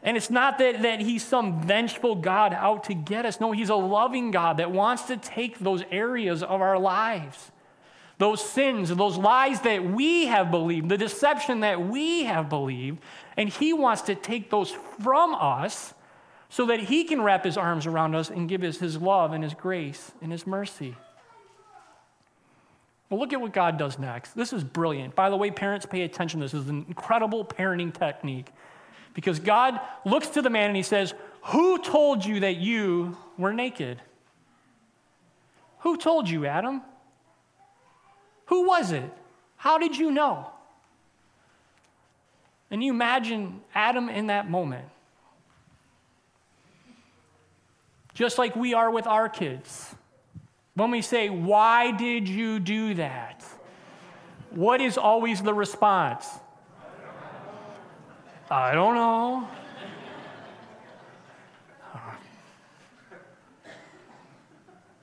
And 0.01 0.17
it's 0.17 0.29
not 0.29 0.57
that, 0.57 0.81
that 0.81 1.01
He's 1.01 1.23
some 1.23 1.61
vengeful 1.61 2.15
God 2.15 2.53
out 2.53 2.85
to 2.85 2.93
get 2.93 3.25
us. 3.25 3.39
No, 3.39 3.51
He's 3.51 3.69
a 3.69 3.75
loving 3.75 4.31
God 4.31 4.57
that 4.57 4.71
wants 4.71 5.03
to 5.03 5.17
take 5.17 5.59
those 5.59 5.83
areas 5.91 6.41
of 6.41 6.61
our 6.61 6.79
lives, 6.79 7.51
those 8.23 8.41
sins, 8.41 8.87
those 8.87 9.17
lies 9.17 9.59
that 9.61 9.83
we 9.83 10.27
have 10.27 10.49
believed, 10.49 10.87
the 10.87 10.97
deception 10.97 11.59
that 11.59 11.89
we 11.89 12.23
have 12.23 12.47
believed, 12.47 12.99
and 13.35 13.49
He 13.49 13.73
wants 13.73 14.03
to 14.03 14.15
take 14.15 14.49
those 14.49 14.71
from 15.01 15.35
us 15.35 15.93
so 16.47 16.67
that 16.67 16.79
He 16.79 17.03
can 17.03 17.21
wrap 17.21 17.43
His 17.43 17.57
arms 17.57 17.85
around 17.85 18.15
us 18.15 18.29
and 18.29 18.47
give 18.47 18.63
us 18.63 18.77
His 18.77 18.95
love 18.95 19.33
and 19.33 19.43
His 19.43 19.53
grace 19.53 20.13
and 20.21 20.31
His 20.31 20.47
mercy. 20.47 20.95
Well, 23.09 23.19
look 23.19 23.33
at 23.33 23.41
what 23.41 23.51
God 23.51 23.77
does 23.77 23.99
next. 23.99 24.37
This 24.37 24.53
is 24.53 24.63
brilliant. 24.63 25.15
By 25.15 25.29
the 25.29 25.35
way, 25.35 25.51
parents, 25.51 25.85
pay 25.85 26.03
attention. 26.03 26.39
This 26.39 26.53
is 26.53 26.69
an 26.69 26.85
incredible 26.87 27.43
parenting 27.43 27.93
technique 27.93 28.53
because 29.13 29.37
God 29.39 29.81
looks 30.05 30.29
to 30.29 30.41
the 30.41 30.49
man 30.49 30.67
and 30.67 30.77
he 30.77 30.83
says, 30.83 31.13
Who 31.47 31.77
told 31.77 32.23
you 32.23 32.39
that 32.39 32.55
you 32.55 33.17
were 33.37 33.51
naked? 33.51 34.01
Who 35.79 35.97
told 35.97 36.29
you, 36.29 36.45
Adam? 36.45 36.83
Who 38.45 38.67
was 38.67 38.91
it? 38.91 39.11
How 39.57 39.77
did 39.77 39.97
you 39.97 40.11
know? 40.11 40.49
And 42.69 42.83
you 42.83 42.91
imagine 42.91 43.61
Adam 43.73 44.09
in 44.09 44.27
that 44.27 44.49
moment. 44.49 44.85
Just 48.13 48.37
like 48.37 48.55
we 48.55 48.73
are 48.73 48.91
with 48.91 49.07
our 49.07 49.29
kids. 49.29 49.95
When 50.75 50.91
we 50.91 51.01
say, 51.01 51.29
Why 51.29 51.91
did 51.91 52.27
you 52.27 52.59
do 52.59 52.95
that? 52.95 53.43
What 54.51 54.81
is 54.81 54.97
always 54.97 55.41
the 55.41 55.53
response? 55.53 56.27
I 58.49 58.73
don't 58.73 58.95
know. 58.95 59.47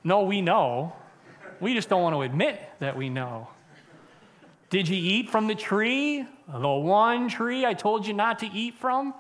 No, 0.03 0.23
we 0.23 0.41
know. 0.41 0.95
We 1.61 1.75
just 1.75 1.89
don't 1.89 2.03
want 2.03 2.15
to 2.15 2.23
admit 2.23 2.61
that 2.79 2.97
we 2.97 3.11
know. 3.11 3.49
Did 4.71 4.89
you 4.89 4.97
eat 4.97 5.31
from 5.31 5.47
the 5.47 5.55
tree? 5.55 6.25
The 6.49 6.69
one 6.69 7.29
tree 7.29 7.67
I 7.67 7.75
told 7.75 8.07
you 8.07 8.15
not 8.15 8.39
to 8.41 8.47
eat 8.47 8.75
from? 8.75 9.15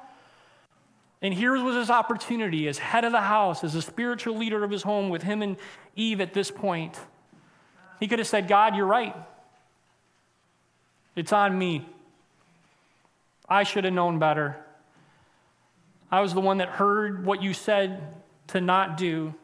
And 1.22 1.34
here 1.34 1.62
was 1.62 1.76
his 1.76 1.90
opportunity 1.90 2.66
as 2.66 2.78
head 2.78 3.04
of 3.04 3.12
the 3.12 3.20
house, 3.20 3.62
as 3.62 3.74
a 3.74 3.82
spiritual 3.82 4.36
leader 4.36 4.64
of 4.64 4.70
his 4.70 4.82
home 4.82 5.10
with 5.10 5.22
him 5.22 5.42
and 5.42 5.56
Eve 5.96 6.20
at 6.20 6.32
this 6.32 6.50
point. 6.50 6.98
He 7.98 8.08
could 8.08 8.18
have 8.18 8.28
said, 8.28 8.48
God, 8.48 8.74
you're 8.74 8.86
right. 8.86 9.14
It's 11.14 11.32
on 11.32 11.58
me. 11.58 11.86
I 13.46 13.64
should 13.64 13.84
have 13.84 13.92
known 13.92 14.18
better. 14.18 14.56
I 16.10 16.20
was 16.20 16.32
the 16.32 16.40
one 16.40 16.58
that 16.58 16.68
heard 16.68 17.26
what 17.26 17.42
you 17.42 17.52
said 17.52 18.14
to 18.48 18.60
not 18.60 18.96
do. 18.96 19.34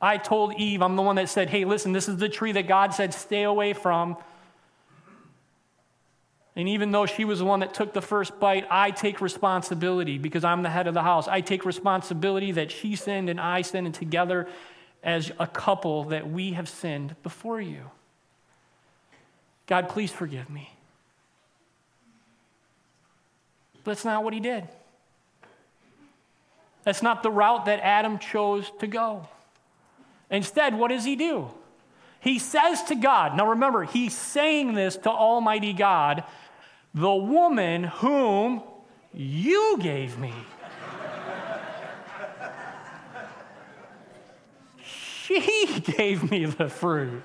I 0.00 0.18
told 0.18 0.54
Eve, 0.54 0.82
I'm 0.82 0.96
the 0.96 1.02
one 1.02 1.16
that 1.16 1.28
said, 1.28 1.50
hey, 1.50 1.64
listen, 1.64 1.92
this 1.92 2.08
is 2.08 2.18
the 2.18 2.28
tree 2.28 2.52
that 2.52 2.68
God 2.68 2.94
said 2.94 3.14
stay 3.14 3.44
away 3.44 3.72
from. 3.72 4.16
And 6.56 6.68
even 6.68 6.92
though 6.92 7.06
she 7.06 7.24
was 7.24 7.40
the 7.40 7.44
one 7.44 7.60
that 7.60 7.74
took 7.74 7.92
the 7.92 8.02
first 8.02 8.38
bite, 8.38 8.66
I 8.70 8.90
take 8.90 9.20
responsibility 9.20 10.18
because 10.18 10.44
I'm 10.44 10.62
the 10.62 10.70
head 10.70 10.86
of 10.86 10.94
the 10.94 11.02
house. 11.02 11.26
I 11.26 11.40
take 11.40 11.64
responsibility 11.64 12.52
that 12.52 12.70
she 12.70 12.94
sinned 12.94 13.28
and 13.28 13.40
I 13.40 13.62
sinned, 13.62 13.86
and 13.86 13.94
together 13.94 14.48
as 15.02 15.32
a 15.38 15.46
couple 15.46 16.04
that 16.04 16.30
we 16.30 16.52
have 16.52 16.68
sinned 16.68 17.16
before 17.22 17.60
you. 17.60 17.90
God, 19.66 19.88
please 19.88 20.12
forgive 20.12 20.48
me. 20.48 20.70
But 23.82 23.92
that's 23.92 24.04
not 24.04 24.22
what 24.22 24.32
he 24.32 24.40
did. 24.40 24.68
That's 26.84 27.02
not 27.02 27.22
the 27.22 27.30
route 27.30 27.64
that 27.64 27.80
Adam 27.80 28.18
chose 28.18 28.70
to 28.78 28.86
go. 28.86 29.26
Instead, 30.30 30.78
what 30.78 30.88
does 30.88 31.04
he 31.04 31.16
do? 31.16 31.50
He 32.20 32.38
says 32.38 32.82
to 32.84 32.94
God, 32.94 33.36
now 33.36 33.50
remember, 33.50 33.84
he's 33.84 34.16
saying 34.16 34.74
this 34.74 34.96
to 34.98 35.10
Almighty 35.10 35.72
God 35.72 36.24
the 36.94 37.14
woman 37.14 37.84
whom 37.84 38.62
you 39.12 39.76
gave 39.80 40.16
me. 40.18 40.32
she 45.24 45.66
gave 45.80 46.30
me 46.30 46.46
the 46.46 46.68
fruit, 46.68 47.22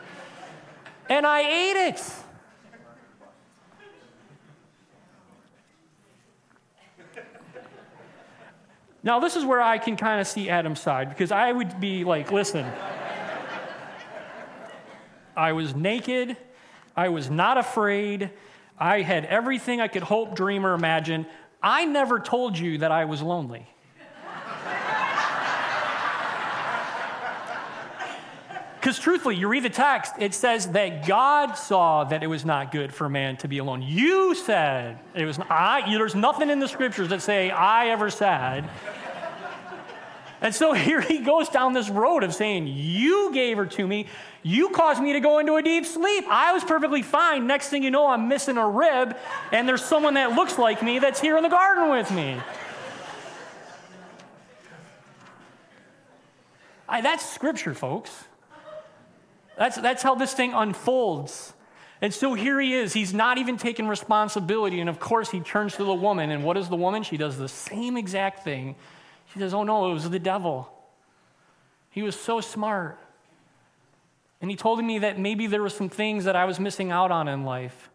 and 1.07 1.25
I 1.25 1.41
ate 1.41 1.89
it. 1.89 2.03
Now, 9.01 9.19
this 9.19 9.35
is 9.35 9.45
where 9.45 9.61
I 9.61 9.77
can 9.77 9.95
kind 9.95 10.19
of 10.19 10.27
see 10.27 10.49
Adam's 10.49 10.79
side 10.79 11.09
because 11.09 11.31
I 11.31 11.51
would 11.51 11.79
be 11.79 12.03
like, 12.03 12.31
listen, 12.31 12.65
I 15.35 15.53
was 15.53 15.73
naked, 15.73 16.35
I 16.97 17.09
was 17.09 17.29
not 17.29 17.57
afraid, 17.57 18.29
I 18.77 19.01
had 19.01 19.25
everything 19.25 19.79
I 19.79 19.87
could 19.87 20.03
hope, 20.03 20.35
dream, 20.35 20.65
or 20.65 20.73
imagine. 20.73 21.25
I 21.63 21.85
never 21.85 22.19
told 22.19 22.57
you 22.57 22.79
that 22.79 22.91
I 22.91 23.05
was 23.05 23.21
lonely. 23.21 23.67
Because 28.89 29.03
truthfully, 29.03 29.35
you 29.35 29.47
read 29.47 29.61
the 29.61 29.69
text, 29.69 30.13
it 30.17 30.33
says 30.33 30.69
that 30.69 31.05
God 31.05 31.53
saw 31.53 32.05
that 32.05 32.23
it 32.23 32.27
was 32.27 32.43
not 32.43 32.71
good 32.71 32.91
for 32.91 33.07
man 33.07 33.37
to 33.37 33.47
be 33.47 33.59
alone. 33.59 33.83
You 33.83 34.33
said 34.33 34.97
it 35.13 35.25
was. 35.25 35.37
I. 35.47 35.83
There's 35.87 36.15
nothing 36.15 36.49
in 36.49 36.57
the 36.57 36.67
scriptures 36.67 37.09
that 37.09 37.21
say 37.21 37.51
I 37.51 37.89
ever 37.89 38.09
said. 38.09 38.67
And 40.41 40.55
so 40.55 40.73
here 40.73 41.01
he 41.01 41.19
goes 41.19 41.49
down 41.49 41.73
this 41.73 41.87
road 41.87 42.23
of 42.23 42.33
saying, 42.33 42.65
You 42.65 43.31
gave 43.31 43.57
her 43.57 43.67
to 43.67 43.85
me. 43.85 44.07
You 44.41 44.69
caused 44.69 45.03
me 45.03 45.13
to 45.13 45.19
go 45.19 45.37
into 45.37 45.53
a 45.57 45.61
deep 45.61 45.85
sleep. 45.85 46.25
I 46.27 46.53
was 46.53 46.63
perfectly 46.63 47.03
fine. 47.03 47.45
Next 47.45 47.69
thing 47.69 47.83
you 47.83 47.91
know, 47.91 48.07
I'm 48.07 48.27
missing 48.27 48.57
a 48.57 48.67
rib, 48.67 49.15
and 49.51 49.69
there's 49.69 49.85
someone 49.85 50.15
that 50.15 50.31
looks 50.31 50.57
like 50.57 50.81
me 50.81 50.97
that's 50.97 51.21
here 51.21 51.37
in 51.37 51.43
the 51.43 51.49
garden 51.49 51.91
with 51.91 52.09
me. 52.09 52.41
I, 56.87 57.01
that's 57.01 57.23
scripture, 57.29 57.75
folks. 57.75 58.25
That's, 59.59 59.75
that's 59.75 60.01
how 60.01 60.15
this 60.15 60.33
thing 60.33 60.53
unfolds. 60.53 61.53
And 62.01 62.13
so 62.13 62.33
here 62.33 62.61
he 62.61 62.73
is. 62.73 62.93
He's 62.93 63.13
not 63.13 63.37
even 63.37 63.57
taking 63.57 63.89
responsibility. 63.89 64.79
And 64.79 64.89
of 64.89 65.01
course, 65.01 65.29
he 65.29 65.41
turns 65.41 65.75
to 65.75 65.83
the 65.83 65.93
woman. 65.93 66.31
And 66.31 66.45
what 66.45 66.53
does 66.53 66.69
the 66.69 66.77
woman? 66.77 67.03
She 67.03 67.17
does 67.17 67.37
the 67.37 67.49
same 67.49 67.97
exact 67.97 68.45
thing. 68.45 68.77
She 69.33 69.39
says, 69.39 69.53
Oh 69.53 69.63
no, 69.63 69.91
it 69.91 69.93
was 69.93 70.09
the 70.09 70.17
devil. 70.17 70.71
He 71.89 72.01
was 72.01 72.17
so 72.17 72.39
smart. 72.39 72.97
And 74.39 74.49
he 74.49 74.55
told 74.55 74.81
me 74.81 74.99
that 74.99 75.19
maybe 75.19 75.45
there 75.45 75.61
were 75.61 75.67
some 75.67 75.89
things 75.89 76.23
that 76.23 76.37
I 76.37 76.45
was 76.45 76.57
missing 76.57 76.89
out 76.89 77.11
on 77.11 77.27
in 77.27 77.43
life. 77.43 77.89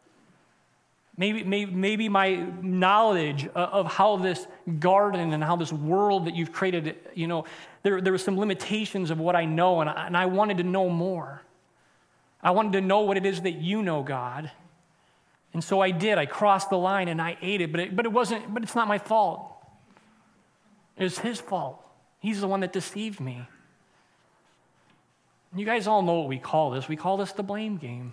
Maybe, 1.17 1.45
maybe, 1.45 1.73
maybe 1.73 2.09
my 2.11 2.45
knowledge 2.61 3.47
of 3.55 3.91
how 3.91 4.17
this 4.17 4.47
garden 4.81 5.33
and 5.33 5.43
how 5.43 5.57
this 5.57 5.73
world 5.73 6.27
that 6.27 6.35
you've 6.35 6.53
created, 6.53 6.97
you 7.15 7.27
know, 7.27 7.47
there, 7.85 8.03
there 8.03 8.13
were 8.13 8.19
some 8.19 8.39
limitations 8.39 9.11
of 9.11 9.19
what 9.19 9.35
I 9.35 9.47
know, 9.47 9.81
and 9.81 9.89
I, 9.89 10.07
and 10.09 10.17
I 10.17 10.27
wanted 10.27 10.59
to 10.59 10.65
know 10.65 10.91
more. 10.91 11.41
I 12.45 12.51
wanted 12.51 12.75
to 12.75 12.81
know 12.83 13.01
what 13.01 13.17
it 13.17 13.25
is 13.25 13.41
that 13.41 13.55
you 13.55 13.83
know, 13.83 14.03
God. 14.03 14.51
And 15.55 15.65
so 15.65 15.81
I 15.81 15.91
did. 15.91 16.19
I 16.19 16.27
crossed 16.27 16.69
the 16.69 16.77
line 16.77 17.09
and 17.09 17.23
I 17.23 17.39
ate 17.41 17.63
it, 17.63 17.73
but 17.73 17.81
it, 17.81 17.97
but 17.97 18.05
it 18.05 18.13
wasn't, 18.13 18.53
but 18.53 18.63
it's 18.63 18.75
not 18.75 18.87
my 18.87 18.99
fault. 18.99 19.51
It 20.99 21.05
was 21.05 21.19
his 21.19 21.41
fault. 21.41 21.81
He's 22.21 22.41
the 22.41 22.49
one 22.49 22.61
that 22.61 22.73
deceived 22.73 23.19
me. 23.19 23.49
You 25.57 25.65
guys 25.65 25.87
all 25.87 26.03
know 26.03 26.21
what 26.21 26.29
we 26.29 26.39
call 26.39 26.73
this. 26.73 26.89
We 26.89 26.97
call 26.97 27.17
this 27.17 27.33
the 27.33 27.43
blame 27.43 27.79
game. 27.79 28.13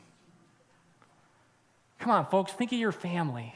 Come 2.00 2.12
on, 2.12 2.26
folks, 2.28 2.52
think 2.54 2.72
of 2.72 2.80
your 2.80 2.92
family. 2.92 3.54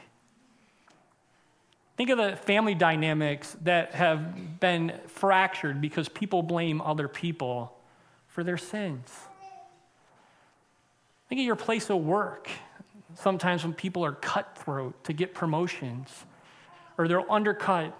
Think 1.96 2.10
of 2.10 2.18
the 2.18 2.36
family 2.36 2.74
dynamics 2.74 3.56
that 3.62 3.94
have 3.94 4.60
been 4.60 4.92
fractured 5.06 5.80
because 5.80 6.08
people 6.08 6.42
blame 6.42 6.80
other 6.80 7.08
people 7.08 7.76
for 8.28 8.44
their 8.44 8.58
sins. 8.58 9.10
Think 11.28 11.40
of 11.40 11.44
your 11.44 11.56
place 11.56 11.90
of 11.90 11.98
work. 11.98 12.48
Sometimes 13.14 13.64
when 13.64 13.72
people 13.72 14.04
are 14.04 14.12
cutthroat 14.12 15.02
to 15.04 15.12
get 15.12 15.34
promotions, 15.34 16.08
or 16.98 17.08
they'll 17.08 17.26
undercut 17.28 17.96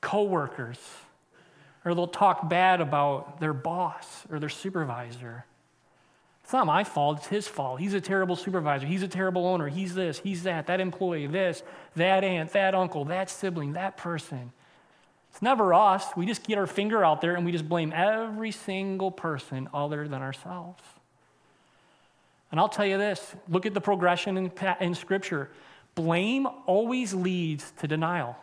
coworkers 0.00 0.78
or 1.84 1.94
they'll 1.94 2.06
talk 2.06 2.48
bad 2.48 2.80
about 2.80 3.40
their 3.40 3.52
boss 3.52 4.24
or 4.30 4.38
their 4.38 4.48
supervisor. 4.48 5.44
It's 6.42 6.52
not 6.52 6.66
my 6.66 6.82
fault, 6.84 7.18
it's 7.18 7.26
his 7.26 7.48
fault. 7.48 7.78
He's 7.78 7.94
a 7.94 8.00
terrible 8.00 8.36
supervisor. 8.36 8.86
He's 8.86 9.02
a 9.02 9.08
terrible 9.08 9.46
owner. 9.46 9.68
He's 9.68 9.94
this, 9.94 10.18
he's 10.18 10.44
that, 10.44 10.66
that 10.66 10.80
employee, 10.80 11.26
this, 11.26 11.62
that 11.96 12.24
aunt, 12.24 12.52
that 12.52 12.74
uncle, 12.74 13.04
that 13.06 13.28
sibling, 13.28 13.74
that 13.74 13.96
person. 13.96 14.52
It's 15.30 15.42
never 15.42 15.74
us. 15.74 16.06
We 16.16 16.24
just 16.24 16.42
get 16.42 16.56
our 16.56 16.66
finger 16.66 17.04
out 17.04 17.20
there 17.20 17.36
and 17.36 17.44
we 17.44 17.52
just 17.52 17.68
blame 17.68 17.92
every 17.94 18.50
single 18.50 19.10
person 19.10 19.68
other 19.74 20.08
than 20.08 20.22
ourselves. 20.22 20.82
And 22.50 22.58
I'll 22.58 22.68
tell 22.68 22.86
you 22.86 22.98
this 22.98 23.34
look 23.48 23.66
at 23.66 23.74
the 23.74 23.80
progression 23.80 24.36
in, 24.36 24.52
in 24.80 24.94
Scripture. 24.94 25.50
Blame 25.94 26.46
always 26.66 27.12
leads 27.12 27.72
to 27.80 27.88
denial. 27.88 28.36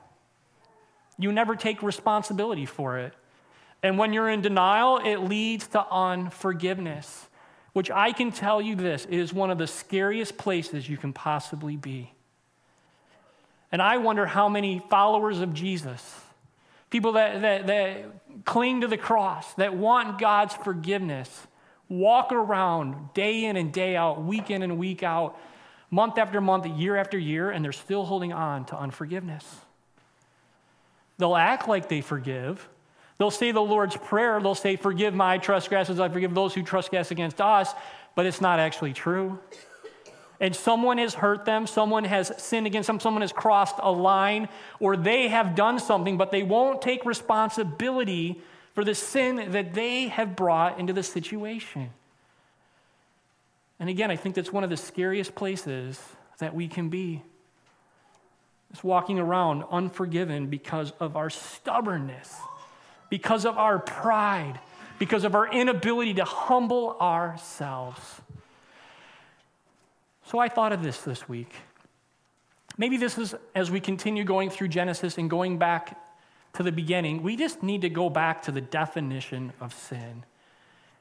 You 1.18 1.32
never 1.32 1.56
take 1.56 1.82
responsibility 1.82 2.66
for 2.66 3.00
it. 3.00 3.14
And 3.82 3.98
when 3.98 4.14
you're 4.14 4.30
in 4.30 4.42
denial, 4.42 4.98
it 4.98 5.18
leads 5.18 5.68
to 5.68 5.86
unforgiveness, 5.90 7.28
which 7.74 7.90
I 7.92 8.12
can 8.12 8.32
tell 8.32 8.62
you 8.62 8.76
this 8.76 9.06
is 9.06 9.32
one 9.32 9.52
of 9.52 9.58
the 9.58 9.68
scariest 9.68 10.38
places 10.38 10.90
you 10.90 10.98
can 10.98 11.14
possibly 11.14 11.78
be. 11.78 12.12
And 13.72 13.82
I 13.82 13.98
wonder 13.98 14.26
how 14.26 14.50
many 14.50 14.82
followers 14.90 15.40
of 15.40 15.54
Jesus, 15.54 16.22
people 16.90 17.14
that, 17.14 17.42
that, 17.42 17.68
that 17.68 18.46
cling 18.46 18.82
to 18.82 18.88
the 18.88 18.98
cross, 18.98 19.54
that 19.56 19.76
want 19.76 20.20
God's 20.20 20.56
forgiveness, 20.56 21.48
walk 21.90 22.32
around 22.32 23.14
day 23.14 23.46
in 23.46 23.58
and 23.58 23.72
day 23.72 23.96
out, 23.96 24.24
week 24.24 24.50
in 24.50 24.62
and 24.62 24.78
week 24.78 25.04
out, 25.04 25.38
month 25.92 26.18
after 26.18 26.42
month, 26.42 26.66
year 26.66 26.96
after 26.96 27.18
year, 27.18 27.52
and 27.52 27.64
they're 27.64 27.72
still 27.72 28.06
holding 28.06 28.34
on 28.34 28.66
to 28.66 28.78
unforgiveness. 28.78 29.46
They'll 31.18 31.36
act 31.36 31.68
like 31.68 31.88
they 31.88 32.02
forgive. 32.02 32.68
They'll 33.18 33.32
say 33.32 33.52
the 33.52 33.62
Lord's 33.62 33.96
Prayer. 33.96 34.42
They'll 34.42 34.56
say, 34.56 34.76
Forgive 34.76 35.14
my 35.14 35.38
trespasses, 35.38 36.00
I 36.00 36.10
forgive 36.10 36.34
those 36.34 36.54
who 36.54 36.64
trespass 36.64 37.12
against 37.12 37.40
us, 37.40 37.74
but 38.16 38.26
it's 38.26 38.42
not 38.42 38.60
actually 38.60 38.94
true. 38.94 39.40
And 40.42 40.54
someone 40.54 40.98
has 40.98 41.14
hurt 41.14 41.46
them, 41.46 41.66
someone 41.66 42.04
has 42.04 42.34
sinned 42.44 42.68
against 42.68 42.88
them, 42.88 43.00
someone 43.00 43.22
has 43.22 43.32
crossed 43.32 43.78
a 43.82 43.90
line, 43.90 44.50
or 44.82 44.98
they 44.98 45.30
have 45.30 45.56
done 45.56 45.80
something, 45.80 46.18
but 46.18 46.32
they 46.32 46.44
won't 46.44 46.82
take 46.82 47.06
responsibility 47.06 48.42
for 48.76 48.84
the 48.84 48.94
sin 48.94 49.52
that 49.54 49.74
they 49.74 50.10
have 50.10 50.36
brought 50.36 50.80
into 50.80 50.92
the 50.92 51.02
situation. 51.02 51.90
And 53.80 53.90
again, 53.90 54.12
I 54.12 54.18
think 54.18 54.36
that's 54.36 54.52
one 54.52 54.66
of 54.66 54.70
the 54.70 54.78
scariest 54.78 55.34
places 55.34 56.00
that 56.40 56.54
we 56.54 56.68
can 56.68 56.90
be. 56.90 57.24
It's 58.72 58.84
walking 58.84 59.18
around 59.18 59.64
unforgiven 59.72 60.48
because 60.48 60.92
of 61.00 61.16
our 61.16 61.30
stubbornness, 61.30 62.36
because 63.10 63.46
of 63.46 63.58
our 63.58 63.80
pride, 63.80 64.60
because 65.00 65.24
of 65.24 65.36
our 65.36 65.50
inability 65.50 66.16
to 66.16 66.26
humble 66.26 66.98
ourselves. 67.00 68.02
So 70.26 70.38
I 70.38 70.50
thought 70.50 70.74
of 70.74 70.84
this 70.84 71.00
this 71.00 71.30
week. 71.30 71.54
Maybe 72.78 72.98
this 72.98 73.18
is 73.18 73.36
as 73.54 73.72
we 73.72 73.80
continue 73.80 74.26
going 74.26 74.50
through 74.50 74.68
Genesis 74.68 75.18
and 75.18 75.30
going 75.30 75.58
back 75.58 75.98
to 76.56 76.64
the 76.64 76.72
beginning, 76.72 77.24
we 77.24 77.36
just 77.36 77.64
need 77.64 77.82
to 77.82 77.90
go 77.90 78.10
back 78.10 78.44
to 78.44 78.52
the 78.52 78.62
definition 78.62 79.54
of 79.62 79.74
sin. 79.74 80.24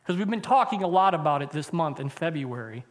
Because 0.02 0.18
we've 0.18 0.28
been 0.28 0.40
talking 0.40 0.82
a 0.82 0.88
lot 0.88 1.14
about 1.14 1.42
it 1.42 1.50
this 1.50 1.72
month 1.72 1.98
in 1.98 2.08
February. 2.08 2.84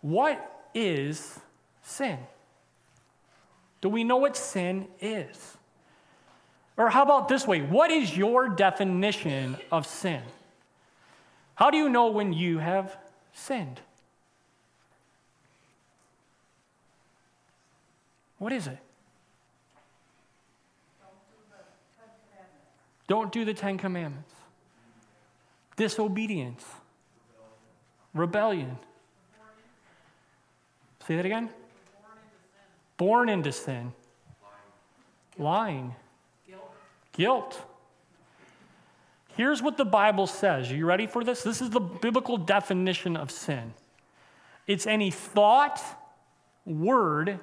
What 0.00 0.66
is 0.74 1.38
sin? 1.82 2.18
Do 3.80 3.88
we 3.88 4.02
know 4.02 4.16
what 4.16 4.36
sin 4.36 4.88
is? 5.00 5.56
Or 6.76 6.88
how 6.88 7.02
about 7.02 7.28
this 7.28 7.46
way? 7.46 7.60
What 7.60 7.90
is 7.90 8.16
your 8.16 8.48
definition 8.48 9.56
of 9.70 9.86
sin? 9.86 10.22
How 11.54 11.70
do 11.70 11.76
you 11.76 11.88
know 11.88 12.08
when 12.08 12.32
you 12.32 12.58
have 12.58 12.96
sinned? 13.32 13.80
What 18.38 18.52
is 18.52 18.66
it? 18.66 18.78
Don't 23.06 23.32
do 23.32 23.44
the 23.44 23.54
Ten 23.54 23.78
Commandments. 23.78 24.32
Disobedience. 25.76 26.64
Rebellion. 28.14 28.78
Say 31.06 31.16
that 31.16 31.26
again. 31.26 31.50
Born 32.96 33.28
into 33.28 33.52
sin. 33.52 33.92
Lying. 35.36 35.94
Guilt. 36.46 36.70
Guilt. 37.12 37.62
Here's 39.36 39.60
what 39.60 39.76
the 39.76 39.84
Bible 39.84 40.26
says. 40.26 40.70
Are 40.70 40.76
you 40.76 40.86
ready 40.86 41.06
for 41.06 41.24
this? 41.24 41.42
This 41.42 41.60
is 41.60 41.70
the 41.70 41.80
biblical 41.80 42.36
definition 42.36 43.16
of 43.16 43.30
sin 43.30 43.74
it's 44.66 44.86
any 44.86 45.10
thought, 45.10 45.80
word, 46.64 47.38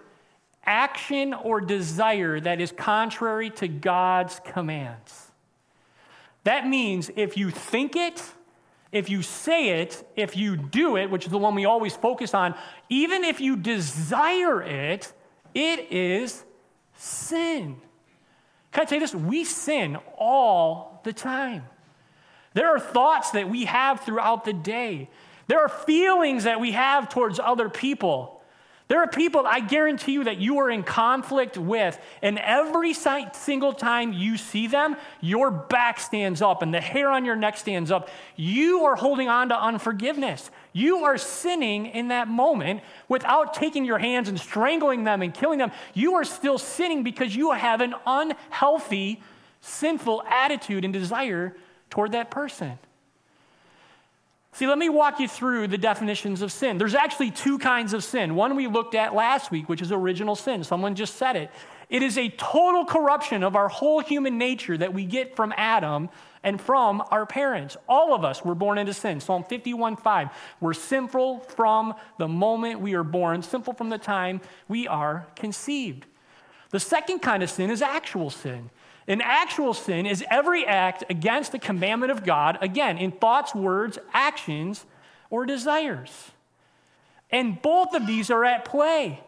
action, 0.65 1.33
or 1.33 1.61
desire 1.61 2.39
that 2.39 2.59
is 2.59 2.71
contrary 2.71 3.49
to 3.51 3.67
God's 3.67 4.41
commands. 4.43 5.30
That 6.43 6.67
means 6.67 7.11
if 7.15 7.37
you 7.37 7.51
think 7.51 7.95
it, 7.95 8.23
if 8.91 9.09
you 9.09 9.21
say 9.21 9.81
it, 9.81 10.07
if 10.15 10.35
you 10.35 10.57
do 10.57 10.97
it, 10.97 11.09
which 11.09 11.25
is 11.25 11.31
the 11.31 11.37
one 11.37 11.55
we 11.55 11.65
always 11.65 11.95
focus 11.95 12.33
on, 12.33 12.55
even 12.89 13.23
if 13.23 13.39
you 13.39 13.55
desire 13.55 14.61
it, 14.61 15.13
it 15.53 15.91
is 15.91 16.43
sin. 16.95 17.77
Can 18.71 18.81
I 18.81 18.85
tell 18.85 18.99
you 18.99 19.05
this? 19.05 19.15
We 19.15 19.43
sin 19.43 19.97
all 20.17 21.01
the 21.03 21.13
time. 21.13 21.63
There 22.53 22.69
are 22.69 22.79
thoughts 22.79 23.31
that 23.31 23.49
we 23.49 23.65
have 23.65 24.01
throughout 24.01 24.43
the 24.43 24.53
day. 24.53 25.09
There 25.47 25.59
are 25.59 25.69
feelings 25.69 26.43
that 26.43 26.59
we 26.59 26.71
have 26.71 27.09
towards 27.09 27.39
other 27.39 27.69
people. 27.69 28.40
There 28.91 28.99
are 28.99 29.07
people 29.07 29.47
I 29.47 29.61
guarantee 29.61 30.11
you 30.11 30.25
that 30.25 30.39
you 30.39 30.57
are 30.57 30.69
in 30.69 30.83
conflict 30.83 31.57
with, 31.57 31.97
and 32.21 32.37
every 32.37 32.93
single 32.93 33.71
time 33.71 34.11
you 34.11 34.35
see 34.35 34.67
them, 34.67 34.97
your 35.21 35.49
back 35.49 35.97
stands 35.97 36.41
up 36.41 36.61
and 36.61 36.73
the 36.73 36.81
hair 36.81 37.09
on 37.09 37.23
your 37.23 37.37
neck 37.37 37.55
stands 37.55 37.89
up. 37.89 38.09
You 38.35 38.83
are 38.83 38.97
holding 38.97 39.29
on 39.29 39.47
to 39.47 39.57
unforgiveness. 39.57 40.51
You 40.73 41.05
are 41.05 41.17
sinning 41.17 41.85
in 41.85 42.09
that 42.09 42.27
moment 42.27 42.81
without 43.07 43.53
taking 43.53 43.85
your 43.85 43.97
hands 43.97 44.27
and 44.27 44.37
strangling 44.37 45.05
them 45.05 45.21
and 45.21 45.33
killing 45.33 45.59
them. 45.59 45.71
You 45.93 46.15
are 46.15 46.25
still 46.25 46.57
sinning 46.57 47.01
because 47.01 47.33
you 47.33 47.53
have 47.53 47.79
an 47.79 47.95
unhealthy, 48.05 49.21
sinful 49.61 50.21
attitude 50.23 50.83
and 50.83 50.93
desire 50.93 51.55
toward 51.89 52.11
that 52.11 52.29
person. 52.29 52.77
See, 54.53 54.67
let 54.67 54.77
me 54.77 54.89
walk 54.89 55.19
you 55.21 55.29
through 55.29 55.67
the 55.67 55.77
definitions 55.77 56.41
of 56.41 56.51
sin. 56.51 56.77
There's 56.77 56.93
actually 56.93 57.31
two 57.31 57.57
kinds 57.57 57.93
of 57.93 58.03
sin. 58.03 58.35
One 58.35 58.55
we 58.57 58.67
looked 58.67 58.95
at 58.95 59.15
last 59.15 59.49
week, 59.49 59.69
which 59.69 59.81
is 59.81 59.93
original 59.93 60.35
sin. 60.35 60.63
Someone 60.65 60.93
just 60.93 61.15
said 61.15 61.37
it. 61.37 61.51
It 61.89 62.03
is 62.03 62.17
a 62.17 62.29
total 62.29 62.85
corruption 62.85 63.43
of 63.43 63.55
our 63.55 63.69
whole 63.69 64.01
human 64.01 64.37
nature 64.37 64.77
that 64.77 64.93
we 64.93 65.05
get 65.05 65.35
from 65.35 65.53
Adam 65.55 66.09
and 66.43 66.59
from 66.59 67.01
our 67.11 67.25
parents. 67.25 67.77
All 67.87 68.13
of 68.13 68.25
us 68.25 68.43
were 68.43 68.55
born 68.55 68.77
into 68.77 68.93
sin. 68.93 69.21
Psalm 69.21 69.43
51 69.45 69.95
5. 69.95 70.29
We're 70.59 70.73
sinful 70.73 71.39
from 71.39 71.93
the 72.17 72.27
moment 72.27 72.81
we 72.81 72.93
are 72.93 73.03
born, 73.03 73.43
sinful 73.43 73.73
from 73.73 73.89
the 73.89 73.97
time 73.97 74.41
we 74.67 74.87
are 74.87 75.27
conceived. 75.35 76.05
The 76.71 76.79
second 76.79 77.19
kind 77.19 77.43
of 77.43 77.49
sin 77.49 77.69
is 77.69 77.81
actual 77.81 78.29
sin. 78.29 78.69
An 79.07 79.21
actual 79.21 79.73
sin 79.73 80.05
is 80.05 80.23
every 80.29 80.65
act 80.65 81.03
against 81.09 81.51
the 81.51 81.59
commandment 81.59 82.11
of 82.11 82.23
God, 82.23 82.57
again, 82.61 82.97
in 82.97 83.11
thoughts, 83.11 83.55
words, 83.55 83.97
actions, 84.13 84.85
or 85.29 85.45
desires. 85.45 86.31
And 87.31 87.61
both 87.61 87.93
of 87.93 88.05
these 88.05 88.29
are 88.29 88.45
at 88.45 88.65
play. 88.65 89.21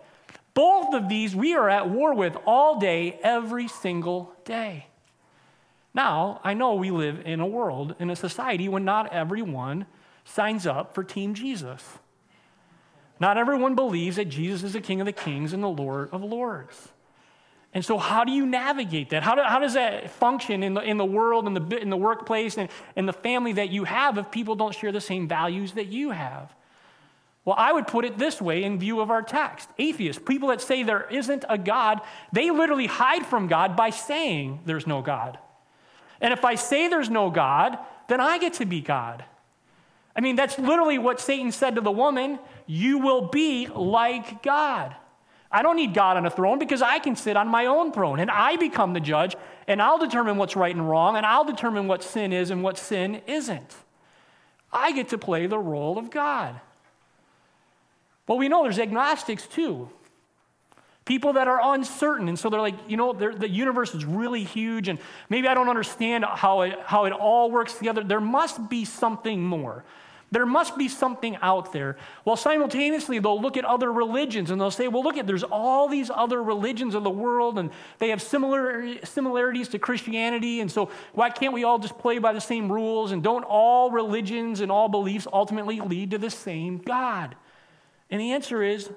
Both 0.53 0.93
of 0.93 1.09
these 1.09 1.35
we 1.35 1.55
are 1.55 1.69
at 1.69 1.89
war 1.89 2.13
with 2.13 2.37
all 2.45 2.79
day, 2.79 3.19
every 3.23 3.67
single 3.67 4.33
day. 4.45 4.87
Now, 5.93 6.39
I 6.43 6.53
know 6.53 6.75
we 6.75 6.91
live 6.91 7.21
in 7.25 7.39
a 7.39 7.47
world, 7.47 7.95
in 7.99 8.09
a 8.09 8.15
society, 8.15 8.67
when 8.67 8.85
not 8.85 9.11
everyone 9.13 9.85
signs 10.25 10.65
up 10.65 10.93
for 10.93 11.03
Team 11.03 11.33
Jesus. 11.33 11.83
Not 13.19 13.37
everyone 13.37 13.75
believes 13.75 14.15
that 14.17 14.25
Jesus 14.25 14.63
is 14.63 14.73
the 14.73 14.81
King 14.81 15.01
of 15.01 15.05
the 15.05 15.11
Kings 15.11 15.53
and 15.53 15.63
the 15.63 15.67
Lord 15.67 16.09
of 16.11 16.23
Lords. 16.23 16.89
And 17.73 17.83
so, 17.83 17.97
how 17.97 18.23
do 18.23 18.31
you 18.31 18.45
navigate 18.45 19.09
that? 19.09 19.23
How, 19.23 19.33
do, 19.33 19.41
how 19.41 19.59
does 19.59 19.73
that 19.73 20.11
function 20.11 20.61
in 20.61 20.75
the, 20.75 20.81
in 20.81 20.97
the 20.97 21.05
world, 21.05 21.47
in 21.47 21.55
the, 21.55 21.77
in 21.77 21.89
the 21.89 21.97
workplace, 21.97 22.57
and 22.57 22.69
in 22.95 23.07
the 23.07 23.13
family 23.13 23.53
that 23.53 23.69
you 23.69 23.83
have 23.83 24.17
if 24.17 24.29
people 24.29 24.55
don't 24.55 24.75
share 24.75 24.91
the 24.91 25.01
same 25.01 25.27
values 25.27 25.71
that 25.73 25.87
you 25.87 26.11
have? 26.11 26.53
Well, 27.45 27.55
I 27.57 27.73
would 27.73 27.87
put 27.87 28.05
it 28.05 28.17
this 28.17 28.41
way 28.41 28.63
in 28.63 28.79
view 28.79 29.01
of 29.01 29.11
our 29.11 29.21
text 29.21 29.69
atheists, 29.77 30.21
people 30.23 30.49
that 30.49 30.61
say 30.61 30.83
there 30.83 31.07
isn't 31.09 31.43
a 31.49 31.57
God, 31.57 32.01
they 32.31 32.51
literally 32.51 32.87
hide 32.87 33.25
from 33.25 33.47
God 33.47 33.75
by 33.75 33.89
saying 33.89 34.61
there's 34.65 34.87
no 34.87 35.01
God. 35.01 35.39
And 36.21 36.31
if 36.31 36.45
I 36.45 36.55
say 36.55 36.87
there's 36.87 37.09
no 37.09 37.29
God, 37.29 37.77
then 38.07 38.21
I 38.21 38.37
get 38.37 38.53
to 38.53 38.65
be 38.65 38.81
God. 38.81 39.25
I 40.15 40.21
mean, 40.21 40.35
that's 40.35 40.57
literally 40.59 40.99
what 40.99 41.19
Satan 41.19 41.51
said 41.51 41.75
to 41.75 41.81
the 41.81 41.91
woman 41.91 42.39
you 42.65 42.99
will 42.99 43.27
be 43.27 43.67
like 43.67 44.43
God. 44.43 44.95
I 45.53 45.61
don't 45.61 45.75
need 45.75 45.93
God 45.93 46.17
on 46.17 46.25
a 46.25 46.31
throne 46.31 46.57
because 46.57 46.81
I 46.81 46.97
can 46.97 47.15
sit 47.15 47.37
on 47.37 47.47
my 47.47 47.67
own 47.67 47.93
throne 47.93 48.19
and 48.19 48.31
I 48.31 48.57
become 48.57 48.93
the 48.93 48.99
judge 48.99 49.35
and 49.67 49.79
I'll 49.79 49.99
determine 49.99 50.37
what's 50.37 50.55
right 50.55 50.75
and 50.75 50.89
wrong 50.89 51.15
and 51.15 51.27
I'll 51.27 51.45
determine 51.45 51.87
what 51.87 52.03
sin 52.03 52.33
is 52.33 52.49
and 52.49 52.63
what 52.63 52.79
sin 52.79 53.21
isn't. 53.27 53.75
I 54.71 54.91
get 54.93 55.09
to 55.09 55.19
play 55.19 55.45
the 55.45 55.59
role 55.59 55.99
of 55.99 56.09
God. 56.09 56.59
But 58.25 58.37
we 58.37 58.49
know 58.49 58.63
there's 58.63 58.79
agnostics 58.79 59.45
too. 59.45 59.89
People 61.05 61.33
that 61.33 61.47
are 61.47 61.59
uncertain. 61.75 62.29
And 62.29 62.39
so 62.39 62.49
they're 62.49 62.59
like, 62.59 62.75
you 62.87 62.97
know, 62.97 63.13
the 63.13 63.47
universe 63.47 63.93
is 63.93 64.05
really 64.05 64.43
huge 64.43 64.87
and 64.87 64.97
maybe 65.29 65.47
I 65.47 65.53
don't 65.53 65.69
understand 65.69 66.25
how 66.25 66.61
it, 66.61 66.79
how 66.83 67.05
it 67.05 67.13
all 67.13 67.51
works 67.51 67.73
together. 67.75 68.03
There 68.03 68.19
must 68.19 68.69
be 68.69 68.85
something 68.85 69.39
more. 69.39 69.85
There 70.33 70.47
must 70.47 70.79
be 70.79 70.87
something 70.87 71.35
out 71.43 71.73
there. 71.73 71.95
Well, 72.25 72.35
simultaneously, 72.35 73.19
they'll 73.19 73.39
look 73.39 73.55
at 73.55 73.65
other 73.65 73.93
religions 73.93 74.49
and 74.49 74.59
they'll 74.59 74.71
say, 74.71 74.87
well, 74.87 75.03
look 75.03 75.15
at, 75.15 75.27
there's 75.27 75.43
all 75.43 75.87
these 75.87 76.09
other 76.09 76.41
religions 76.41 76.95
of 76.95 77.03
the 77.03 77.11
world 77.11 77.59
and 77.59 77.69
they 77.99 78.09
have 78.09 78.19
similar, 78.19 79.05
similarities 79.05 79.67
to 79.69 79.79
Christianity. 79.79 80.59
And 80.59 80.71
so 80.71 80.89
why 81.13 81.29
can't 81.29 81.53
we 81.53 81.63
all 81.63 81.77
just 81.77 81.99
play 81.99 82.17
by 82.17 82.33
the 82.33 82.41
same 82.41 82.71
rules? 82.71 83.11
And 83.11 83.21
don't 83.21 83.43
all 83.43 83.91
religions 83.91 84.59
and 84.59 84.71
all 84.71 84.89
beliefs 84.89 85.27
ultimately 85.31 85.79
lead 85.79 86.09
to 86.09 86.17
the 86.17 86.31
same 86.31 86.79
God? 86.79 87.35
And 88.09 88.19
the 88.19 88.31
answer 88.31 88.63
is 88.63 88.89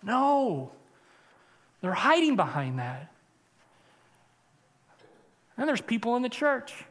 no. 0.00 0.70
They're 1.80 1.92
hiding 1.92 2.36
behind 2.36 2.78
that. 2.78 3.12
And 5.56 5.68
there's 5.68 5.80
people 5.80 6.14
in 6.14 6.22
the 6.22 6.28
church 6.28 6.84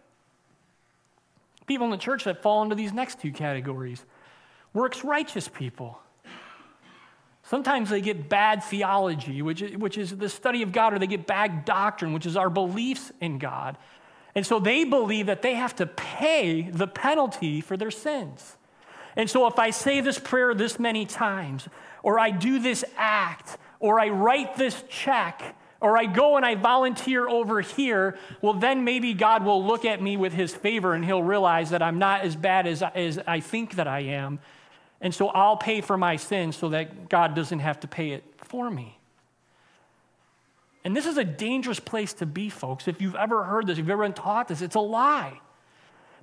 People 1.66 1.86
in 1.86 1.92
the 1.92 1.98
church 1.98 2.26
that 2.26 2.42
fall 2.42 2.64
into 2.64 2.76
these 2.76 2.94
next 2.94 3.22
two 3.22 3.32
categories 3.32 4.04
works 4.74 5.04
righteous 5.04 5.48
people. 5.48 6.00
Sometimes 7.44 7.90
they 7.90 8.02
get 8.02 8.30
bad 8.30 8.64
theology, 8.64 9.42
which 9.42 9.62
is, 9.62 9.78
which 9.78 9.98
is 9.98 10.18
the 10.18 10.30
study 10.30 10.62
of 10.62 10.72
God, 10.72 10.94
or 10.94 11.00
they 11.00 11.08
get 11.08 11.28
bad 11.28 11.66
doctrine, 11.66 12.14
which 12.14 12.26
is 12.26 12.38
our 12.38 12.50
beliefs 12.50 13.12
in 13.20 13.38
God. 13.38 13.78
And 14.34 14.46
so 14.46 14.60
they 14.60 14.84
believe 14.84 15.28
that 15.28 15.42
they 15.42 15.56
have 15.56 15.76
to 15.76 15.86
pay 15.86 16.64
the 16.64 16.88
penalty 16.88 17.62
for 17.62 17.78
their 17.78 17.92
sins. 17.92 18.58
And 19.16 19.30
so 19.30 19.46
if 19.46 19.60
I 19.60 19.70
say 19.70 20.02
this 20.02 20.18
prayer 20.18 20.54
this 20.56 20.80
many 20.80 21.06
times, 21.06 21.68
or 22.02 22.18
I 22.18 22.32
do 22.32 22.60
this 22.60 22.84
act, 22.98 23.58
or 23.80 24.00
I 24.00 24.10
write 24.10 24.56
this 24.56 24.84
check, 24.90 25.56
or 25.84 25.98
I 25.98 26.06
go 26.06 26.38
and 26.38 26.46
I 26.46 26.56
volunteer 26.56 27.28
over 27.28 27.60
here, 27.60 28.18
well, 28.42 28.54
then 28.54 28.86
maybe 28.86 29.14
God 29.14 29.44
will 29.44 29.64
look 29.64 29.84
at 29.84 30.02
me 30.02 30.16
with 30.16 30.32
his 30.32 30.56
favor 30.56 30.94
and 30.94 31.04
he'll 31.04 31.22
realize 31.22 31.72
that 31.72 31.82
I'm 31.82 32.00
not 32.00 32.22
as 32.22 32.38
bad 32.38 32.66
as, 32.68 32.82
as 32.82 33.20
I 33.28 33.42
think 33.42 33.76
that 33.76 33.86
I 33.86 34.00
am. 34.00 34.40
And 35.02 35.14
so 35.14 35.28
I'll 35.28 35.58
pay 35.58 35.82
for 35.82 35.98
my 35.98 36.16
sins 36.16 36.56
so 36.56 36.70
that 36.70 37.10
God 37.10 37.36
doesn't 37.36 37.60
have 37.60 37.82
to 37.82 37.90
pay 37.90 38.12
it 38.12 38.24
for 38.38 38.72
me. 38.72 38.98
And 40.86 40.96
this 40.96 41.06
is 41.06 41.18
a 41.18 41.26
dangerous 41.26 41.82
place 41.82 42.14
to 42.14 42.26
be, 42.26 42.50
folks. 42.50 42.88
If 42.88 43.02
you've 43.02 43.16
ever 43.16 43.44
heard 43.44 43.68
this, 43.68 43.74
if 43.74 43.80
you've 43.80 43.90
ever 43.90 44.04
been 44.04 44.14
taught 44.14 44.48
this, 44.48 44.62
it's 44.62 44.76
a 44.76 44.80
lie. 44.80 45.42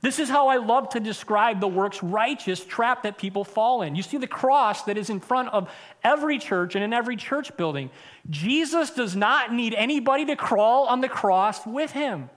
This 0.03 0.19
is 0.19 0.31
how 0.31 0.49
I 0.49 0.57
love 0.57 0.89
to 0.91 1.01
describe 1.01 1.61
the 1.61 1.69
works 1.69 2.03
righteous 2.03 2.65
trap 2.65 3.03
that 3.03 3.19
people 3.19 3.45
fall 3.45 3.83
in. 3.83 3.95
You 3.95 4.03
see 4.03 4.17
the 4.17 4.27
cross 4.27 4.85
that 4.85 4.97
is 4.97 5.11
in 5.11 5.21
front 5.21 5.51
of 5.51 5.71
every 6.03 6.39
church 6.39 6.75
and 6.75 6.83
in 6.83 6.95
every 6.95 7.17
church 7.17 7.55
building. 7.57 7.91
Jesus 8.31 8.91
does 8.91 9.15
not 9.15 9.53
need 9.53 9.75
anybody 9.75 10.25
to 10.27 10.37
crawl 10.37 10.87
on 10.87 11.03
the 11.03 11.09
cross 11.09 11.67
with 11.67 11.91
him. 11.91 12.31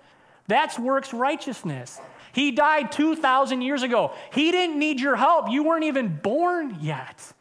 That's 0.47 0.77
works 0.77 1.13
righteousness. 1.13 2.01
He 2.33 2.51
died 2.51 2.91
2,000 2.91 3.61
years 3.61 3.81
ago. 3.81 4.11
He 4.33 4.51
didn't 4.51 4.77
need 4.77 4.99
your 4.99 5.15
help. 5.15 5.49
You 5.49 5.63
weren't 5.63 5.85
even 5.85 6.17
born 6.17 6.79
yet. 6.81 7.33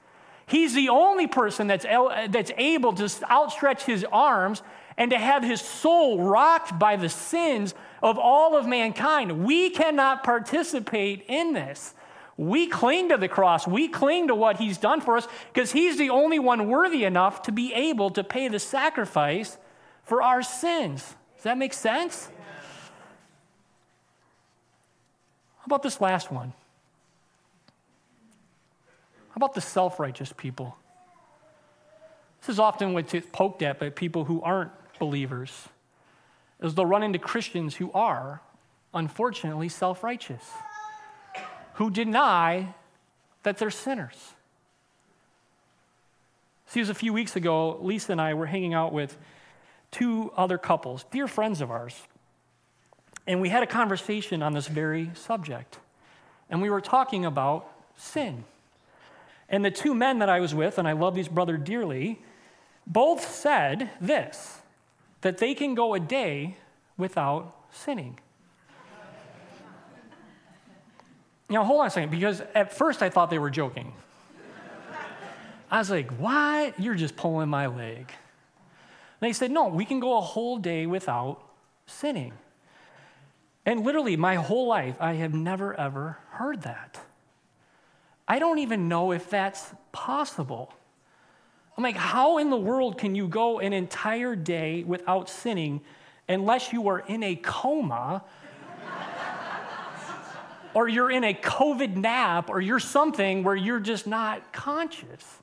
He's 0.46 0.74
the 0.74 0.90
only 0.90 1.26
person 1.26 1.66
that's, 1.66 1.84
that's 1.84 2.52
able 2.58 2.92
to 2.92 3.10
outstretch 3.28 3.84
his 3.84 4.04
arms 4.12 4.62
and 4.96 5.10
to 5.10 5.18
have 5.18 5.42
his 5.42 5.60
soul 5.60 6.22
rocked 6.22 6.78
by 6.78 6.96
the 6.96 7.08
sins 7.08 7.74
of 8.02 8.18
all 8.18 8.56
of 8.56 8.66
mankind. 8.66 9.44
We 9.44 9.70
cannot 9.70 10.24
participate 10.24 11.24
in 11.28 11.52
this. 11.52 11.94
We 12.36 12.66
cling 12.66 13.10
to 13.10 13.16
the 13.16 13.28
cross. 13.28 13.66
We 13.66 13.88
cling 13.88 14.28
to 14.28 14.34
what 14.34 14.56
he's 14.56 14.78
done 14.78 15.00
for 15.00 15.16
us 15.16 15.28
because 15.52 15.72
he's 15.72 15.98
the 15.98 16.10
only 16.10 16.38
one 16.38 16.68
worthy 16.68 17.04
enough 17.04 17.42
to 17.42 17.52
be 17.52 17.72
able 17.72 18.10
to 18.10 18.24
pay 18.24 18.48
the 18.48 18.58
sacrifice 18.58 19.58
for 20.04 20.22
our 20.22 20.42
sins. 20.42 21.14
Does 21.36 21.44
that 21.44 21.58
make 21.58 21.72
sense? 21.72 22.28
How 25.58 25.66
about 25.66 25.82
this 25.82 26.00
last 26.00 26.32
one? 26.32 26.52
How 29.30 29.36
about 29.36 29.54
the 29.54 29.60
self 29.60 30.00
righteous 30.00 30.32
people? 30.32 30.76
This 32.40 32.48
is 32.48 32.58
often 32.58 32.92
what's 32.92 33.14
poked 33.30 33.62
at 33.62 33.78
by 33.78 33.90
people 33.90 34.24
who 34.24 34.42
aren't 34.42 34.72
believers 34.98 35.68
is 36.62 36.74
they'll 36.74 36.86
run 36.86 37.02
into 37.02 37.18
Christians 37.18 37.76
who 37.76 37.90
are, 37.92 38.40
unfortunately, 38.94 39.68
self 39.68 40.02
righteous, 40.02 40.42
who 41.74 41.90
deny 41.90 42.74
that 43.42 43.58
they're 43.58 43.70
sinners. 43.70 44.34
See, 46.66 46.80
it 46.80 46.84
was 46.84 46.90
a 46.90 46.94
few 46.94 47.12
weeks 47.12 47.36
ago, 47.36 47.78
Lisa 47.82 48.12
and 48.12 48.20
I 48.20 48.32
were 48.34 48.46
hanging 48.46 48.72
out 48.72 48.92
with 48.92 49.18
two 49.90 50.32
other 50.36 50.56
couples, 50.56 51.04
dear 51.10 51.28
friends 51.28 51.60
of 51.60 51.70
ours, 51.70 52.00
and 53.26 53.40
we 53.40 53.50
had 53.50 53.62
a 53.62 53.66
conversation 53.66 54.42
on 54.42 54.54
this 54.54 54.68
very 54.68 55.10
subject. 55.14 55.78
And 56.48 56.62
we 56.62 56.70
were 56.70 56.80
talking 56.80 57.24
about 57.24 57.70
sin. 57.96 58.44
And 59.48 59.64
the 59.64 59.70
two 59.70 59.94
men 59.94 60.20
that 60.20 60.28
I 60.28 60.40
was 60.40 60.54
with, 60.54 60.78
and 60.78 60.88
I 60.88 60.92
love 60.92 61.14
these 61.14 61.28
brother 61.28 61.56
dearly, 61.56 62.22
both 62.86 63.28
said 63.28 63.90
this 64.00 64.61
that 65.22 65.38
they 65.38 65.54
can 65.54 65.74
go 65.74 65.94
a 65.94 66.00
day 66.00 66.56
without 66.96 67.56
sinning. 67.70 68.18
Now, 71.48 71.64
hold 71.64 71.80
on 71.80 71.86
a 71.88 71.90
second, 71.90 72.10
because 72.10 72.40
at 72.54 72.72
first 72.72 73.02
I 73.02 73.10
thought 73.10 73.28
they 73.28 73.38
were 73.38 73.50
joking. 73.50 73.92
I 75.70 75.78
was 75.78 75.90
like, 75.90 76.10
what? 76.12 76.78
You're 76.78 76.94
just 76.94 77.16
pulling 77.16 77.48
my 77.48 77.66
leg. 77.66 78.12
they 79.20 79.32
said, 79.32 79.50
no, 79.50 79.68
we 79.68 79.84
can 79.84 80.00
go 80.00 80.18
a 80.18 80.20
whole 80.20 80.58
day 80.58 80.86
without 80.86 81.42
sinning. 81.86 82.32
And 83.64 83.84
literally, 83.84 84.16
my 84.16 84.34
whole 84.36 84.66
life, 84.66 84.96
I 85.00 85.14
have 85.14 85.34
never, 85.34 85.78
ever 85.78 86.18
heard 86.30 86.62
that. 86.62 86.98
I 88.26 88.38
don't 88.38 88.58
even 88.58 88.88
know 88.88 89.12
if 89.12 89.30
that's 89.30 89.72
possible. 89.92 90.72
I'm 91.76 91.82
like, 91.82 91.96
how 91.96 92.38
in 92.38 92.50
the 92.50 92.56
world 92.56 92.98
can 92.98 93.14
you 93.14 93.28
go 93.28 93.58
an 93.58 93.72
entire 93.72 94.36
day 94.36 94.84
without 94.84 95.28
sinning 95.28 95.80
unless 96.28 96.72
you 96.72 96.88
are 96.88 97.00
in 97.00 97.22
a 97.22 97.34
coma 97.36 98.22
or 100.74 100.88
you're 100.88 101.10
in 101.10 101.24
a 101.24 101.32
COVID 101.32 101.96
nap 101.96 102.50
or 102.50 102.60
you're 102.60 102.78
something 102.78 103.42
where 103.42 103.56
you're 103.56 103.80
just 103.80 104.06
not 104.06 104.52
conscious? 104.52 105.38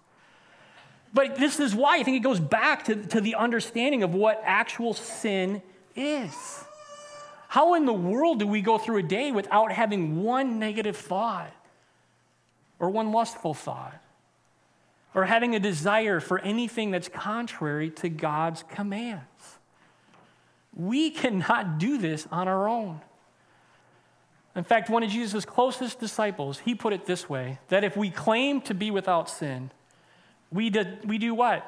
But 1.14 1.38
this 1.38 1.60
is 1.60 1.74
why 1.74 1.98
I 1.98 2.04
think 2.04 2.18
it 2.18 2.24
goes 2.24 2.40
back 2.40 2.86
to, 2.86 2.96
to 2.96 3.22
the 3.22 3.36
understanding 3.36 4.04
of 4.04 4.14
what 4.14 4.42
actual 4.46 4.94
sin 4.94 5.64
is. 5.96 6.64
How 7.48 7.74
in 7.74 7.86
the 7.86 7.94
world 7.94 8.38
do 8.40 8.46
we 8.46 8.62
go 8.62 8.78
through 8.78 8.98
a 8.98 9.04
day 9.04 9.32
without 9.32 9.72
having 9.72 10.22
one 10.22 10.60
negative 10.60 10.96
thought 10.96 11.52
or 12.78 12.92
one 12.92 13.12
lustful 13.12 13.56
thought? 13.56 14.00
Or 15.14 15.26
having 15.26 15.56
a 15.56 15.60
desire 15.60 16.20
for 16.20 16.40
anything 16.40 16.92
that's 16.92 17.08
contrary 17.08 17.90
to 17.90 18.10
God's 18.10 18.64
commands. 18.64 19.24
We 20.76 21.10
cannot 21.10 21.80
do 21.80 21.98
this 21.98 22.28
on 22.32 22.48
our 22.48 22.68
own. 22.68 23.02
In 24.56 24.64
fact, 24.64 24.90
one 24.90 25.04
of 25.04 25.10
Jesus' 25.10 25.46
closest 25.46 26.00
disciples, 26.00 26.60
he 26.60 26.76
put 26.76 26.94
it 26.94 27.06
this 27.06 27.30
way 27.30 27.60
that 27.70 27.84
if 27.84 27.96
we 27.96 28.10
claim 28.10 28.62
to 28.62 28.74
be 28.74 28.92
without 28.92 29.30
sin, 29.30 29.72
we, 30.52 30.70
did, 30.70 31.08
we 31.08 31.18
do 31.18 31.34
what? 31.34 31.66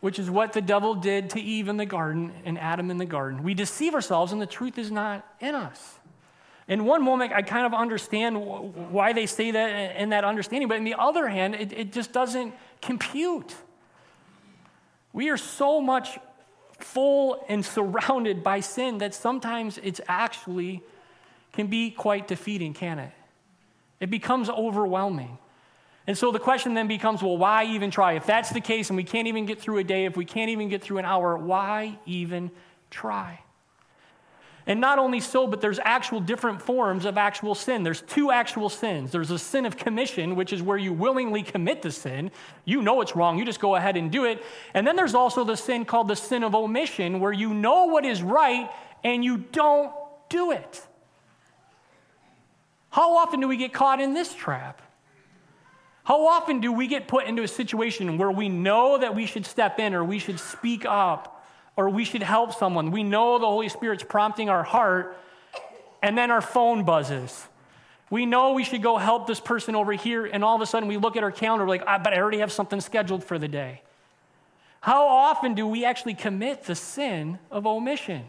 Which 0.00 0.18
is 0.18 0.30
what 0.30 0.52
the 0.52 0.60
devil 0.60 0.94
did 0.94 1.30
to 1.30 1.40
Eve 1.40 1.68
in 1.68 1.76
the 1.76 1.86
garden 1.86 2.32
and 2.44 2.58
Adam 2.58 2.90
in 2.90 2.98
the 2.98 3.06
garden. 3.06 3.42
We 3.42 3.54
deceive 3.54 3.94
ourselves, 3.94 4.32
and 4.32 4.40
the 4.40 4.46
truth 4.46 4.78
is 4.78 4.90
not 4.90 5.26
in 5.40 5.54
us. 5.54 5.98
In 6.68 6.84
one 6.84 7.02
moment, 7.02 7.32
I 7.32 7.40
kind 7.40 7.64
of 7.64 7.72
understand 7.72 8.36
why 8.92 9.14
they 9.14 9.24
say 9.24 9.50
that 9.50 9.96
in 9.96 10.10
that 10.10 10.24
understanding, 10.24 10.68
but 10.68 10.76
in 10.76 10.84
the 10.84 10.96
other 10.98 11.26
hand, 11.26 11.54
it, 11.54 11.72
it 11.72 11.92
just 11.92 12.12
doesn't 12.12 12.54
compute. 12.82 13.54
We 15.14 15.30
are 15.30 15.38
so 15.38 15.80
much 15.80 16.18
full 16.78 17.44
and 17.48 17.64
surrounded 17.64 18.44
by 18.44 18.60
sin 18.60 18.98
that 18.98 19.14
sometimes 19.14 19.78
it's 19.82 20.00
actually 20.06 20.82
can 21.54 21.68
be 21.68 21.90
quite 21.90 22.28
defeating, 22.28 22.74
can 22.74 22.98
it? 22.98 23.12
It 23.98 24.10
becomes 24.10 24.50
overwhelming. 24.50 25.38
And 26.06 26.16
so 26.16 26.30
the 26.30 26.38
question 26.38 26.74
then 26.74 26.86
becomes 26.86 27.22
well, 27.22 27.36
why 27.36 27.64
even 27.64 27.90
try? 27.90 28.12
If 28.12 28.26
that's 28.26 28.50
the 28.50 28.60
case 28.60 28.90
and 28.90 28.96
we 28.96 29.04
can't 29.04 29.26
even 29.26 29.46
get 29.46 29.60
through 29.60 29.78
a 29.78 29.84
day, 29.84 30.04
if 30.04 30.16
we 30.16 30.24
can't 30.24 30.50
even 30.50 30.68
get 30.68 30.82
through 30.82 30.98
an 30.98 31.04
hour, 31.06 31.36
why 31.36 31.98
even 32.06 32.50
try? 32.90 33.40
And 34.68 34.82
not 34.82 34.98
only 34.98 35.20
so, 35.20 35.46
but 35.46 35.62
there's 35.62 35.78
actual 35.82 36.20
different 36.20 36.60
forms 36.60 37.06
of 37.06 37.16
actual 37.16 37.54
sin. 37.54 37.82
There's 37.82 38.02
two 38.02 38.30
actual 38.30 38.68
sins. 38.68 39.10
There's 39.10 39.30
a 39.30 39.38
sin 39.38 39.64
of 39.64 39.78
commission, 39.78 40.36
which 40.36 40.52
is 40.52 40.60
where 40.60 40.76
you 40.76 40.92
willingly 40.92 41.42
commit 41.42 41.80
the 41.80 41.90
sin. 41.90 42.30
You 42.66 42.82
know 42.82 43.00
it's 43.00 43.16
wrong, 43.16 43.38
you 43.38 43.46
just 43.46 43.60
go 43.60 43.76
ahead 43.76 43.96
and 43.96 44.12
do 44.12 44.26
it. 44.26 44.44
And 44.74 44.86
then 44.86 44.94
there's 44.94 45.14
also 45.14 45.42
the 45.42 45.56
sin 45.56 45.86
called 45.86 46.08
the 46.08 46.16
sin 46.16 46.44
of 46.44 46.54
omission, 46.54 47.18
where 47.18 47.32
you 47.32 47.54
know 47.54 47.86
what 47.86 48.04
is 48.04 48.22
right 48.22 48.70
and 49.02 49.24
you 49.24 49.38
don't 49.38 49.90
do 50.28 50.52
it. 50.52 50.86
How 52.90 53.16
often 53.16 53.40
do 53.40 53.48
we 53.48 53.56
get 53.56 53.72
caught 53.72 54.02
in 54.02 54.12
this 54.12 54.34
trap? 54.34 54.82
How 56.04 56.26
often 56.26 56.60
do 56.60 56.72
we 56.72 56.88
get 56.88 57.08
put 57.08 57.24
into 57.24 57.42
a 57.42 57.48
situation 57.48 58.18
where 58.18 58.30
we 58.30 58.50
know 58.50 58.98
that 58.98 59.14
we 59.14 59.24
should 59.24 59.46
step 59.46 59.78
in 59.78 59.94
or 59.94 60.04
we 60.04 60.18
should 60.18 60.38
speak 60.38 60.84
up 60.84 61.37
or 61.78 61.88
we 61.88 62.04
should 62.04 62.24
help 62.24 62.52
someone. 62.52 62.90
We 62.90 63.04
know 63.04 63.38
the 63.38 63.46
Holy 63.46 63.68
Spirit's 63.68 64.02
prompting 64.02 64.48
our 64.48 64.64
heart, 64.64 65.16
and 66.02 66.18
then 66.18 66.32
our 66.32 66.40
phone 66.40 66.82
buzzes. 66.82 67.46
We 68.10 68.26
know 68.26 68.52
we 68.52 68.64
should 68.64 68.82
go 68.82 68.96
help 68.96 69.28
this 69.28 69.38
person 69.38 69.76
over 69.76 69.92
here, 69.92 70.26
and 70.26 70.42
all 70.42 70.56
of 70.56 70.60
a 70.60 70.66
sudden 70.66 70.88
we 70.88 70.96
look 70.96 71.16
at 71.16 71.22
our 71.22 71.30
calendar, 71.30 71.68
like, 71.68 71.84
ah, 71.86 72.00
but 72.02 72.12
I 72.12 72.18
already 72.18 72.38
have 72.38 72.50
something 72.50 72.80
scheduled 72.80 73.22
for 73.22 73.38
the 73.38 73.46
day. 73.46 73.82
How 74.80 75.06
often 75.06 75.54
do 75.54 75.68
we 75.68 75.84
actually 75.84 76.14
commit 76.14 76.64
the 76.64 76.74
sin 76.74 77.38
of 77.48 77.64
omission? 77.64 78.28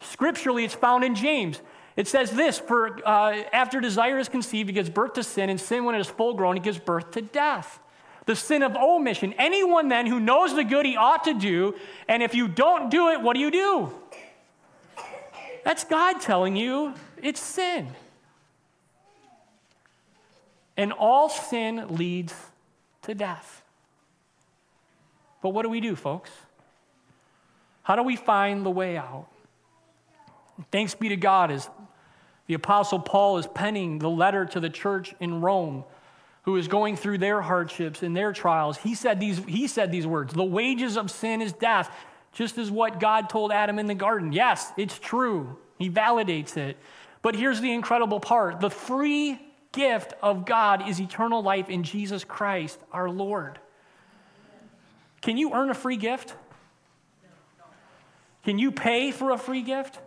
Scripturally, 0.00 0.64
it's 0.64 0.74
found 0.74 1.02
in 1.02 1.16
James. 1.16 1.60
It 1.96 2.06
says 2.06 2.30
this 2.30 2.60
For 2.60 3.00
uh, 3.04 3.42
after 3.52 3.80
desire 3.80 4.20
is 4.20 4.28
conceived, 4.28 4.70
it 4.70 4.74
gives 4.74 4.90
birth 4.90 5.14
to 5.14 5.24
sin, 5.24 5.50
and 5.50 5.60
sin, 5.60 5.84
when 5.84 5.96
it 5.96 6.00
is 6.00 6.06
full 6.08 6.34
grown, 6.34 6.56
it 6.56 6.62
gives 6.62 6.78
birth 6.78 7.10
to 7.12 7.20
death. 7.20 7.80
The 8.26 8.36
sin 8.36 8.62
of 8.62 8.76
omission. 8.76 9.34
Anyone 9.38 9.88
then 9.88 10.06
who 10.06 10.20
knows 10.20 10.54
the 10.54 10.64
good 10.64 10.86
he 10.86 10.96
ought 10.96 11.24
to 11.24 11.34
do, 11.34 11.74
and 12.08 12.22
if 12.22 12.34
you 12.34 12.48
don't 12.48 12.90
do 12.90 13.08
it, 13.08 13.20
what 13.20 13.34
do 13.34 13.40
you 13.40 13.50
do? 13.50 13.92
That's 15.64 15.84
God 15.84 16.20
telling 16.20 16.56
you 16.56 16.94
it's 17.22 17.40
sin. 17.40 17.88
And 20.76 20.92
all 20.92 21.28
sin 21.28 21.96
leads 21.96 22.34
to 23.02 23.14
death. 23.14 23.62
But 25.42 25.50
what 25.50 25.62
do 25.62 25.68
we 25.68 25.80
do, 25.80 25.96
folks? 25.96 26.30
How 27.82 27.96
do 27.96 28.02
we 28.02 28.16
find 28.16 28.64
the 28.64 28.70
way 28.70 28.96
out? 28.96 29.26
Thanks 30.70 30.94
be 30.94 31.08
to 31.08 31.16
God 31.16 31.50
as 31.50 31.68
the 32.46 32.54
Apostle 32.54 32.98
Paul 32.98 33.38
is 33.38 33.46
penning 33.46 33.98
the 33.98 34.10
letter 34.10 34.44
to 34.44 34.60
the 34.60 34.70
church 34.70 35.14
in 35.20 35.40
Rome 35.40 35.84
who 36.42 36.56
is 36.56 36.68
going 36.68 36.96
through 36.96 37.18
their 37.18 37.40
hardships 37.40 38.02
and 38.02 38.16
their 38.16 38.32
trials. 38.32 38.78
He 38.78 38.94
said 38.94 39.20
these, 39.20 39.38
he 39.44 39.66
said 39.66 39.92
these 39.92 40.06
words 40.06 40.32
The 40.32 40.44
wages 40.44 40.96
of 40.96 41.10
sin 41.10 41.42
is 41.42 41.52
death, 41.52 41.94
just 42.32 42.58
as 42.58 42.70
what 42.70 43.00
God 43.00 43.28
told 43.28 43.52
Adam 43.52 43.78
in 43.78 43.86
the 43.86 43.94
garden. 43.94 44.32
Yes, 44.32 44.72
it's 44.76 44.98
true. 44.98 45.58
He 45.78 45.90
validates 45.90 46.56
it. 46.56 46.76
But 47.22 47.34
here's 47.34 47.60
the 47.60 47.72
incredible 47.72 48.20
part 48.20 48.60
the 48.60 48.70
free 48.70 49.40
gift 49.72 50.14
of 50.22 50.44
God 50.44 50.88
is 50.88 51.00
eternal 51.00 51.42
life 51.42 51.68
in 51.68 51.82
Jesus 51.82 52.24
Christ, 52.24 52.78
our 52.92 53.08
Lord. 53.08 53.58
Can 55.20 55.36
you 55.36 55.52
earn 55.52 55.70
a 55.70 55.74
free 55.74 55.96
gift? 55.96 56.34
Can 58.44 58.58
you 58.58 58.72
pay 58.72 59.10
for 59.10 59.30
a 59.30 59.38
free 59.38 59.62
gift? 59.62 59.98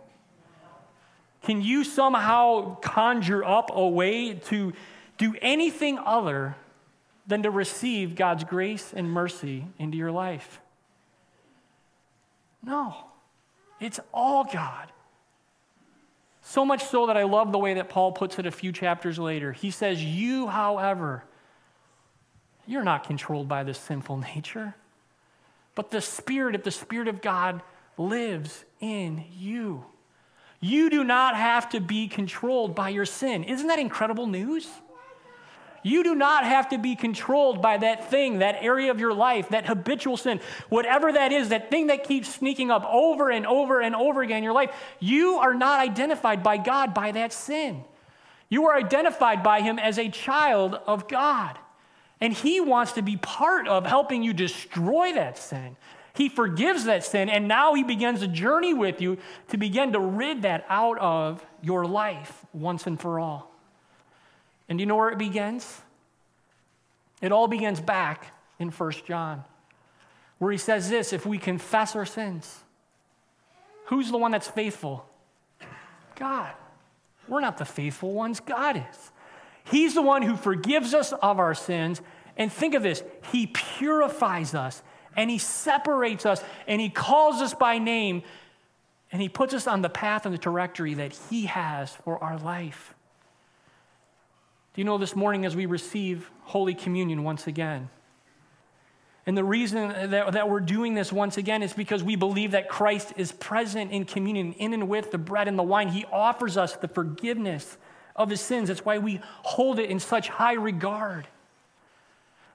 Can 1.42 1.62
you 1.62 1.84
somehow 1.84 2.76
conjure 2.76 3.44
up 3.44 3.70
a 3.72 3.86
way 3.86 4.34
to 4.34 4.72
do 5.18 5.34
anything 5.40 5.98
other 5.98 6.56
than 7.26 7.42
to 7.42 7.50
receive 7.50 8.14
God's 8.14 8.44
grace 8.44 8.92
and 8.94 9.10
mercy 9.10 9.66
into 9.78 9.96
your 9.96 10.12
life? 10.12 10.60
No, 12.62 12.94
it's 13.80 14.00
all 14.12 14.44
God. 14.44 14.90
So 16.42 16.64
much 16.64 16.84
so 16.84 17.06
that 17.06 17.16
I 17.16 17.24
love 17.24 17.52
the 17.52 17.58
way 17.58 17.74
that 17.74 17.88
Paul 17.88 18.12
puts 18.12 18.38
it 18.38 18.46
a 18.46 18.50
few 18.50 18.70
chapters 18.70 19.18
later. 19.18 19.52
He 19.52 19.70
says, 19.70 20.02
You, 20.02 20.46
however, 20.46 21.24
you're 22.66 22.84
not 22.84 23.06
controlled 23.06 23.48
by 23.48 23.64
this 23.64 23.78
sinful 23.78 24.16
nature, 24.34 24.74
but 25.74 25.90
the 25.90 26.00
Spirit, 26.00 26.54
if 26.54 26.62
the 26.62 26.70
Spirit 26.70 27.08
of 27.08 27.22
God 27.22 27.62
lives 27.96 28.64
in 28.80 29.24
you, 29.36 29.84
you 30.60 30.88
do 30.88 31.04
not 31.04 31.36
have 31.36 31.68
to 31.70 31.80
be 31.80 32.08
controlled 32.08 32.74
by 32.74 32.88
your 32.88 33.04
sin. 33.04 33.44
Isn't 33.44 33.66
that 33.66 33.78
incredible 33.78 34.26
news? 34.26 34.68
You 35.84 36.02
do 36.02 36.14
not 36.14 36.44
have 36.44 36.70
to 36.70 36.78
be 36.78 36.96
controlled 36.96 37.60
by 37.60 37.76
that 37.76 38.10
thing, 38.10 38.38
that 38.38 38.56
area 38.62 38.90
of 38.90 38.98
your 38.98 39.12
life, 39.12 39.50
that 39.50 39.66
habitual 39.66 40.16
sin, 40.16 40.40
whatever 40.70 41.12
that 41.12 41.30
is, 41.30 41.50
that 41.50 41.70
thing 41.70 41.88
that 41.88 42.04
keeps 42.04 42.34
sneaking 42.34 42.70
up 42.70 42.86
over 42.86 43.30
and 43.30 43.46
over 43.46 43.82
and 43.82 43.94
over 43.94 44.22
again 44.22 44.38
in 44.38 44.44
your 44.44 44.54
life. 44.54 44.70
You 44.98 45.36
are 45.36 45.52
not 45.52 45.80
identified 45.80 46.42
by 46.42 46.56
God 46.56 46.94
by 46.94 47.12
that 47.12 47.34
sin. 47.34 47.84
You 48.48 48.66
are 48.66 48.76
identified 48.76 49.42
by 49.42 49.60
Him 49.60 49.78
as 49.78 49.98
a 49.98 50.08
child 50.08 50.74
of 50.86 51.06
God. 51.06 51.58
And 52.18 52.32
He 52.32 52.62
wants 52.62 52.92
to 52.92 53.02
be 53.02 53.18
part 53.18 53.68
of 53.68 53.84
helping 53.84 54.22
you 54.22 54.32
destroy 54.32 55.12
that 55.12 55.36
sin. 55.36 55.76
He 56.14 56.30
forgives 56.30 56.84
that 56.84 57.04
sin, 57.04 57.28
and 57.28 57.46
now 57.46 57.74
He 57.74 57.82
begins 57.82 58.22
a 58.22 58.28
journey 58.28 58.72
with 58.72 59.02
you 59.02 59.18
to 59.48 59.58
begin 59.58 59.92
to 59.92 60.00
rid 60.00 60.42
that 60.42 60.64
out 60.70 60.96
of 60.98 61.44
your 61.60 61.84
life 61.84 62.46
once 62.54 62.86
and 62.86 62.98
for 62.98 63.20
all. 63.20 63.53
And 64.68 64.78
do 64.78 64.82
you 64.82 64.86
know 64.86 64.96
where 64.96 65.10
it 65.10 65.18
begins? 65.18 65.82
It 67.20 67.32
all 67.32 67.48
begins 67.48 67.80
back 67.80 68.32
in 68.58 68.70
1 68.70 68.92
John, 69.06 69.44
where 70.38 70.52
he 70.52 70.58
says 70.58 70.90
this 70.90 71.12
if 71.12 71.26
we 71.26 71.38
confess 71.38 71.96
our 71.96 72.06
sins, 72.06 72.60
who's 73.86 74.10
the 74.10 74.18
one 74.18 74.30
that's 74.30 74.48
faithful? 74.48 75.06
God. 76.16 76.52
We're 77.28 77.40
not 77.40 77.56
the 77.58 77.64
faithful 77.64 78.12
ones, 78.12 78.40
God 78.40 78.76
is. 78.76 79.12
He's 79.64 79.94
the 79.94 80.02
one 80.02 80.22
who 80.22 80.36
forgives 80.36 80.92
us 80.92 81.12
of 81.12 81.38
our 81.38 81.54
sins. 81.54 82.02
And 82.36 82.52
think 82.52 82.74
of 82.74 82.82
this 82.82 83.02
He 83.32 83.46
purifies 83.46 84.54
us 84.54 84.82
and 85.16 85.30
He 85.30 85.38
separates 85.38 86.26
us 86.26 86.42
and 86.66 86.80
He 86.80 86.90
calls 86.90 87.40
us 87.40 87.54
by 87.54 87.78
name 87.78 88.22
and 89.12 89.22
He 89.22 89.28
puts 89.28 89.54
us 89.54 89.66
on 89.66 89.82
the 89.82 89.88
path 89.88 90.26
and 90.26 90.34
the 90.34 90.38
trajectory 90.38 90.94
that 90.94 91.16
He 91.30 91.46
has 91.46 91.90
for 91.90 92.22
our 92.22 92.38
life. 92.38 92.93
Do 94.74 94.80
you 94.80 94.84
know 94.84 94.98
this 94.98 95.14
morning 95.14 95.46
as 95.46 95.54
we 95.54 95.66
receive 95.66 96.28
Holy 96.42 96.74
Communion 96.74 97.22
once 97.22 97.46
again? 97.46 97.88
And 99.24 99.38
the 99.38 99.44
reason 99.44 100.10
that, 100.10 100.32
that 100.32 100.50
we're 100.50 100.58
doing 100.58 100.94
this 100.94 101.12
once 101.12 101.36
again 101.38 101.62
is 101.62 101.72
because 101.72 102.02
we 102.02 102.16
believe 102.16 102.50
that 102.50 102.68
Christ 102.68 103.12
is 103.16 103.30
present 103.30 103.92
in 103.92 104.04
communion, 104.04 104.52
in 104.54 104.74
and 104.74 104.88
with 104.88 105.12
the 105.12 105.18
bread 105.18 105.46
and 105.46 105.56
the 105.56 105.62
wine. 105.62 105.88
He 105.88 106.04
offers 106.06 106.56
us 106.56 106.74
the 106.74 106.88
forgiveness 106.88 107.76
of 108.16 108.30
his 108.30 108.40
sins. 108.40 108.66
That's 108.66 108.84
why 108.84 108.98
we 108.98 109.20
hold 109.42 109.78
it 109.78 109.90
in 109.90 110.00
such 110.00 110.28
high 110.28 110.54
regard. 110.54 111.28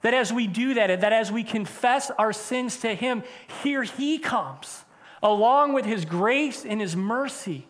That 0.01 0.13
as 0.13 0.33
we 0.33 0.45
do 0.45 0.73
that, 0.73 0.99
that 0.99 1.13
as 1.13 1.31
we 1.31 1.45
confess 1.45 2.11
our 2.11 2.33
sins 2.33 2.81
to 2.81 2.93
him, 2.95 3.23
here 3.63 3.83
he 3.83 4.19
comes, 4.19 4.83
along 5.23 5.71
with 5.71 5.85
his 5.85 6.03
grace 6.03 6.65
and 6.65 6.81
his 6.81 6.97
mercy 6.97 7.68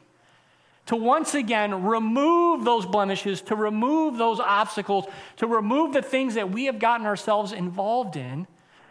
to 0.90 0.96
once 0.96 1.36
again 1.36 1.84
remove 1.84 2.66
those 2.66 2.84
blemishes, 2.84 3.42
to 3.42 3.56
remove 3.56 4.18
those 4.18 4.40
obstacles, 4.40 5.06
to 5.38 5.46
remove 5.46 5.94
the 5.94 6.02
things 6.02 6.34
that 6.34 6.50
we 6.50 6.66
have 6.66 6.80
gotten 6.80 7.06
ourselves 7.06 7.52
involved 7.52 8.16
in, 8.16 8.48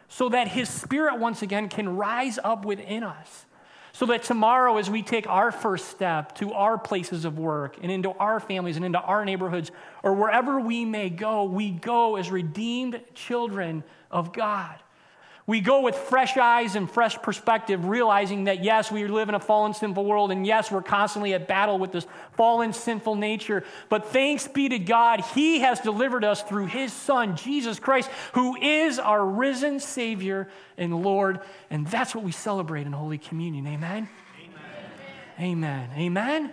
so 0.07 0.29
that 0.29 0.47
His 0.47 0.69
Spirit 0.69 1.19
once 1.19 1.43
again 1.43 1.69
can 1.69 1.97
rise 1.97 2.39
up 2.45 2.65
within 2.65 3.03
us. 3.03 3.47
So 3.91 4.07
that 4.07 4.23
tomorrow, 4.23 4.77
as 4.77 4.89
we 4.89 5.03
take 5.03 5.27
our 5.27 5.51
first 5.51 5.89
step 5.89 6.37
to 6.37 6.53
our 6.53 6.79
places 6.79 7.25
of 7.25 7.37
work 7.37 7.79
and 7.83 7.91
into 7.91 8.11
our 8.13 8.39
families 8.39 8.77
and 8.77 8.85
into 8.85 9.01
our 9.01 9.25
neighborhoods 9.25 9.73
or 10.05 10.15
wherever 10.15 10.61
we 10.61 10.85
may 10.85 11.11
go, 11.11 11.43
we 11.43 11.73
go 11.73 12.15
as 12.15 12.31
redeemed 12.31 13.01
children 13.15 13.83
of 14.09 14.33
God. 14.33 14.77
We 15.49 15.63
go 15.63 15.81
with 15.81 15.97
fresh 15.97 16.37
eyes 16.37 16.77
and 16.77 16.91
fresh 16.91 17.17
perspective, 17.23 17.87
realizing 17.87 18.45
that 18.45 18.63
yes, 18.63 18.93
we 18.93 19.07
live 19.07 19.31
in 19.31 19.35
a 19.35 19.41
fallen, 19.41 19.73
sinful 19.73 20.05
world, 20.05 20.31
and 20.31 20.47
yes, 20.47 20.71
we're 20.71 20.83
constantly 20.83 21.33
at 21.33 21.49
battle 21.49 21.79
with 21.79 21.91
this 21.91 22.07
fallen, 22.33 22.75
sinful 22.75 23.15
nature. 23.15 23.65
But 23.89 24.09
thanks 24.09 24.47
be 24.47 24.69
to 24.69 24.79
God, 24.79 25.21
He 25.35 25.61
has 25.61 25.81
delivered 25.81 26.23
us 26.23 26.43
through 26.43 26.67
His 26.67 26.93
Son, 26.93 27.35
Jesus 27.35 27.81
Christ, 27.81 28.11
who 28.35 28.57
is 28.57 28.99
our 28.99 29.25
risen 29.25 29.81
Savior 29.81 30.51
and 30.77 31.03
Lord. 31.03 31.41
And 31.71 31.87
that's 31.87 32.15
what 32.15 32.25
we 32.25 32.33
celebrate 32.33 32.87
in 32.87 32.93
Holy 32.93 33.17
Communion. 33.17 33.67
Amen? 33.67 34.07
Amen. 35.41 35.89
Amen. 35.91 35.91
Amen. 35.97 36.53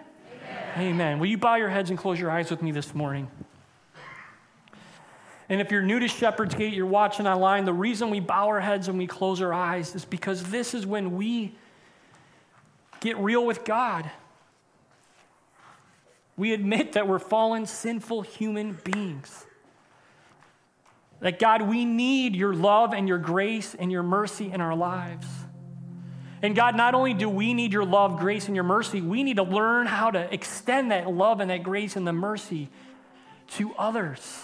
Amen. 0.77 1.19
Will 1.19 1.27
you 1.27 1.37
bow 1.37 1.55
your 1.55 1.69
heads 1.69 1.89
and 1.89 1.99
close 1.99 2.17
your 2.17 2.31
eyes 2.31 2.49
with 2.49 2.61
me 2.61 2.71
this 2.71 2.95
morning? 2.95 3.29
And 5.47 5.61
if 5.61 5.71
you're 5.71 5.83
new 5.83 5.99
to 5.99 6.07
Shepherd's 6.07 6.55
Gate, 6.55 6.73
you're 6.73 6.85
watching 6.85 7.27
online, 7.27 7.65
the 7.65 7.73
reason 7.73 8.09
we 8.09 8.19
bow 8.19 8.47
our 8.47 8.59
heads 8.59 8.87
and 8.87 8.97
we 8.97 9.05
close 9.05 9.41
our 9.41 9.53
eyes 9.53 9.93
is 9.93 10.03
because 10.03 10.43
this 10.43 10.73
is 10.73 10.85
when 10.85 11.15
we 11.15 11.53
get 12.99 13.17
real 13.17 13.45
with 13.45 13.63
God. 13.63 14.09
We 16.37 16.53
admit 16.53 16.93
that 16.93 17.07
we're 17.07 17.19
fallen, 17.19 17.65
sinful 17.65 18.23
human 18.23 18.77
beings. 18.83 19.45
That 21.21 21.39
God, 21.39 21.61
we 21.61 21.85
need 21.85 22.35
your 22.35 22.53
love 22.53 22.93
and 22.93 23.07
your 23.07 23.19
grace 23.19 23.75
and 23.75 23.91
your 23.91 24.03
mercy 24.03 24.51
in 24.51 24.61
our 24.61 24.75
lives. 24.75 25.27
And 26.41 26.55
God, 26.55 26.75
not 26.75 26.93
only 26.93 27.13
do 27.13 27.29
we 27.29 27.53
need 27.53 27.71
your 27.71 27.85
love, 27.85 28.19
grace, 28.19 28.47
and 28.47 28.55
your 28.55 28.65
mercy, 28.65 28.99
we 29.01 29.23
need 29.23 29.37
to 29.37 29.43
learn 29.43 29.87
how 29.87 30.11
to 30.11 30.33
extend 30.33 30.91
that 30.91 31.09
love 31.09 31.39
and 31.39 31.49
that 31.49 31.63
grace 31.63 31.95
and 31.95 32.05
the 32.05 32.13
mercy 32.13 32.69
to 33.51 33.73
others. 33.75 34.41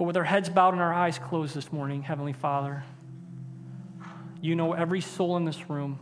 But 0.00 0.06
with 0.06 0.16
our 0.16 0.24
heads 0.24 0.48
bowed 0.48 0.72
and 0.72 0.80
our 0.80 0.94
eyes 0.94 1.18
closed 1.18 1.54
this 1.54 1.70
morning, 1.70 2.00
Heavenly 2.00 2.32
Father, 2.32 2.84
you 4.40 4.54
know 4.54 4.72
every 4.72 5.02
soul 5.02 5.36
in 5.36 5.44
this 5.44 5.68
room. 5.68 5.98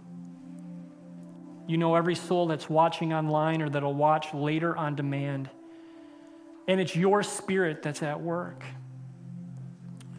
You 1.67 1.79
know 1.79 1.97
every 1.97 2.15
soul 2.15 2.47
that's 2.47 2.71
watching 2.71 3.13
online 3.13 3.61
or 3.61 3.69
that'll 3.69 3.93
watch 3.93 4.33
later 4.33 4.77
on 4.77 4.95
demand. 4.95 5.51
And 6.69 6.81
it's 6.81 6.95
your 6.95 7.25
spirit 7.25 7.83
that's 7.83 8.01
at 8.05 8.21
work. 8.21 8.63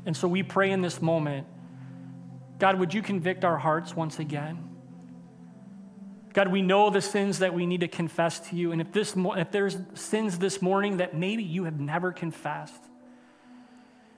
And 0.05 0.13
so 0.13 0.27
we 0.27 0.43
pray 0.43 0.71
in 0.71 0.81
this 0.81 1.01
moment 1.01 1.47
God, 2.59 2.79
would 2.79 2.93
you 2.93 3.01
convict 3.01 3.45
our 3.45 3.57
hearts 3.57 3.95
once 3.95 4.19
again? 4.19 4.59
God, 6.33 6.49
we 6.49 6.61
know 6.61 6.89
the 6.89 6.99
sins 6.99 7.39
that 7.39 7.53
we 7.53 7.65
need 7.65 7.79
to 7.79 7.87
confess 7.87 8.41
to 8.49 8.57
you. 8.57 8.73
And 8.73 8.81
if, 8.81 8.91
this, 8.91 9.13
if 9.15 9.51
there's 9.51 9.77
sins 9.93 10.37
this 10.37 10.61
morning 10.61 10.97
that 10.97 11.15
maybe 11.15 11.43
you 11.43 11.63
have 11.63 11.79
never 11.79 12.11
confessed, 12.11 12.88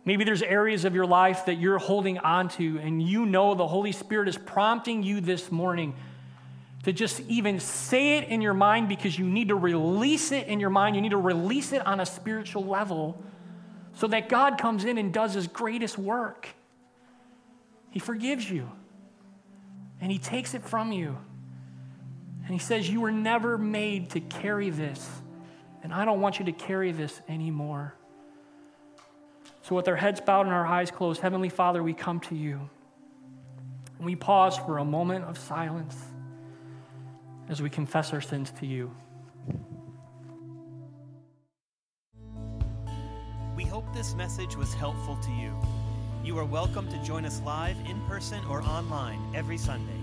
maybe 0.06 0.24
there's 0.24 0.42
areas 0.42 0.86
of 0.86 0.96
your 0.96 1.06
life 1.06 1.46
that 1.46 1.56
you're 1.56 1.78
holding 1.78 2.18
on 2.20 2.50
to, 2.50 2.80
and 2.80 3.02
you 3.02 3.26
know 3.26 3.56
the 3.56 3.68
Holy 3.68 3.92
Spirit 3.92 4.28
is 4.28 4.38
prompting 4.38 5.04
you 5.04 5.22
this 5.22 5.52
morning 5.52 5.96
to 6.84 6.94
just 6.94 7.20
even 7.22 7.60
say 7.60 8.18
it 8.18 8.28
in 8.30 8.42
your 8.42 8.54
mind 8.54 8.90
because 8.90 9.18
you 9.18 9.26
need 9.26 9.50
to 9.50 9.56
release 9.56 10.32
it 10.32 10.48
in 10.48 10.60
your 10.60 10.72
mind. 10.72 10.96
You 10.96 11.02
need 11.02 11.10
to 11.10 11.18
release 11.18 11.74
it 11.74 11.86
on 11.86 12.00
a 12.00 12.06
spiritual 12.06 12.66
level 12.66 13.24
so 13.94 14.08
that 14.08 14.30
God 14.30 14.58
comes 14.58 14.86
in 14.86 14.98
and 14.98 15.14
does 15.14 15.34
his 15.34 15.48
greatest 15.48 15.98
work. 15.98 16.48
He 17.92 18.00
forgives 18.00 18.50
you 18.50 18.72
and 20.00 20.12
he 20.12 20.18
takes 20.18 20.56
it 20.56 20.64
from 20.64 20.92
you. 20.92 21.18
And 22.44 22.60
he 22.60 22.60
says, 22.60 22.90
You 22.90 23.02
were 23.02 23.12
never 23.12 23.58
made 23.58 24.10
to 24.12 24.20
carry 24.20 24.72
this, 24.72 25.08
and 25.84 25.94
I 25.94 26.04
don't 26.06 26.20
want 26.20 26.40
you 26.40 26.46
to 26.46 26.52
carry 26.52 26.92
this 26.92 27.22
anymore. 27.30 27.96
So, 29.64 29.76
with 29.76 29.88
our 29.88 29.96
heads 29.96 30.20
bowed 30.20 30.48
and 30.48 30.54
our 30.54 30.66
eyes 30.66 30.90
closed, 30.90 31.22
Heavenly 31.22 31.50
Father, 31.50 31.84
we 31.84 31.94
come 31.94 32.20
to 32.22 32.36
you. 32.36 32.70
And 33.98 34.06
we 34.06 34.16
pause 34.16 34.58
for 34.58 34.80
a 34.80 34.86
moment 34.86 35.26
of 35.26 35.38
silence 35.38 35.96
as 37.48 37.62
we 37.62 37.70
confess 37.70 38.12
our 38.14 38.22
sins 38.22 38.52
to 38.60 38.66
you. 38.66 38.90
We 43.56 43.64
hope 43.66 43.86
this 43.94 44.16
message 44.16 44.56
was 44.56 44.74
helpful 44.74 45.18
to 45.18 45.32
you. 45.32 45.54
You 46.24 46.40
are 46.40 46.46
welcome 46.46 46.90
to 46.90 47.04
join 47.04 47.26
us 47.26 47.42
live 47.46 47.78
in 47.88 48.02
person 48.08 48.44
or 48.46 48.62
online 48.64 49.20
every 49.36 49.58
Sunday, 49.58 50.02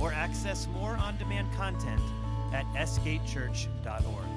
or 0.00 0.12
access 0.12 0.66
more 0.68 0.96
on 0.96 1.16
demand 1.18 1.52
content 1.54 2.02
at 2.52 2.64
sgatechurch.org. 2.74 4.27